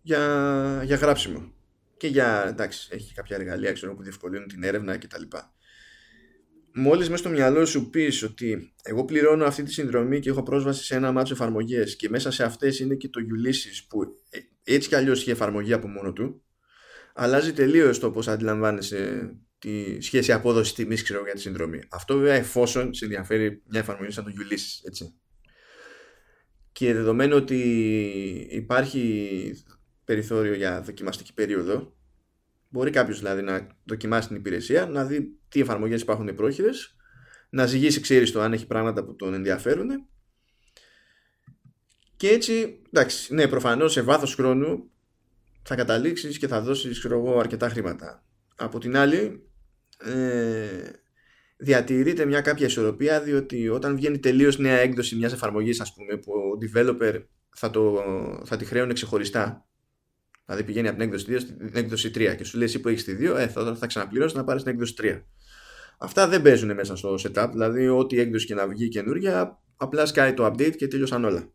[0.01, 1.51] για, για γράψιμο
[1.97, 5.23] και για, εντάξει, έχει κάποια εργαλεία ξέρω, που διευκολύνουν την έρευνα κτλ.
[6.73, 10.83] Μόλις μέσα στο μυαλό σου πεις ότι εγώ πληρώνω αυτή τη συνδρομή και έχω πρόσβαση
[10.83, 14.87] σε ένα μάτσο εφαρμογές και μέσα σε αυτές είναι και το Ulysses που ε, έτσι
[14.87, 16.43] κι αλλιώς έχει εφαρμογή από μόνο του
[17.19, 21.81] αλλάζει τελείως το πώς αντιλαμβάνεσαι τη σχέση απόδοσης τιμής για τη συνδρομή.
[21.89, 25.13] Αυτό βέβαια εφόσον σε ενδιαφέρει μια εφαρμογή σαν το Ulysses, έτσι.
[26.71, 27.57] Και δεδομένου ότι
[28.49, 29.51] υπάρχει
[30.05, 31.95] περιθώριο για δοκιμαστική περίοδο,
[32.69, 36.69] μπορεί κάποιος δηλαδή να δοκιμάσει την υπηρεσία, να δει τι εφαρμογές υπάρχουν πρόχειρε,
[37.49, 39.89] να ζυγίσει, ξέρεις το αν έχει πράγματα που τον ενδιαφέρουν.
[42.15, 44.91] Και έτσι, εντάξει, ναι, προφανώς σε βάθος χρόνου
[45.67, 48.23] θα καταλήξεις και θα δώσεις εγώ, αρκετά χρήματα.
[48.55, 49.49] Από την άλλη
[49.97, 50.89] ε,
[51.57, 56.31] διατηρείται μια κάποια ισορροπία διότι όταν βγαίνει τελείως νέα έκδοση μιας εφαρμογής ας πούμε που
[56.31, 57.23] ο developer
[57.55, 58.03] θα, το,
[58.45, 59.67] θα τη χρέωνε ξεχωριστά
[60.45, 63.03] δηλαδή πηγαίνει από την έκδοση 2 στην έκδοση 3 και σου λέει εσύ που έχεις
[63.03, 65.21] τη 2 ε, θα, θα ξαναπληρώσεις να πάρεις την έκδοση 3
[65.97, 70.33] αυτά δεν παίζουν μέσα στο setup δηλαδή ό,τι έκδοση και να βγει καινούργια απλά σκάει
[70.33, 71.51] το update και τέλειωσαν όλα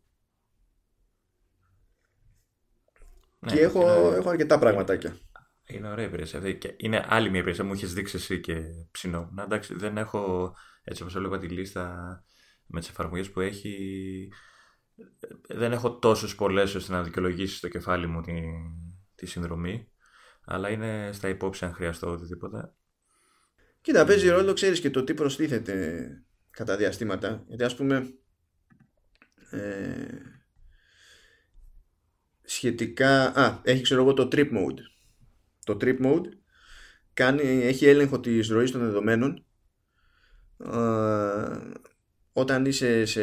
[3.45, 5.17] Ναι, και έχω, είναι- έχω αρκετά πραγματάκια.
[5.67, 6.41] Είναι ωραία υπηρεσία.
[6.77, 7.63] Είναι άλλη μια υπηρεσία.
[7.63, 9.29] Μου είχες δείξει εσύ και ψινό.
[9.33, 11.95] Να εντάξει, δεν έχω έτσι όπως έλεγα τη λίστα
[12.65, 14.29] με τις εφαρμογές που έχει.
[15.47, 18.33] Δεν έχω τόσες πολλές ώστε να δικαιολογήσεις στο κεφάλι μου τη,
[19.15, 19.87] τη συνδρομή.
[20.45, 22.73] Αλλά είναι στα υπόψη αν χρειαστώ οτιδήποτε.
[23.81, 26.07] Κοίτα, παίζει ρόλο, ξέρεις και το τι προστίθεται
[26.49, 27.43] κατά διαστήματα.
[27.47, 28.13] Γιατί ας πούμε.
[29.49, 30.07] Ε,
[32.43, 33.39] σχετικά.
[33.39, 34.79] Α, έχει ξέρω εγώ το trip mode.
[35.65, 36.25] Το trip mode
[37.13, 39.45] κάνει, έχει έλεγχο της ροής των δεδομένων
[40.57, 41.57] ε,
[42.33, 43.21] όταν είσαι σε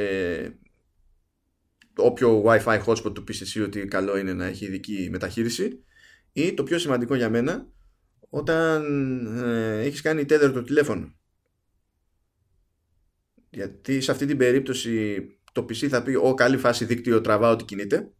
[1.96, 5.84] όποιο Wi-Fi hotspot του πεις εσύ ότι καλό είναι να έχει ειδική μεταχείριση
[6.32, 7.66] ή το πιο σημαντικό για μένα
[8.28, 8.82] όταν
[9.36, 11.14] ε, έχεις κάνει tether το τηλέφωνο
[13.50, 17.64] γιατί σε αυτή την περίπτωση το PC θα πει «Ω, καλή φάση δίκτυο τραβάω ότι
[17.64, 18.12] κινείται»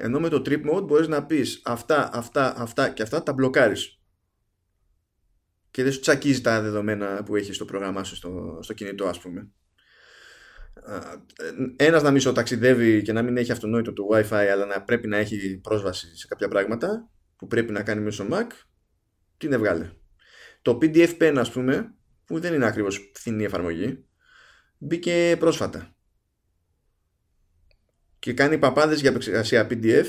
[0.00, 4.00] ενώ με το trip mode μπορείς να πεις αυτά, αυτά, αυτά και αυτά τα μπλοκάρεις.
[5.70, 9.20] Και δεν σου τσακίζει τα δεδομένα που έχεις στο πρόγραμμά σου στο, στο κινητό ας
[9.20, 9.48] πούμε.
[11.76, 15.16] Ένας να μην ταξιδεύει και να μην έχει αυτονόητο το wifi αλλά να πρέπει να
[15.16, 18.46] έχει πρόσβαση σε κάποια πράγματα που πρέπει να κάνει μέσω Mac
[19.36, 19.90] την έβγαλε
[20.62, 21.94] το PDF Pen ας πούμε
[22.24, 24.04] που δεν είναι ακριβώς φθηνή εφαρμογή
[24.78, 25.94] μπήκε πρόσφατα
[28.20, 30.06] και κάνει παπάδες για επεξεργασία PDF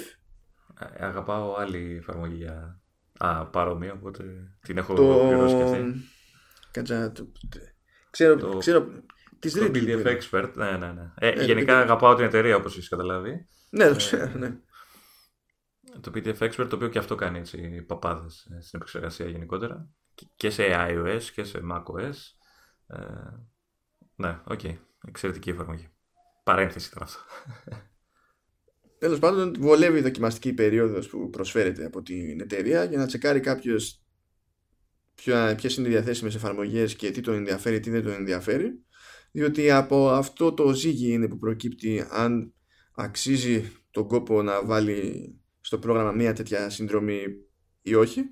[0.79, 2.81] ε, Αγαπάω άλλη εφαρμογή για
[3.17, 4.23] Α, παρόμοιο, οπότε
[4.61, 5.25] την έχω το...
[5.27, 5.93] πληρώσει και αυτή.
[6.71, 7.27] Κάτσα, το...
[8.09, 8.57] ξέρω, το...
[8.57, 9.03] ξέρω
[9.41, 11.11] Τη Το PDF Expert, ναι, ναι, ναι.
[11.15, 11.83] Ε, ε, γενικά PDF...
[11.83, 13.47] αγαπάω την εταιρεία όπως έχεις καταλάβει.
[13.69, 14.57] Ναι, το ξέρω, ναι.
[16.01, 19.89] Το PDF Expert το οποίο και αυτό κάνει έτσι παπάδες ε, στην επεξεργασία γενικότερα
[20.35, 22.13] και σε iOS και σε macOS.
[22.87, 22.97] Ε,
[24.15, 24.59] ναι, ok.
[24.63, 24.77] Okay.
[25.07, 25.89] Εξαιρετική εφαρμογή.
[26.43, 27.19] Παρένθεση ήταν αυτό.
[29.01, 34.03] Τέλος πάντων, βολεύει η δοκιμαστική περίοδος που προσφέρεται από την εταιρεία για να τσεκάρει κάποιος
[35.55, 38.83] ποιες είναι οι διαθέσιμες εφαρμογές και τι τον ενδιαφέρει, τι δεν τον ενδιαφέρει.
[39.31, 42.53] Διότι από αυτό το ζύγι είναι που προκύπτει αν
[42.95, 47.23] αξίζει τον κόπο να βάλει στο πρόγραμμα μια τέτοια συνδρομή
[47.81, 48.23] ή όχι.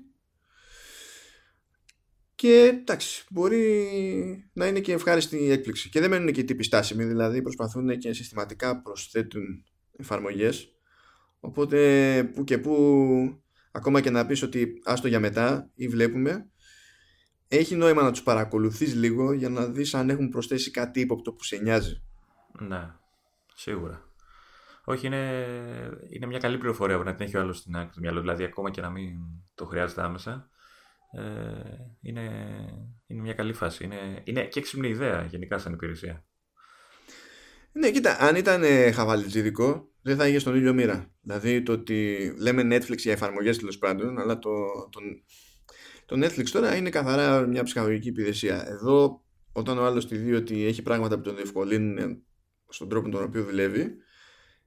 [2.34, 5.88] Και εντάξει, μπορεί να είναι και ευχάριστη έκπληξη.
[5.88, 9.64] Και δεν μένουν και τύποι στάσιμοι, δηλαδή προσπαθούν και συστηματικά προσθέτουν
[10.00, 10.74] εφαρμογές
[11.40, 13.42] οπότε που και που
[13.72, 16.50] ακόμα και να πεις ότι άστο για μετά ή βλέπουμε
[17.48, 21.44] έχει νόημα να τους παρακολουθείς λίγο για να δεις αν έχουν προσθέσει κάτι ύποπτο που
[21.44, 22.02] σε νοιάζει
[22.58, 22.94] ναι,
[23.54, 24.10] σίγουρα
[24.90, 25.44] όχι, είναι,
[26.08, 28.20] είναι μια καλή πληροφορία που να την έχει ο άλλος στην άκρη του μυαλού.
[28.20, 29.18] Δηλαδή, ακόμα και να μην
[29.54, 30.50] το χρειάζεται άμεσα,
[31.12, 31.20] ε,
[32.00, 32.24] είναι,
[33.06, 33.84] είναι μια καλή φάση.
[33.84, 36.24] Είναι, είναι και έξυπνη ιδέα γενικά σαν υπηρεσία.
[37.72, 41.10] Ναι, κοίτα, αν ήταν ε, χαβαλιτζίδικο, δεν θα είχε στον ίδιο μοίρα.
[41.20, 44.50] Δηλαδή το ότι λέμε Netflix για εφαρμογές τέλος πάντων, αλλά το,
[44.90, 45.00] το,
[46.06, 48.68] το Netflix τώρα είναι καθαρά μια ψυχαγωγική υπηρεσία.
[48.68, 52.22] Εδώ, όταν ο άλλος τη δει ότι έχει πράγματα που τον διευκολύνουν
[52.68, 53.94] στον τρόπο τον οποίο δουλεύει,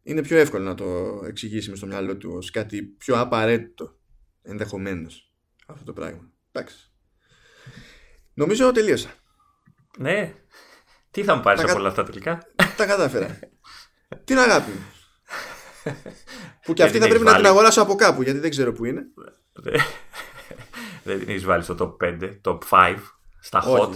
[0.03, 3.99] είναι πιο εύκολο να το εξηγήσει μες στο μυαλό του ως κάτι πιο απαραίτητο
[4.41, 5.33] ενδεχομένως
[5.67, 6.31] αυτό το πράγμα.
[6.51, 6.91] Εντάξει.
[8.33, 9.13] Νομίζω τελείωσα.
[9.97, 10.33] Ναι,
[11.11, 13.39] τι θα μου πάρεις από όλα αυτά τελικά; Τα κατάφερα.
[14.25, 14.85] Την αγάπη μου.
[16.65, 19.01] που και αυτή θα πρέπει να την αγοράσω από κάπου γιατί δεν ξέρω που είναι.
[21.03, 22.95] δεν την έχεις βάλει στο top 5, top 5,
[23.39, 23.89] στα hot.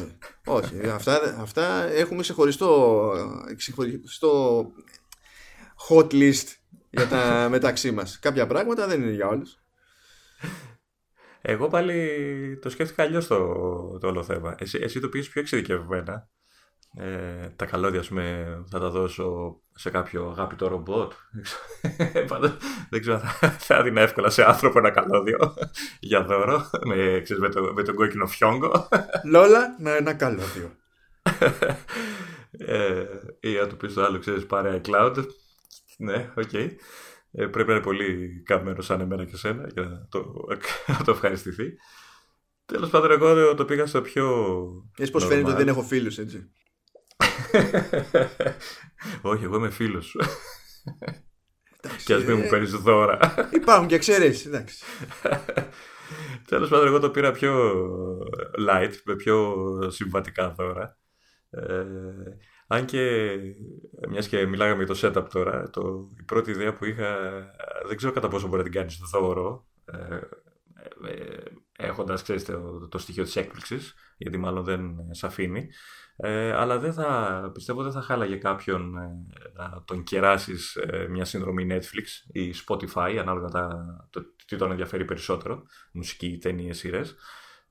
[0.46, 0.90] Όχι, όχι.
[0.90, 3.12] αυτά, αυτά έχουμε ξεχωριστό,
[3.56, 4.66] ξεχωριστό
[5.90, 6.56] hot list
[6.90, 8.20] για τα μεταξύ μας.
[8.20, 9.58] Κάποια πράγματα δεν είναι για όλους.
[11.42, 13.38] Εγώ πάλι το σκέφτηκα αλλιώς το,
[13.98, 14.56] το όλο θέμα.
[14.60, 16.30] Εσύ, εσύ το πήγες πιο εξειδικευμένα.
[16.96, 21.12] Ε, τα καλώδια πούμε, θα τα δώσω σε κάποιο αγάπητο ρομπότ.
[22.90, 25.54] δεν ξέρω, θα, θα έδινα εύκολα σε άνθρωπο ένα καλώδιο
[26.00, 28.88] για δώρο με, ξέρεις, με, το, με τον κόκκινο φιόγκο.
[29.32, 30.76] Λόλα, να ένα καλώδιο.
[32.52, 33.04] ε,
[33.40, 35.26] ή να του πεις το άλλο, ξέρεις, πάρε iCloud.
[35.98, 36.50] Ναι, ok.
[36.52, 36.70] Okay.
[37.32, 40.48] Ε, πρέπει να είναι πολύ καμένος σαν εμένα και σένα για να το,
[40.88, 41.74] να το ευχαριστηθεί.
[42.66, 44.56] Τέλος πάντων, εγώ το πήγα στο πιο.
[44.98, 46.52] Έτσι, πώς φαίνεται ότι δεν έχω φίλους, έτσι;
[49.32, 50.20] Όχι, εγώ είμαι φίλος σου.
[52.06, 53.20] και ας μην μου ε, παίρνεις δώρα.
[53.54, 54.84] Υπάρχουν και εξαιρέσεις, εντάξει.
[56.50, 57.74] Τέλος πάντων, εγώ το πήρα πιο
[58.70, 59.56] light, με πιο
[59.88, 60.98] συμβατικά δώρα.
[61.50, 61.86] Ε,
[62.68, 63.36] αν και
[64.10, 67.18] μιας και μιλάγαμε για το setup τώρα, το, η πρώτη ιδέα που είχα
[67.88, 69.68] δεν ξέρω κατά πόσο μπορεί να την κάνεις δώρο.
[69.86, 70.20] Ε,
[71.10, 71.44] ε,
[71.78, 75.70] έχοντας ξέρεις, το, το στοιχείο της έκπληξης, γιατί μάλλον δεν σε αφήνει.
[76.20, 81.26] Ε, αλλά δεν θα, πιστεύω δεν θα χάλαγε κάποιον ε, να τον κεράσεις ε, μια
[81.26, 83.68] συνδρομή Netflix ή Spotify, ανάλογα τα,
[84.10, 87.16] το, τι τον ενδιαφέρει περισσότερο, μουσική, ταινίες, σειρές.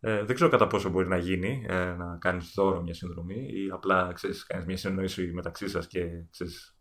[0.00, 3.70] Ε, δεν ξέρω κατά πόσο μπορεί να γίνει ε, να κάνεις δώρο μια συνδρομή ή
[3.72, 6.76] απλά ξέρεις, κάνεις μια συνεννόηση μεταξύ σας και ξέρεις,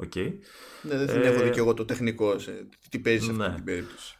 [0.00, 0.32] Okay.
[0.82, 3.54] Ναι, δεν ε, έχω και εγώ το τεχνικό σε τι παίζει σε αυτή ναι.
[3.54, 4.18] την περίπτωση.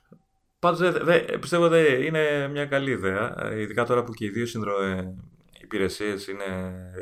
[0.58, 0.92] Πάντως
[1.40, 3.52] πιστεύω ότι είναι μια καλή ιδέα.
[3.56, 4.74] Ειδικά τώρα που και οι δύο συνδρο,
[5.66, 6.44] ε, υπηρεσίες είναι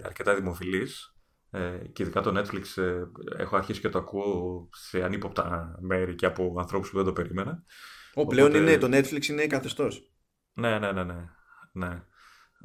[0.05, 1.09] αρκετά δημοφιλείς.
[1.51, 3.03] Ε, και ειδικά το Netflix ε,
[3.39, 7.65] έχω αρχίσει και το ακούω σε ανύποπτα μέρη και από ανθρώπους που δεν το περίμενα.
[8.15, 10.13] Ο πλέον είναι, το Netflix είναι καθεστώς.
[10.53, 11.25] Ναι, ναι, ναι, ναι.
[11.73, 12.03] ναι.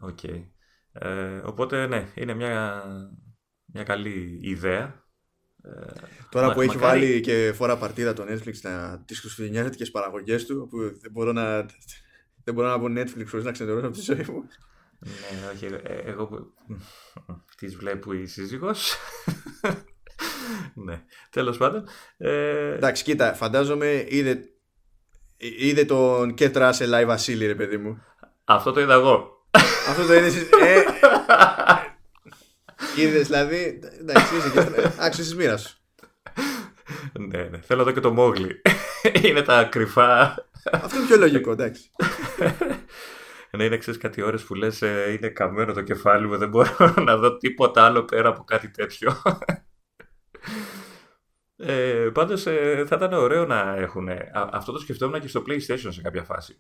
[0.04, 0.48] Okay.
[0.92, 2.84] Ε, οπότε ναι, είναι μια,
[3.66, 5.10] μια καλή ιδέα
[6.30, 8.54] Τώρα που έχει βάλει και φορά παρτίδα το Netflix
[9.06, 11.66] τις χριστουγεννιάτικε παραγωγές του, που δεν μπορώ να,
[12.44, 14.44] δεν μπορώ να πω Netflix χωρίς να ξενερώσω από τη ζωή μου.
[15.00, 16.54] Ναι, όχι, ε, εγώ
[17.58, 18.96] τις βλέπω η σύζυγος.
[20.86, 21.88] ναι, τέλος πάντων.
[22.18, 22.74] Ε...
[22.74, 24.40] Εντάξει, κοίτα, φαντάζομαι είδε,
[25.38, 28.04] είδε τον Κέτρα σε live Βασίλη, ρε παιδί μου.
[28.44, 29.48] Αυτό το είδα εγώ.
[29.90, 30.36] Αυτό το είδες.
[30.36, 30.84] Ε,
[32.98, 33.80] Είδες δηλαδή.
[34.00, 35.78] Εντάξει, είσαι άξιο τη μοίρας σου.
[37.20, 37.58] Ναι, ναι.
[37.58, 38.62] Θέλω εδώ και το Μόγλι.
[39.22, 40.36] είναι τα κρυφά.
[40.72, 41.92] Αυτό είναι πιο λογικό, εντάξει.
[43.52, 46.94] Ναι, είναι ξέρεις κάτι ώρε που λες, ε, είναι καμένο το κεφάλι μου, δεν μπορώ
[47.06, 49.22] να δω τίποτα άλλο πέρα από κάτι τέτοιο.
[51.56, 54.10] Ε, Πάντως ε, θα ήταν ωραίο να έχουν.
[54.34, 56.60] Αυτό το σκεφτόμουν και στο PlayStation σε κάποια φάση.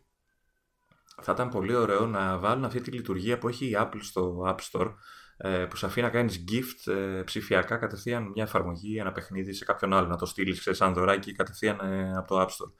[1.21, 4.57] Θα ήταν πολύ ωραίο να βάλουν αυτή τη λειτουργία που έχει η Apple στο App
[4.71, 4.93] Store
[5.41, 9.65] ε, που σε αφήνει να κάνεις gift ε, ψηφιακά κατευθείαν μια εφαρμογή, ένα παιχνίδι σε
[9.65, 12.71] κάποιον άλλο, να το στείλεις σαν δωράκι κατευθείαν ε, από το App Store.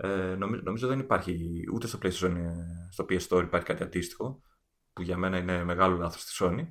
[0.00, 0.08] Ε,
[0.38, 2.34] νομίζω, νομίζω δεν υπάρχει ούτε στο PlayStation,
[2.90, 4.42] στο PS Store υπάρχει κάτι αντίστοιχο,
[4.92, 6.66] που για μένα είναι μεγάλο λάθος στη Sony.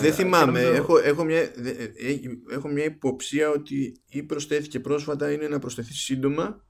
[0.00, 0.60] Δεν θυμάμαι.
[0.60, 1.50] Έχω, έχω, μια,
[2.50, 6.64] έχω μια υποψία ότι ή προσθέθηκε πρόσφατα είναι να προσθεθεί σύντομα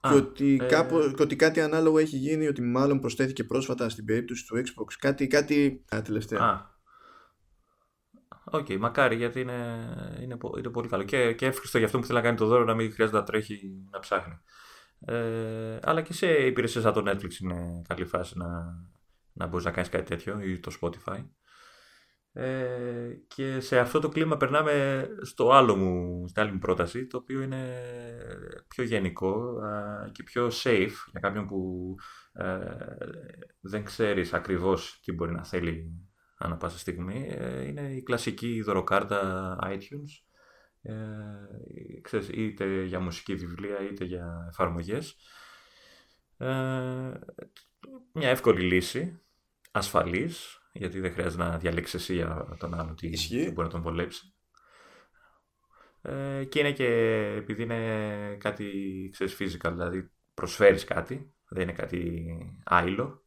[0.00, 0.66] και, ότι ε...
[0.66, 4.92] κάπου, και ότι κάτι ανάλογο έχει γίνει ότι μάλλον προσθέθηκε πρόσφατα στην περίπτωση του Xbox
[4.98, 6.40] κάτι, κάτι α, τελευταία.
[6.40, 6.72] Α,
[8.44, 9.52] Ok, okay, μακάρι γιατί είναι,
[10.22, 11.02] είναι, είναι πολύ καλό.
[11.02, 13.24] Και, και εύχρηστο για αυτό που θέλει να κάνει το δώρο να μην χρειάζεται να
[13.24, 14.40] τρέχει να ψάχνει.
[15.06, 18.46] Ε, αλλά και σε υπηρεσίες σαν το Netflix είναι καλή φάση να,
[19.32, 21.24] να μπορείς να κάνεις κάτι τέτοιο ή το Spotify.
[22.36, 27.16] Ε, και σε αυτό το κλίμα περνάμε στο άλλο μου, στην άλλη μου πρόταση, το
[27.16, 27.82] οποίο είναι
[28.68, 29.60] πιο γενικό
[30.12, 31.94] και πιο safe για κάποιον που
[32.32, 32.58] ε,
[33.60, 36.04] δεν ξέρεις ακριβώς τι μπορεί να θέλει
[36.38, 40.24] ανά πάσα στιγμή, ε, είναι η κλασική δωροκάρτα iTunes.
[40.86, 45.16] Ε, ξέρεις, είτε για μουσική βιβλία είτε για εφαρμογές.
[46.36, 46.46] Ε,
[48.12, 49.20] μια εύκολη λύση,
[49.72, 54.34] ασφαλής, γιατί δεν χρειάζεται να διαλέξεις εσύ για τον άλλο τι, μπορεί να τον βολέψει.
[56.02, 56.86] Ε, και είναι και
[57.36, 62.24] επειδή είναι κάτι, ξέρεις, physical, δηλαδή προσφέρεις κάτι, δεν είναι κάτι
[62.64, 63.24] άειλο.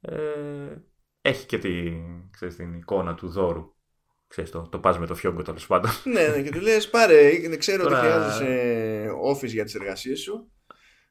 [0.00, 0.76] Ε,
[1.20, 1.92] έχει και τη,
[2.30, 3.74] ξέρεις, την εικόνα του δώρου.
[4.32, 5.90] Ξέρεις, το, το πας με το φιόγκο τέλος πάντων.
[6.04, 7.98] ναι, ναι, και του λες πάρε, ξέρω Τώρα...
[7.98, 10.50] ότι χρειάζεσαι office για τις εργασίες σου.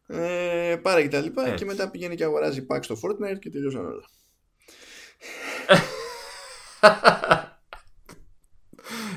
[0.08, 1.56] Ε, πάρε και τα λοιπά Έτσι.
[1.56, 4.06] και μετά πηγαίνει και αγοράζει pack στο Fortnite και τελειώσαν όλα.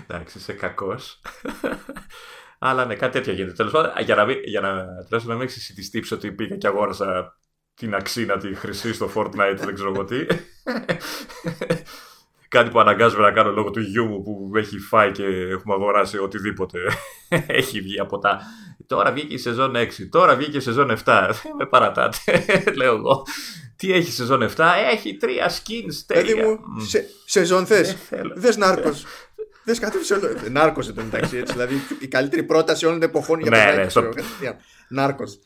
[0.09, 1.21] Εντάξει, είσαι κακός.
[2.59, 3.55] Αλλά ναι, κάτι τέτοιο γίνεται.
[3.55, 6.67] Τέλος πάντων, για να, για να, να μην έχει εσύ τη τύψη ότι πήγα και
[6.67, 7.39] αγόρασα
[7.75, 10.27] την αξίνα τη χρυσή στο Fortnite, δεν ξέρω εγώ τι.
[12.55, 16.19] Κάτι που αναγκάζομαι να κάνω λόγω του γιού μου που έχει φάει και έχουμε αγοράσει
[16.19, 16.79] οτιδήποτε
[17.61, 18.41] έχει βγει από τα.
[18.87, 21.31] Τώρα βγήκε η σεζόν 6, τώρα βγήκε η σεζόν 7.
[21.59, 22.19] με παρατάτε,
[22.79, 23.27] λέω εγώ.
[23.77, 26.45] Τι έχει η σεζόν 7, έχει τρία skins τέλεια.
[26.45, 27.97] μου, σε, σεζόν θες.
[28.35, 29.05] Δες νάρκος.
[29.65, 30.29] Δεν σκάτωσε όλο.
[30.51, 31.43] Νάρκος εν μεταξύ.
[31.43, 34.57] Δηλαδή η καλύτερη πρόταση όλων των εποχών για ναι, ναι,
[34.89, 35.39] Νάρκος.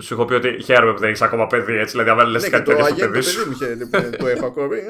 [0.00, 1.98] Σου έχω πει ότι χαίρομαι που δεν έχεις ακόμα παιδί έτσι.
[1.98, 3.58] Δηλαδή, αν λες ναι, κάτι τέτοιο στο παιδί σου.
[3.58, 3.58] Το
[3.90, 4.74] παιδί μου το έχω ακόμα.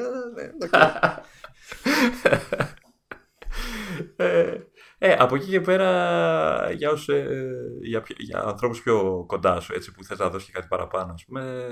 [4.15, 4.57] ε,
[4.97, 7.47] ε, από εκεί και πέρα για, όσους, ε,
[7.81, 11.25] για, για ανθρώπους πιο κοντά σου έτσι, που θες να δώσεις και κάτι παραπάνω ας
[11.25, 11.65] πούμε,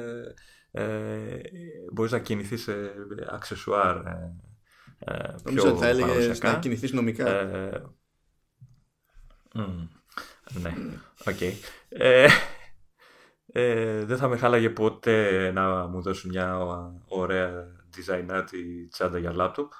[0.71, 1.39] ε,
[1.93, 2.73] μπορείς να κινηθείς σε
[3.29, 4.35] αξεσουάρ ε,
[4.99, 7.29] ε, Νομίζω ότι θα έλεγες να κινηθείς νομικά.
[7.29, 7.83] Ε,
[10.53, 10.73] ναι,
[11.25, 11.41] οκ.
[11.89, 12.27] Ε,
[13.45, 16.57] ε, δεν θα με χάλαγε ποτέ να μου δώσουν μια
[17.07, 17.65] ωραία
[18.49, 19.71] τη τσάντα για λάπτοπ.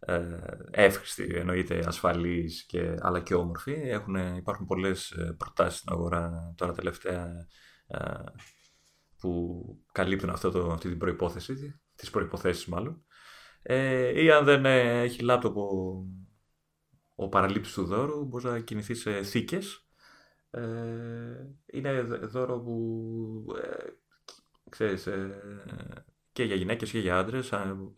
[0.00, 0.38] Ε,
[0.70, 3.72] εύχριστη, εννοείται ασφαλής και, αλλά και όμορφη.
[3.72, 7.46] Έχουν, υπάρχουν πολλές προτάσεις στην αγορά τώρα τελευταία
[9.18, 9.62] που
[9.92, 13.04] καλύπτουν αυτό το, αυτή την προϋπόθεση, τις προϋποθέσεις μάλλον.
[13.62, 16.04] Ε, ή αν δεν ε, έχει λάπτοπ ο,
[17.14, 19.87] ο παραλήπτης του δώρου, μπορείς να κινηθείς σε θήκες.
[20.50, 20.60] Ε,
[21.66, 23.90] είναι δώρο που ε,
[24.70, 27.52] ξέρεις, ε, και για γυναίκες και για άντρες.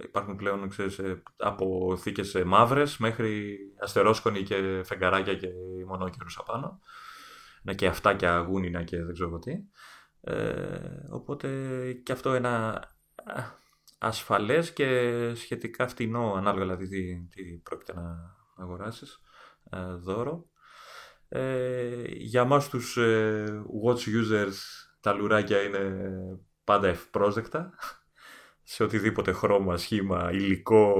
[0.04, 5.48] Υπάρχουν πλέον ξέρεις, ε, από θήκες μαύρες μέχρι αστερόσκονοι και φεγγαράκια και
[5.86, 6.80] μονόκερους απάνω.
[7.62, 9.52] Να και αυτά και αγούνινα και δεν ξέρω τι.
[10.20, 11.48] Ε, οπότε
[11.92, 12.84] και αυτό ένα
[13.98, 19.20] ασφαλές και σχετικά φτηνό, ανάλογα δηλαδή τι, τι πρόκειται να αγοράσεις,
[19.70, 20.49] ε, δώρο.
[21.32, 24.54] Ε, για μας τους ε, watch users
[25.00, 26.10] τα λουράκια είναι
[26.64, 27.74] πάντα ευπρόσδεκτα
[28.62, 30.94] σε οτιδήποτε χρώμα, σχήμα, υλικό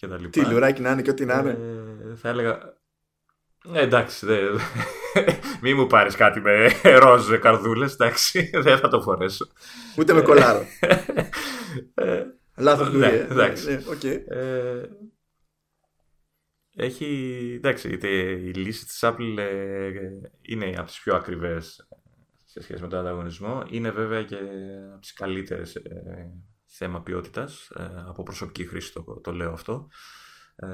[0.00, 0.24] κτλ.
[0.24, 1.58] Τι λουράκι να είναι και ό,τι να είναι.
[2.10, 2.80] Ε, θα έλεγα.
[3.72, 4.38] Ε, εντάξει, δε...
[5.62, 6.68] μη μου πάρεις κάτι με
[6.98, 9.46] ροζ καρδούλες, εντάξει, δεν θα το φορέσω.
[9.98, 10.66] Ούτε με κολάρο.
[11.94, 12.24] ε,
[12.56, 13.08] Λάθος ναι, δουλειά.
[13.08, 13.70] εντάξει.
[13.70, 14.18] Ναι, okay.
[16.76, 17.88] Ε, έχει, εντάξει,
[18.44, 19.90] η λύση της Apple ε,
[20.42, 21.88] είναι από τις πιο ακριβές
[22.44, 23.62] σε σχέση με τον ανταγωνισμό.
[23.70, 24.38] Είναι βέβαια και
[24.92, 26.32] από τις καλύτερες ε,
[26.66, 27.70] θέμα ποιότητας.
[27.70, 29.88] Ε, από προσωπική χρήση το, το λέω αυτό.
[30.56, 30.68] Ε,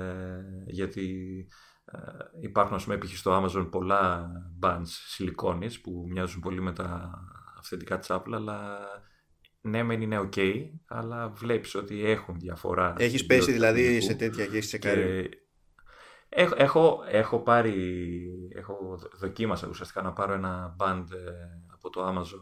[0.67, 1.47] γιατί
[1.85, 1.99] ε,
[2.41, 4.31] υπάρχουν, ας πούμε, στο Amazon πολλά
[4.63, 7.13] bands σιλικόνης που μοιάζουν πολύ με τα
[7.59, 8.79] αυθεντικά της Apple, αλλά
[9.61, 12.95] ναι, μεν είναι ok, αλλά βλέπεις ότι έχουν διαφορά.
[12.99, 15.29] Έχεις πέσει δηλαδή σε τέτοια και έχεις τσεκάρει.
[16.29, 21.05] Έχω, έχω, έχω πάρει, έχω δοκίμασα ουσιαστικά να πάρω ένα band
[21.73, 22.41] από το Amazon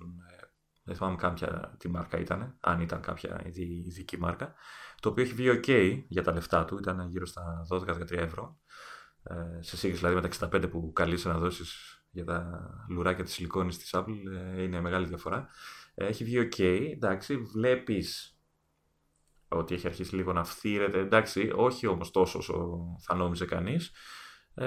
[0.86, 4.54] δεν θυμάμαι κάποια τι μάρκα ήταν, αν ήταν κάποια ειδική μάρκα,
[5.00, 8.58] το οποίο έχει βγει ok για τα λεφτά του, ήταν γύρω στα 12-13 ευρώ,
[9.22, 13.32] ε, σε σύγκριση δηλαδή με τα 65 που καλείσαι να δώσεις για τα λουράκια της
[13.32, 14.22] σιλικόνης της Apple,
[14.56, 15.48] ε, είναι μεγάλη διαφορά.
[15.94, 18.35] Ε, έχει βγει ok, εντάξει, βλέπεις
[19.58, 23.92] ότι έχει αρχίσει λίγο να φθήρεται, εντάξει, όχι όμως τόσο όσο θα νόμιζε κανείς,
[24.54, 24.66] ε,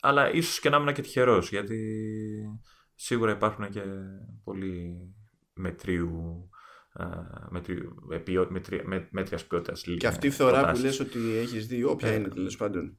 [0.00, 1.78] αλλά ίσως και να ήμουν και τυχερός, γιατί
[3.04, 3.82] Σίγουρα υπάρχουν και
[4.44, 4.96] πολύ
[5.54, 6.48] μετρίου
[7.50, 7.94] μετρίου,
[8.48, 12.28] μετρία, μέτριας ποιότητας Και αυτή η φθορά που λες ότι έχεις δει, όποια ε, είναι
[12.28, 12.98] τέλος πάντων.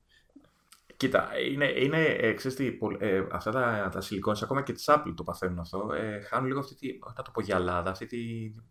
[0.97, 4.01] Κοίτα, είναι, είναι ε, ξέρεις τι, ε, αυτά τα, τα
[4.43, 5.89] ακόμα και τη Apple το παθαίνουν αυτό.
[5.93, 8.19] Ε, χάνουν λίγο αυτή τη, όχι να το πω γυαλάδα, αυτή τη,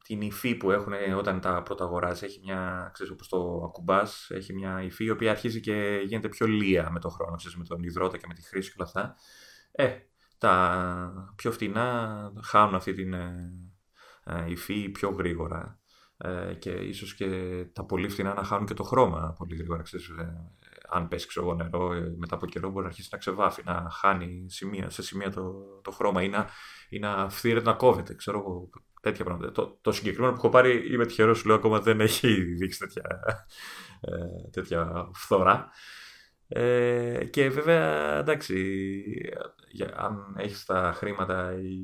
[0.05, 2.25] την υφή που έχουν όταν τα πρώτα αγοράζει.
[2.25, 6.47] Έχει μια, ξέρεις, όπως το ακουμπάς, έχει μια υφή η οποία αρχίζει και γίνεται πιο
[6.47, 9.17] λία με τον χρόνο, ξέρεις, με τον υδρότα και με τη χρήση και όλα αυτά.
[9.73, 9.99] Ε,
[10.39, 13.53] τα πιο φτηνά χάνουν αυτή την ε,
[14.25, 15.81] ε, υφή πιο γρήγορα
[16.17, 17.29] ε, και ίσως και
[17.73, 19.83] τα πολύ φτηνά να χάνουν και το χρώμα πολύ γρήγορα.
[19.83, 20.11] Ξέρεις,
[20.93, 24.91] αν πέσει ξέρω, νερό μετά από καιρό μπορεί να αρχίσει να ξεβάφει, να χάνει σημεία,
[24.91, 25.53] σε σημεία το,
[25.83, 26.49] το χρώμα ή να,
[26.89, 28.15] ή να φθύρεται να κόβεται.
[28.15, 28.71] Ξέρω
[29.01, 29.53] τέτοια πράγματα.
[29.53, 33.21] Το, το συγκεκριμένο που έχω πάρει είμαι τυχερός, σου λέω ακόμα δεν έχει δείξει τέτοια,
[34.51, 35.71] τέτοια φθορά.
[36.49, 38.75] Ε, και βέβαια, εντάξει,
[39.71, 41.79] για, αν έχεις τα χρήματα ή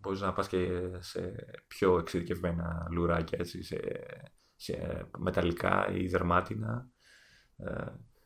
[0.00, 0.68] μπορείς να πας και
[0.98, 1.34] σε
[1.66, 3.80] πιο εξειδικευμένα λουράκια, έτσι, σε,
[4.56, 6.97] σε μεταλλικά ή δερμάτινα, ε,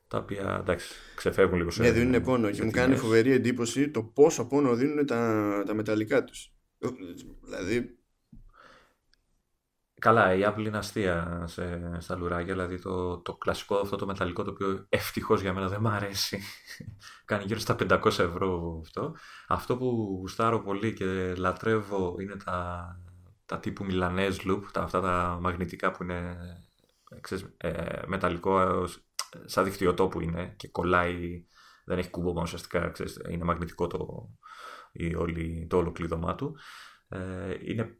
[0.08, 1.82] τα οποία εντάξει, ξεφεύγουν λίγο σε.
[1.82, 6.24] Ναι, δίνουν πόνο και μου κάνει φοβερή εντύπωση το πόσο πόνο δίνουν τα, τα μεταλλικά
[6.24, 6.52] τους.
[7.44, 7.96] Δηλαδή,
[10.02, 14.42] Καλά, η Apple είναι αστεία σε, στα λουράκια, δηλαδή το, το κλασικό αυτό το μεταλλικό
[14.42, 16.42] το οποίο ευτυχώς για μένα δεν μου αρέσει.
[17.24, 19.16] Κάνει γύρω στα 500 ευρώ αυτό.
[19.48, 22.86] Αυτό που γουστάρω πολύ και λατρεύω είναι τα,
[23.46, 26.36] τα τύπου Milanese Loop, τα, αυτά τα μαγνητικά που είναι
[27.20, 28.84] ξέρεις, ε, μεταλλικό
[29.44, 31.46] σαν δικτυωτό που είναι και κολλάει,
[31.84, 34.28] δεν έχει κούμπο ουσιαστικά, ξέρεις, είναι μαγνητικό το,
[34.92, 36.56] η, όλη, το όλο κλείδωμά του.
[37.08, 37.96] Ε, είναι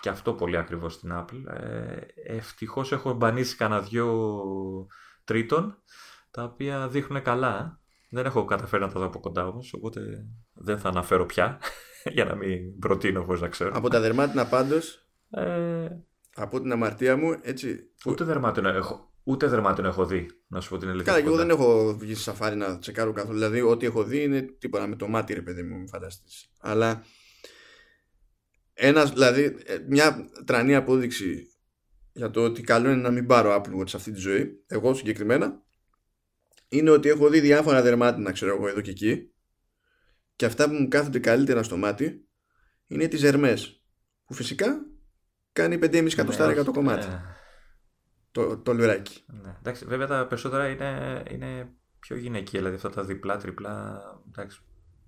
[0.00, 1.54] και αυτό πολύ ακριβώς στην Apple.
[1.60, 4.36] Ε, ευτυχώς έχω εμπανίσει κανένα δυο
[5.24, 5.82] τρίτων,
[6.30, 7.80] τα οποία δείχνουν καλά.
[8.10, 10.00] Δεν έχω καταφέρει να τα δω από κοντά όμως, οπότε
[10.52, 11.60] δεν θα αναφέρω πια,
[12.14, 13.70] για να μην προτείνω χωρίς να ξέρω.
[13.74, 15.88] Από τα δερμάτινα πάντως, ε...
[16.34, 17.92] από την αμαρτία μου, έτσι...
[18.06, 21.12] Ούτε δερμάτινο έχω, Ούτε δερμάτινο έχω δει, να σου πω την αλήθεια.
[21.12, 23.34] Καλά, και εγώ δεν έχω βγει σε σαφάρι να τσεκάρω καθόλου.
[23.34, 26.50] Δηλαδή, ό,τι έχω δει είναι τίποτα με το μάτι, ρε παιδί μου, μην φανταστείς.
[26.60, 27.04] Αλλά
[28.72, 31.46] ένας, δηλαδή, ε, μια τρανή απόδειξη
[32.12, 34.94] για το ότι καλό είναι να μην πάρω Apple Watch σε αυτή τη ζωή, εγώ
[34.94, 35.62] συγκεκριμένα,
[36.68, 39.32] είναι ότι έχω δει διάφορα δερμάτινα, ξέρω εγώ, εδώ και εκεί,
[40.36, 42.28] και αυτά που μου κάθονται καλύτερα στο μάτι
[42.86, 43.58] είναι τις Hermes,
[44.24, 44.86] που φυσικά
[45.52, 47.06] κάνει 5,5 εκατοστάρια ναι, το κομμάτι.
[47.06, 47.20] Ναι.
[48.32, 49.24] Το, το λουράκι.
[49.42, 49.56] Ναι.
[49.58, 51.68] Εντάξει, βέβαια τα περισσότερα είναι, είναι
[52.00, 54.60] πιο γυναικεία, δηλαδή αυτά τα διπλά, τριπλά, εντάξει,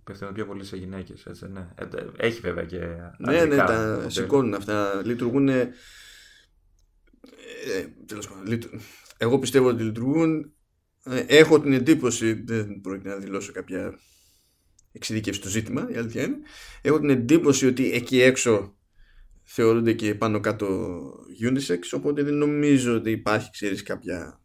[0.05, 1.27] Πέφτουν πιο πολύ σε γυναίκες.
[1.41, 1.69] Ναι.
[1.75, 1.87] Ε,
[2.17, 2.79] έχει βέβαια και.
[3.19, 5.03] Ναι, ναι, τα σηκώνουν αυτά.
[5.05, 5.49] Λειτουργούν.
[5.49, 5.73] Ε,
[8.07, 8.61] τέλος πάντων,
[9.17, 10.53] εγώ πιστεύω ότι λειτουργούν.
[11.05, 13.99] Ε, έχω την εντύπωση, δεν πρόκειται να δηλώσω κάποια
[14.93, 16.37] εξειδίκευση στο ζήτημα, η αλήθεια είναι.
[16.83, 18.77] Έχω την εντύπωση ότι εκεί έξω
[19.43, 20.67] θεωρούνται και πάνω κάτω
[21.51, 24.43] unisex, οπότε δεν νομίζω ότι υπάρχει, ξέρεις, κάποια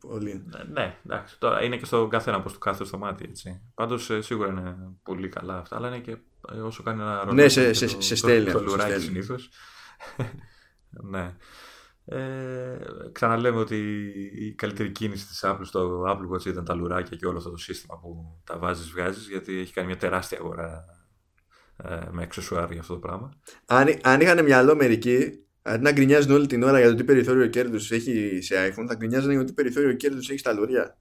[0.00, 0.44] Πολύ.
[0.46, 1.38] Ναι, ναι, εντάξει.
[1.38, 3.24] Τώρα είναι και στο καθένα πώς του κάθε στο μάτι.
[3.28, 3.62] Έτσι.
[3.74, 6.16] Πάντως ε, σίγουρα είναι πολύ καλά αυτά, αλλά είναι και
[6.52, 7.32] ε, όσο κάνει ένα ρόλο.
[7.32, 8.50] Ναι, σε, σε, σε στέλνει.
[8.50, 9.50] Το, το λουράκι συνήθως.
[11.10, 11.36] ναι.
[12.04, 12.78] Ε,
[13.12, 13.76] ξαναλέμε ότι
[14.34, 17.56] η καλύτερη κίνηση της Apple στο Apple Watch ήταν τα λουράκια και όλο αυτό το
[17.56, 20.97] σύστημα που τα βάζεις βγάζεις γιατί έχει κάνει μια τεράστια αγορά ε,
[22.10, 23.30] με εξωσουάρ για αυτό το πράγμα.
[23.66, 27.46] Αν, αν είχαν μυαλό μερικοί Αντί να γκρινιάζουν όλη την ώρα για το τι περιθώριο
[27.46, 30.98] κέρδους έχει σε iPhone, θα γκρινιάζουν για το τι περιθώριο κέρδους έχει στα λουριά.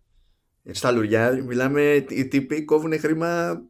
[0.71, 3.61] Στα λουριά, μιλάμε, οι τύποι κόβουν χρήμα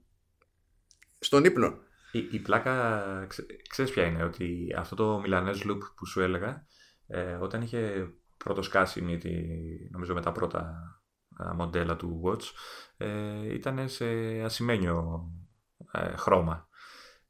[1.19, 1.77] στον ύπνο.
[2.11, 6.65] Η, η πλάκα, ξέ, ξέρεις ποια είναι, ότι αυτό το Milanese Loop που σου έλεγα,
[7.07, 8.07] ε, όταν είχε
[8.37, 9.47] πρώτο σκάσει μύτη,
[9.91, 10.75] νομίζω με τα πρώτα
[11.55, 12.43] μοντέλα του Watch,
[12.97, 14.05] ε, ήταν σε
[14.43, 15.25] ασημένιο
[15.91, 16.66] ε, χρώμα.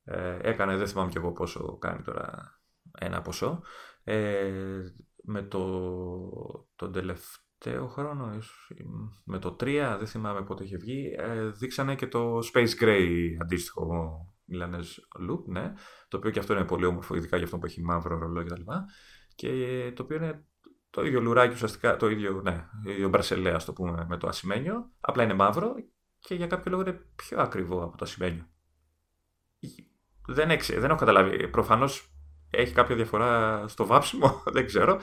[0.10, 2.60] Ε, έκανε, δεν θυμάμαι κι εγώ πόσο κάνει τώρα
[3.00, 3.62] ένα ποσό.
[4.04, 4.52] Ε,
[5.24, 5.66] με το,
[6.76, 8.38] τον τελευταίο χρόνο,
[9.26, 13.10] με το 3, δεν θυμάμαι πότε είχε βγει, ε, δείξανε και το Space Gray
[13.42, 13.86] αντίστοιχο
[14.52, 15.74] Milanese Loop, ναι,
[16.08, 18.62] το οποίο και αυτό είναι πολύ όμορφο, ειδικά για αυτό που έχει μαύρο ρολό κτλ.
[19.36, 20.46] Και, και το οποίο είναι
[20.90, 25.24] το ίδιο λουράκι ουσιαστικά, το ίδιο, ναι, ίδιο μπρασελέ, το πούμε, με το ασημένιο, απλά
[25.24, 25.74] είναι μαύρο
[26.20, 28.50] και για κάποιο λόγο είναι πιο ακριβό από το ασημένιο.
[30.28, 31.48] Δεν, έξε, δεν έχω καταλάβει.
[31.48, 32.10] Προφανώς
[32.50, 35.00] έχει κάποια διαφορά στο βάψιμο, δεν ξέρω.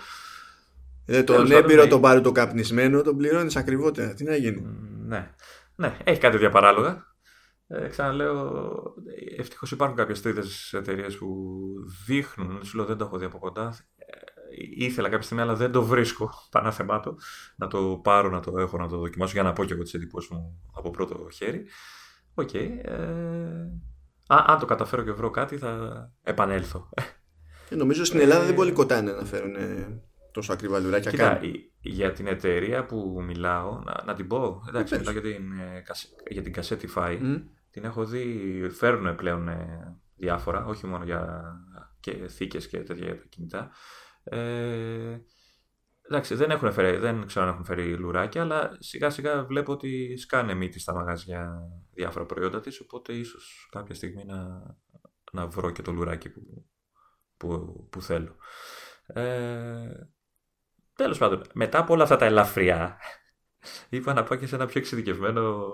[1.07, 1.89] Ε, τον έμπειρο, ναι.
[1.89, 4.15] τον πάρει το καπνισμένο, τον πληρώνεις ακριβότερα.
[4.15, 4.63] Τι να γίνει;
[5.07, 5.31] Ναι,
[5.77, 7.15] ναι έχει κάτι διαπαράλογα.
[7.67, 8.73] Ε, ξαναλέω,
[9.39, 11.57] ευτυχώς υπάρχουν κάποιες τρίτες εταιρείες που
[12.07, 13.77] δείχνουν, σου λέω δεν το έχω δει από κοντά.
[13.97, 14.05] Ε,
[14.77, 17.17] ήθελα κάποια στιγμή, αλλά δεν το βρίσκω πανάθεμά το.
[17.57, 19.95] Να το πάρω, να το έχω, να το δοκιμάσω για να πω και εγώ τις
[19.95, 21.65] εντυπώσεις μου από πρώτο χέρι.
[22.35, 22.49] Ok.
[22.53, 22.95] Okay, ε,
[24.27, 26.89] αν το καταφέρω και βρω κάτι, θα επανέλθω.
[27.71, 29.55] Ε, νομίζω στην Ελλάδα δεν πολύ κοτάνε να φέρουν
[30.33, 31.11] τόσο ακριβά λουράκια.
[31.11, 31.41] Κοίτα,
[31.81, 34.63] για την εταιρεία που μιλάω, να, να την πω.
[34.69, 35.83] Εντάξει, μιλάω για την, ε,
[36.29, 37.21] για την Cassetify.
[37.23, 37.43] Mm.
[37.71, 41.43] Την έχω δει, φέρνουν πλέον ε, διάφορα, όχι μόνο για
[42.01, 43.71] και θήκες και τέτοια για τα κινητά.
[44.25, 45.19] Ε,
[46.09, 50.17] εντάξει, δεν, έχουν φέρει, δεν ξέρω αν έχουν φέρει λουράκια, αλλά σιγά σιγά βλέπω ότι
[50.17, 54.63] σκάνε μύτη στα μαγαζιά διάφορα προϊόντα της, οπότε ίσως κάποια στιγμή να,
[55.33, 56.67] να βρω και το λουράκι που,
[57.37, 58.37] που, που θέλω.
[59.07, 59.89] Ε,
[60.95, 62.99] τέλος πάντων, μετά από όλα αυτά τα ελαφριά,
[63.91, 65.69] είπα να πάω και σε ένα πιο εξειδικευμένο,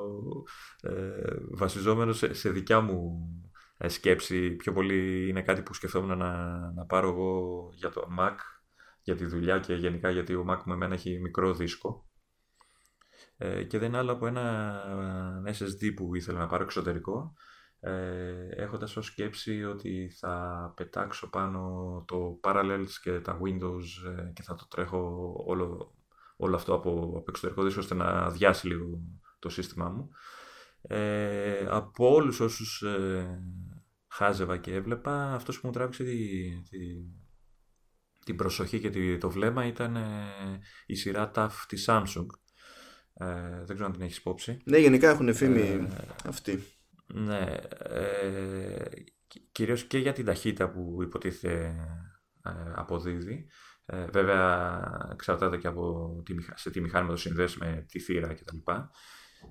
[0.82, 3.28] ε, βασιζόμενο σε, σε δικιά μου
[3.76, 4.50] ε, σκέψη.
[4.50, 8.34] Πιο πολύ είναι κάτι που σκεφτόμουν να, να πάρω εγώ για το Mac,
[9.02, 12.08] για τη δουλειά και γενικά γιατί ο Mac με εμένα έχει μικρό δίσκο.
[13.36, 17.34] Ε, και δεν είναι άλλο από ένα SSD που ήθελα να πάρω εξωτερικό
[17.80, 24.42] ε, έχοντας ως σκέψη ότι θα πετάξω πάνω το Parallels και τα Windows ε, και
[24.42, 25.94] θα το τρέχω όλο,
[26.36, 29.00] όλο αυτό από, από εξωτερικό δίσκο ώστε να αδειάσει λίγο
[29.38, 30.08] το σύστημά μου.
[30.82, 33.40] Ε, από όλους όσους ε,
[34.08, 36.18] χάζευα και έβλεπα, αυτός που μου τράβηξε τη,
[38.30, 42.26] την προσοχή και το βλέμμα ήταν ε, η σειρά TAF της Samsung.
[43.14, 44.58] Ε, δεν ξέρω αν την έχεις υπόψη.
[44.64, 45.86] Ναι, γενικά έχουν φήμη ε,
[46.24, 46.64] αυτή.
[47.06, 48.88] Ναι, ε,
[49.52, 51.74] κυρίως και για την ταχύτητα που υποτίθεται
[52.42, 53.46] ε, αποδίδει.
[53.86, 54.80] Ε, βέβαια
[55.12, 58.56] εξαρτάται και από τη, σε τι μηχάνημα το συνδέσει με τη θύρα κτλ.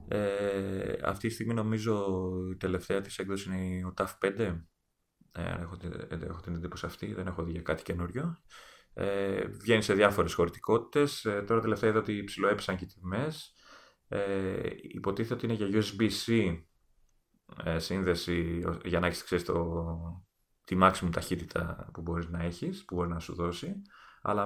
[0.07, 2.05] Ε, αυτή τη στιγμή νομίζω
[2.51, 4.61] η τελευταία της έκδοση είναι ο TAF 5.
[5.31, 5.77] Ε, έχω,
[6.09, 8.41] έχω την εντύπωση αυτή, δεν έχω δει για κάτι καινούριο.
[9.01, 11.25] Ε, βγαίνει σε διάφορες χωρητικότητες.
[11.25, 13.53] Ε, τώρα τελευταία είδα ότι ψηλοέπεσαν και οι τιμές.
[14.07, 16.57] Ε, υποτίθεται ότι είναι για USB-C
[17.63, 19.75] ες, σύνδεση για να έχεις ξέρεις, το,
[20.63, 23.81] τη maximum ταχύτητα που μπορείς να έχεις, που μπορεί να σου δώσει.
[24.21, 24.43] Αλλά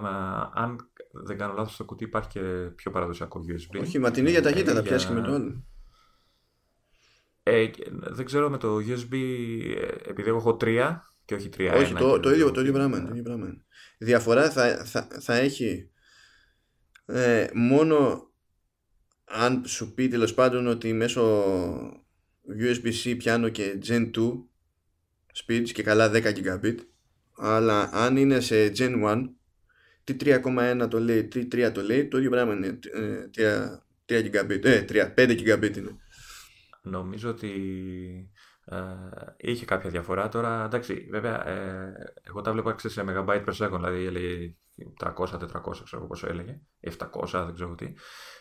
[0.53, 2.39] αν δεν κάνω λάθος στο κουτί υπάρχει και
[2.75, 3.81] πιο παραδοσιακό USB.
[3.81, 5.65] Όχι, μα την ίδια ταχύτητα ε, θα πιάσεις και με το άλλο.
[7.43, 9.13] Ε, δεν ξέρω με το USB,
[9.75, 11.73] ε, επειδή εγώ έχω τρία και όχι τρία.
[11.73, 13.01] Όχι, το, το, ίδιο, το ίδιο πράγμα.
[13.03, 13.47] Το ίδιο πράγμα.
[13.97, 15.89] Η διαφορά θα, θα, θα έχει
[17.05, 18.31] ε, μόνο
[19.25, 21.45] αν σου πει τέλος πάντων ότι μέσω
[22.61, 24.33] USB-C πιάνω και Gen 2
[25.45, 26.77] speeds και καλά 10 Gigabit
[27.37, 29.23] αλλά αν είναι σε Gen 1
[30.03, 32.79] τι 3,1 το λέει, τι 3 το λέει το ίδιο πράγμα είναι
[33.35, 35.97] 3, 3 Gigabit, ε, 3, 5 Gigabit είναι
[36.83, 38.41] νομίζω ότι ε,
[39.37, 40.29] είχε κάποια διαφορά.
[40.29, 44.55] Τώρα, εντάξει, βέβαια, ε, εγώ τα βλέπω σε megabyte per second, δηλαδή έλεγε
[44.99, 45.15] 300-400,
[45.83, 46.97] ξέρω πόσο έλεγε, 700,
[47.31, 47.93] δεν ξέρω τι.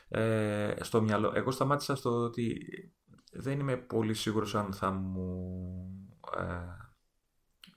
[0.09, 2.59] Ε, στο μυαλό, εγώ σταμάτησα στο ότι
[3.33, 5.53] δεν είμαι πολύ σίγουρος αν θα μου,
[6.37, 6.83] ε,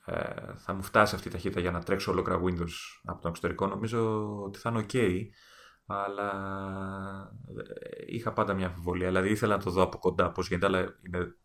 [0.06, 2.74] ε, θα μου φτάσει αυτή η ταχύτητα για να τρέξω ολόκληρα Windows
[3.04, 3.68] από το εξωτερικό.
[3.68, 5.22] Νομίζω ότι θα είναι ok,
[5.86, 6.32] αλλά
[7.58, 9.08] ε, είχα πάντα μια αμφιβολία.
[9.08, 11.36] Δηλαδή ήθελα να το δω από κοντά πώς γίνεται, αλλά είναι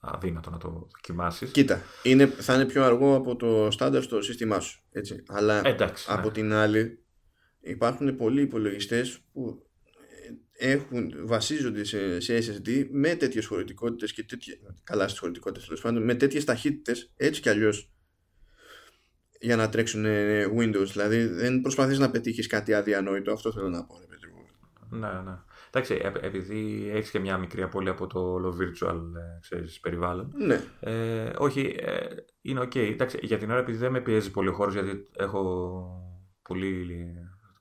[0.00, 1.50] αδύνατο να το δοκιμάσεις.
[1.50, 4.82] Κοίτα, είναι, θα είναι πιο αργό από το στάνταρ στο σύστημά σου.
[4.92, 5.22] Έτσι.
[5.28, 6.32] Αλλά Εντάξει, από ναι.
[6.32, 7.04] την άλλη
[7.60, 9.66] υπάρχουν πολλοί υπολογιστές που
[10.56, 14.54] ε, έχουν, βασίζονται σε, σε SSD με τέτοιες χωρητικότητες και τέτοιε.
[14.84, 17.90] Καλά στις χωρητικότητες τέλος πάντων, με τέτοιες ταχύτητες έτσι κι αλλιώς
[19.40, 20.86] για να τρέξουν ε, Windows.
[20.92, 23.32] Δηλαδή δεν προσπαθείς να πετύχεις κάτι αδιανόητο.
[23.32, 23.98] Αυτό θέλω να πω.
[24.00, 24.98] Ρε, παιδί μου.
[24.98, 25.38] Ναι, ναι.
[25.72, 30.32] Εντάξει, ε- επειδή έχεις και μια μικρή απώλεια από το όλο virtual ε, ξέρεις, περιβάλλον.
[30.36, 30.62] Ναι.
[30.80, 32.06] Ε, όχι, ε,
[32.40, 32.76] είναι ok.
[32.76, 35.82] Εντάξει, για την ώρα επειδή δεν με πιέζει πολύ ο χώρος, γιατί έχω
[36.42, 36.86] πολύ.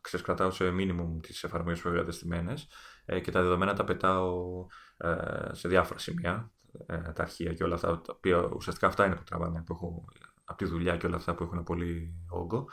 [0.01, 2.67] Ξέρεις, κρατάω σε minimum τις εφαρμογές που έχω εγκατεστημένες
[3.05, 4.65] ε, και τα δεδομένα τα πετάω
[4.97, 6.51] ε, σε διάφορα σημεία,
[6.85, 10.05] ε, τα αρχεία και όλα αυτά, τα οποία ουσιαστικά αυτά είναι που τραβάνε, που έχω
[10.43, 12.69] από τη δουλειά και όλα αυτά που έχουν πολύ όγκο.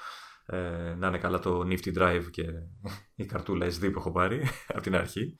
[0.46, 2.44] Ε, να είναι καλά το Nifty Drive και
[3.14, 5.36] η καρτούλα SD που έχω πάρει από την αρχή.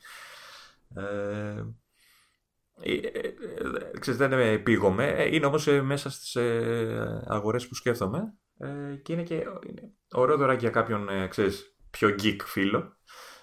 [0.94, 1.64] Ε,
[2.80, 5.08] ε, ε, ε, ξέρεις, δεν με πήγομαι.
[5.08, 9.92] Ε, Είναι όμως ε, μέσα στις ε, αγορές που σκέφτομαι ε, και είναι και είναι
[10.12, 12.96] ωραίο δωράκι για κάποιον ε, ξέρεις, πιο geek φίλο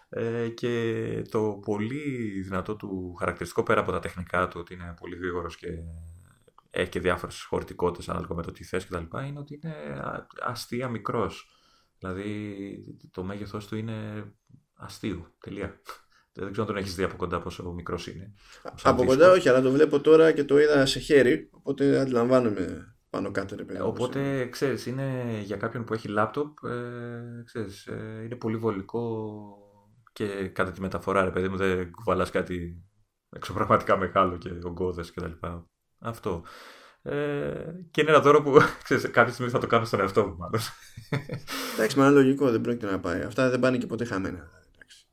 [0.10, 5.16] ε, και το πολύ δυνατό του χαρακτηριστικό πέρα από τα τεχνικά του ότι είναι πολύ
[5.16, 5.68] γρήγορος και
[6.76, 9.18] έχει και διάφορες χωρητικότητες ανάλογα με το τι θες κτλ.
[9.28, 11.48] είναι ότι είναι α- αστεία μικρός.
[12.00, 12.56] Δηλαδή
[13.12, 14.24] το μέγεθός του είναι
[14.74, 15.34] αστείο.
[15.40, 15.80] Τελεία.
[16.34, 18.34] Δεν ξέρω αν τον έχεις δει από κοντά πόσο μικρός είναι.
[18.76, 19.06] Σαν Από δίσκο.
[19.18, 21.50] κοντά όχι, αλλά το βλέπω τώρα και το είδα σε χέρι.
[21.52, 23.56] Οπότε αντιλαμβάνομαι πάνω κάτω.
[23.56, 28.22] Ρε, παιδί Ε, μου, Οπότε, ξέρεις, είναι για κάποιον που έχει λάπτοπ, ε, ξέρεις, ε,
[28.26, 29.38] είναι πολύ βολικό
[30.14, 32.84] και κατά τη μεταφορά, ρε παιδί μου, δεν κουβαλάς κάτι
[33.30, 35.68] εξωπραγματικά μεγάλο και ογκώδες και τα λοιπά.
[36.04, 36.44] Αυτό.
[37.02, 40.36] Ε, και είναι ένα δώρο που, ξέρεις, κάποια στιγμή θα το κάνω στον εαυτό μου,
[40.38, 40.60] μάλλον.
[41.74, 43.22] Εντάξει, μα είναι λογικό, δεν πρόκειται να πάει.
[43.22, 44.50] Αυτά δεν πάνε και ποτέ χαμένα.
[44.74, 45.06] Εντάξει.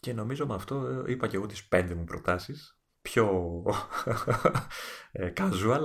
[0.00, 2.78] Και νομίζω με αυτό ε, είπα και εγώ τις πέντε μου προτάσεις.
[3.02, 3.62] Πιο
[5.12, 5.82] ε, casual.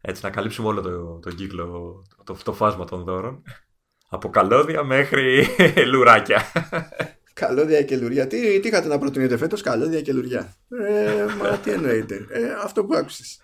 [0.00, 1.94] Έτσι να καλύψουμε όλο το, το κύκλο,
[2.24, 3.42] το, το φάσμα των δώρων.
[4.08, 5.46] Από καλώδια μέχρι
[5.90, 6.42] λουράκια.
[7.38, 8.26] Καλώδια και λουριά.
[8.26, 12.84] Τι, τι είχατε να προτείνετε φέτος, καλώδια και λουριά; Ε, μα τι εννοείτε; Ε, αυτό
[12.84, 13.40] που άκουσες.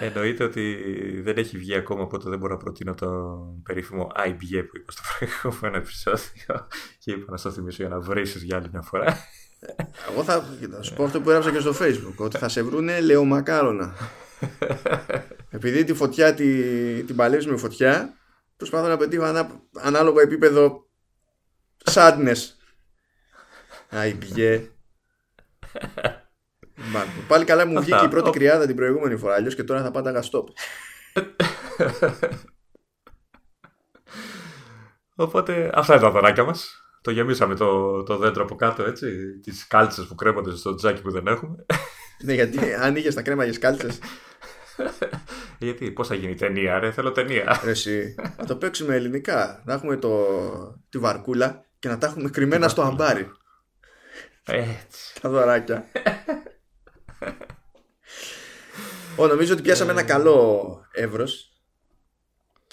[0.00, 0.76] Εννοείται ότι
[1.24, 5.02] δεν έχει βγει ακόμα, οπότε δεν μπορώ να προτείνω τον περίφημο IBA που είπα στο
[5.18, 6.68] προηγούμενο επεισόδιο
[6.98, 9.16] και είπα να στο θυμίσω για να βρήσεις για άλλη μια φορά.
[10.10, 12.14] Εγώ θα, κοίτα, θα σου πω αυτό που έγραψα και στο facebook.
[12.16, 13.94] Ότι θα σε βρούνε λεωμακάρονα.
[15.50, 16.46] Επειδή τη φωτιά τη,
[17.02, 18.14] την παλεύεις με φωτιά,
[18.56, 20.88] προσπαθώ να πετύχω ανά, ανάλογο επίπεδο
[21.90, 22.36] sadness.
[23.90, 24.68] Άι, πηγέ.
[26.92, 27.90] Μα, Πάλι καλά μου Αυτά.
[27.96, 30.44] βγήκε η πρώτη Ο- κρυάδα την προηγούμενη φορά, αλλιώς και τώρα θα πάταγα stop.
[35.14, 36.78] Οπότε αυτά είναι τα δωράκια μας.
[37.00, 39.38] Το γεμίσαμε το, το δέντρο από κάτω, έτσι.
[39.42, 41.64] Τις κάλτσες που κρέμονται στο τζάκι που δεν έχουμε.
[42.24, 43.98] ναι, γιατί αν είχες τα κρέμα για κάλτσες
[45.58, 47.60] Γιατί, πώς θα γίνει η ταινία, ρε, θέλω ταινία.
[47.64, 49.62] Ρε εσύ, να το παίξουμε ελληνικά.
[49.64, 50.26] Να έχουμε το,
[50.88, 53.30] τη βαρκούλα και να τα έχουμε κρυμμένα στο αμπάρι.
[54.44, 55.20] Έτσι.
[55.20, 55.86] Τα δωράκια.
[59.16, 61.52] Ω, νομίζω ότι πιάσαμε ένα καλό εύρος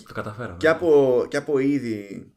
[0.04, 0.58] Το καταφέραμε.
[0.58, 2.34] και από, και από είδη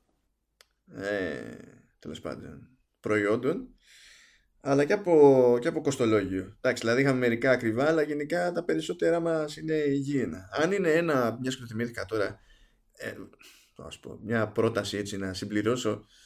[0.94, 1.56] ε,
[1.98, 2.68] τέλος πάντων
[3.00, 3.68] προϊόντων
[4.60, 6.56] αλλά και από, και από κοστολόγιο.
[6.60, 10.48] Εντάξει, δηλαδή είχαμε μερικά ακριβά, αλλά γενικά τα περισσότερα μας είναι υγιεινά.
[10.52, 12.40] Αν είναι ένα, μιας και το θυμήθηκα τώρα,
[12.92, 13.14] ε,
[13.76, 16.23] ας πω, μια πρόταση έτσι να συμπληρώσω και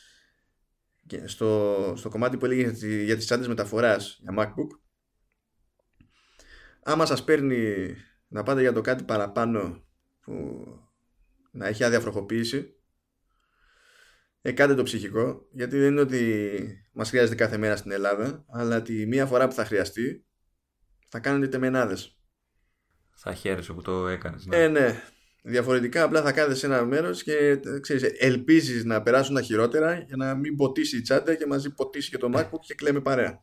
[1.25, 4.79] στο, στο κομμάτι που έλεγε για, τη- για τις τσάντες μεταφοράς για MacBook
[6.83, 7.95] άμα σας παίρνει
[8.29, 9.85] να πάτε για το κάτι παραπάνω
[10.21, 10.65] που
[11.51, 12.73] να έχει άδεια φροχοποίηση
[14.41, 18.83] ε, κάντε το ψυχικό γιατί δεν είναι ότι μας χρειάζεται κάθε μέρα στην Ελλάδα αλλά
[18.83, 20.27] τη μία φορά που θα χρειαστεί
[21.09, 22.21] θα κάνετε τεμενάδες
[23.17, 24.47] Θα χαίρεσαι που το έκανες.
[24.47, 24.57] Ναι.
[24.63, 25.03] ε ναι
[25.49, 29.95] διαφορετικά απλά θα κάθεσαι σε ένα μέρος και ε, ξέρεις, ελπίζεις να περάσουν τα χειρότερα
[29.95, 33.41] για να μην ποτίσει η τσάντα και μαζί ποτίσει και το MacBook και κλαίμε παρέα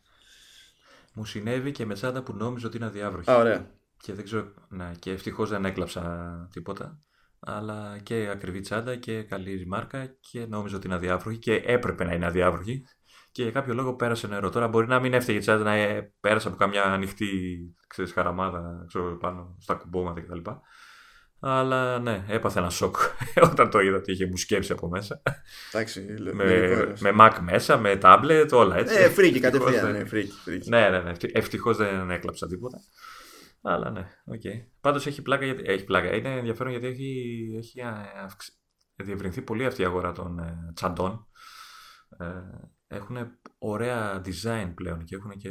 [1.13, 3.31] Μου συνέβη και με τσάντα που νόμιζα ότι είναι αδιάβροχη.
[3.31, 6.99] Α, ωραία Και δεν ξέρω, ναι, και ευτυχώς δεν έκλαψα τίποτα.
[7.39, 12.13] Αλλά και ακριβή τσάντα και καλή μάρκα και νόμιζα ότι είναι αδιάβροχη και έπρεπε να
[12.13, 12.85] είναι αδιάβροχη.
[13.31, 14.49] και για κάποιο λόγο πέρασε νερό.
[14.49, 17.27] Τώρα μπορεί να μην έφταιγε η τσάντα να ε, πέρασε από καμιά ανοιχτή
[17.87, 20.49] ξέρεις, χαραμάδα ξέρω, πάνω στα κουμπώματα κτλ.
[21.47, 22.95] Αλλά ναι, έπαθε ένα σοκ
[23.51, 25.21] όταν το είδα ότι είχε μουσκέψει από μέσα.
[25.71, 26.43] Εντάξει, με,
[26.99, 28.95] με Mac μέσα, με tablet, όλα έτσι.
[28.95, 29.91] Ε, φρίκη κατευθείαν.
[29.91, 30.69] Ναι, φρίκη, φρίκη.
[30.69, 31.11] ναι, ναι, ναι.
[31.31, 32.77] Ευτυχώς δεν έκλαψα τίποτα.
[33.61, 34.41] Αλλά ναι, ok.
[34.43, 34.67] Okay.
[34.81, 36.15] Πάντως έχει πλάκα, γιατί, έχει πλάκα.
[36.15, 37.81] Είναι ενδιαφέρον γιατί έχει, έχει
[38.23, 38.51] αυξη...
[38.95, 41.27] διευρυνθεί πολύ αυτή η αγορά των ε, τσαντών.
[42.17, 42.25] Ε,
[42.87, 43.17] έχουν
[43.57, 45.49] ωραία design πλέον και έχουν και,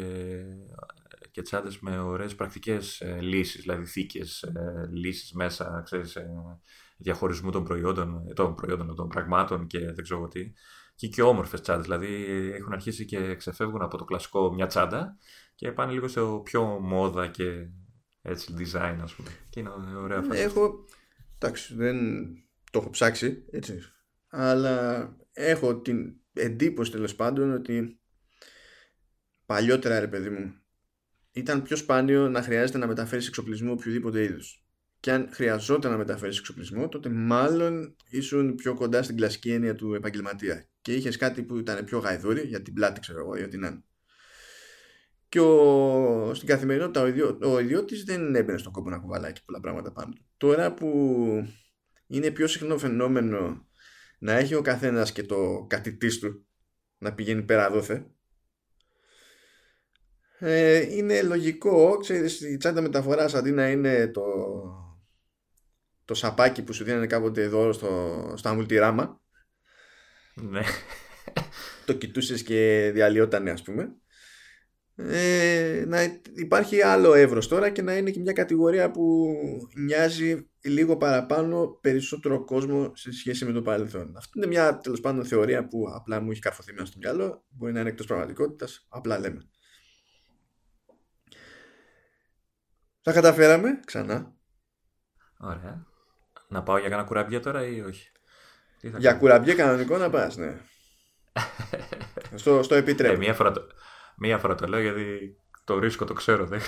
[1.31, 6.27] και τσάντες με ωραίες πρακτικές ε, λύσεις, δηλαδή θήκες ε, λύσεις μέσα, ξέρεις, ε,
[6.97, 10.53] διαχωρισμού των προϊόντων, των προϊόντων, των πραγμάτων και δεν ξέρω τι.
[10.95, 12.25] Και και όμορφες τσάντες, δηλαδή
[12.55, 15.17] έχουν αρχίσει και ξεφεύγουν από το κλασικό μια τσάντα
[15.55, 17.69] και πάνε λίγο σε πιο μόδα και
[18.23, 19.29] έτσι design ας πούμε.
[19.51, 20.41] Και είναι ωραία φάση.
[20.41, 20.85] Έχω,
[21.39, 21.97] εντάξει, δεν
[22.71, 23.79] το έχω ψάξει, έτσι,
[24.29, 28.01] αλλά έχω την εντύπωση τέλος πάντων ότι
[29.47, 30.55] παλιότερα ρε παιδί μου
[31.35, 34.65] ήταν πιο σπάνιο να χρειάζεται να μεταφέρεις εξοπλισμό οποιοδήποτε είδους.
[35.01, 39.95] Και αν χρειαζόταν να μεταφέρεις εξοπλισμό, τότε μάλλον ήσουν πιο κοντά στην κλασική έννοια του
[39.95, 40.69] επαγγελματία.
[40.81, 43.67] Και είχες κάτι που ήταν πιο γαϊδούρι, για την πλάτη, ξέρω εγώ, ή ό,τι να
[43.67, 43.83] είναι.
[45.29, 49.41] Και ο, στην καθημερινότητα ο, ιδιώ, ο ιδιώτης δεν έμπαινε στον κόπο να κουβαλάει και
[49.45, 50.13] πολλά πράγματα πάνω.
[50.37, 50.89] Τώρα που
[52.07, 53.69] είναι πιο συχνό φαινόμενο
[54.19, 56.47] να έχει ο καθένας και το κατητής του
[56.99, 58.07] να πηγαίνει πέρα δόθε
[60.39, 64.23] ε, είναι λογικό ξέρεις η τσάντα μεταφοράς αντί να είναι το
[66.05, 69.21] το σαπάκι που σου δίνανε κάποτε εδώ στο, στο μουλτιράμα
[70.35, 70.63] ναι.
[71.87, 73.97] το κοιτούσες και διαλυότανε ας πούμε
[74.97, 79.35] ε, να υπάρχει άλλο εύρος τώρα και να είναι και μια κατηγορία που
[79.77, 84.17] νοιάζει λίγο παραπάνω περισσότερο κόσμο σε σχέση με το παρελθόν.
[84.17, 87.45] Αυτή είναι μια τέλος πάντων θεωρία που απλά μου έχει καρφωθεί μέσα στο μυαλό.
[87.49, 88.87] Μπορεί να είναι εκτός πραγματικότητας.
[88.89, 89.49] Απλά λέμε.
[93.05, 94.33] Θα καταφέραμε ξανά.
[95.39, 95.87] Ωραία.
[96.49, 98.11] Να πάω για κανένα κουραμπιέ τώρα ή όχι;
[98.81, 100.61] Για κουραμπιέ κανονικό να πας, ναι.
[102.41, 103.15] στο, στο επιτρέπω.
[103.15, 103.67] Ε, μία, φορά το,
[104.17, 106.47] μία φορά το λέω γιατί το ρίσκο το ξέρω.
[106.47, 106.61] Δεν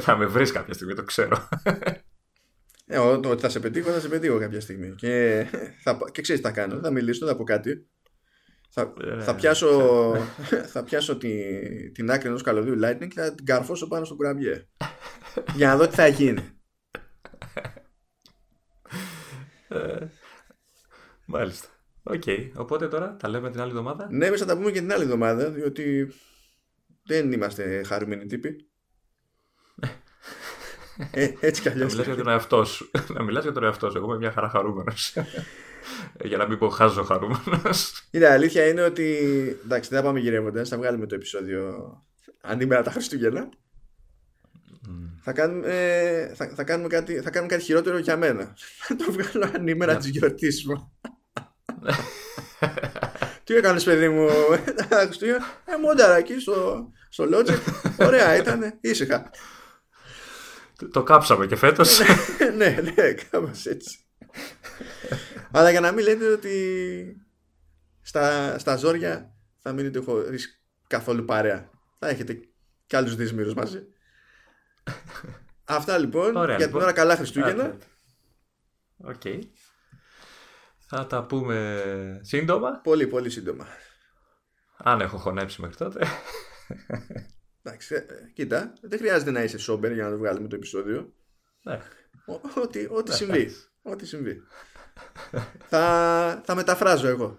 [0.00, 1.48] θα με βρεις κάποια στιγμή, το ξέρω.
[2.86, 4.94] Ε, ότι θα σε πετύχω, θα σε πετύχω κάποια στιγμή.
[4.94, 5.46] Και,
[5.82, 6.80] θα, και ξέρεις τι θα κάνω.
[6.80, 7.88] Θα μιλήσω, θα πω κάτι.
[8.68, 10.12] Θα, ε, θα πιάσω,
[10.72, 11.30] θα πιάσω τη,
[11.90, 14.68] την άκρη ενός καλωδίου Lightning και θα την καρφώσω πάνω στο κουραμπιέ.
[15.54, 16.42] για να δω τι θα γίνει.
[19.68, 20.06] Ε,
[21.26, 21.68] μάλιστα.
[22.02, 22.22] Ok.
[22.26, 22.50] Okay.
[22.54, 24.08] Οπότε τώρα τα λέμε την άλλη εβδομάδα.
[24.10, 26.12] Ναι, εμείς θα τα πούμε και την άλλη εβδομάδα, διότι
[27.06, 28.56] δεν είμαστε χαρούμενοι τύποι.
[31.10, 31.94] Ε, έτσι κι αλλιώς.
[31.94, 32.90] Να μιλάς για τον εαυτό σου.
[33.08, 33.96] να μιλάς για τον εαυτό σου.
[33.96, 35.16] Εγώ είμαι μια χαρά χαρούμενος.
[36.24, 38.06] για να μην πω χαζοχαρούμενος.
[38.10, 39.16] Η αλήθεια είναι ότι.
[39.64, 40.68] Εντάξει, δεν θα πάμε γυρεύοντας.
[40.68, 41.92] Θα βγάλουμε το επεισόδιο
[42.40, 43.48] ανήμερα τα Χριστούγεννα.
[45.22, 48.54] Θα κάνουμε, ε, θα, θα, κάνουμε κάτι, θα κάνουμε κάτι χειρότερο για μένα.
[48.78, 50.92] Θα το βγάλω ανήμερα της γιορτής μου.
[53.44, 54.28] Τι έκανες, παιδί μου,
[54.88, 57.58] τα Χριστούγεννα; Ε, μόνταρα εκεί στο, στο Logic.
[58.06, 59.30] Ωραία ήταν, ήσυχα.
[60.92, 62.00] Το κάψαμε και φέτος.
[62.56, 63.98] ναι, ναι, κάπως έτσι.
[65.50, 67.26] Αλλά για να μην λέτε ότι
[68.00, 71.70] στα, στα ζόρια θα μείνετε χωρίς καθόλου παρέα.
[71.98, 72.40] Θα έχετε
[72.86, 73.86] κι άλλους δύσμοιρους μαζί.
[75.64, 76.32] Αυτά λοιπόν.
[76.32, 76.82] για την λοιπόν.
[76.82, 77.76] ώρα καλά Χριστούγεννα.
[78.96, 79.22] Οκ.
[80.78, 82.80] Θα τα πούμε σύντομα.
[82.80, 83.66] Πολύ πολύ σύντομα.
[84.76, 86.06] Αν έχω χωνέψει μέχρι τότε.
[87.62, 91.12] Εντάξει, ε, κοίτα, δεν χρειάζεται να είσαι sober για να το βγάλουμε το επεισόδιο.
[91.62, 91.80] Ναι.
[92.54, 93.50] Ό,τι, ό,τι συμβεί.
[93.82, 94.42] Ό,τι συμβεί.
[95.68, 97.38] Θα, θα μεταφράζω εγώ.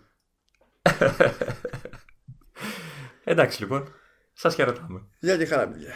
[3.23, 3.93] Εντάξει λοιπόν.
[4.33, 5.07] Σας χαιρετάμε.
[5.19, 5.93] Γεια και χαρά παιδιά.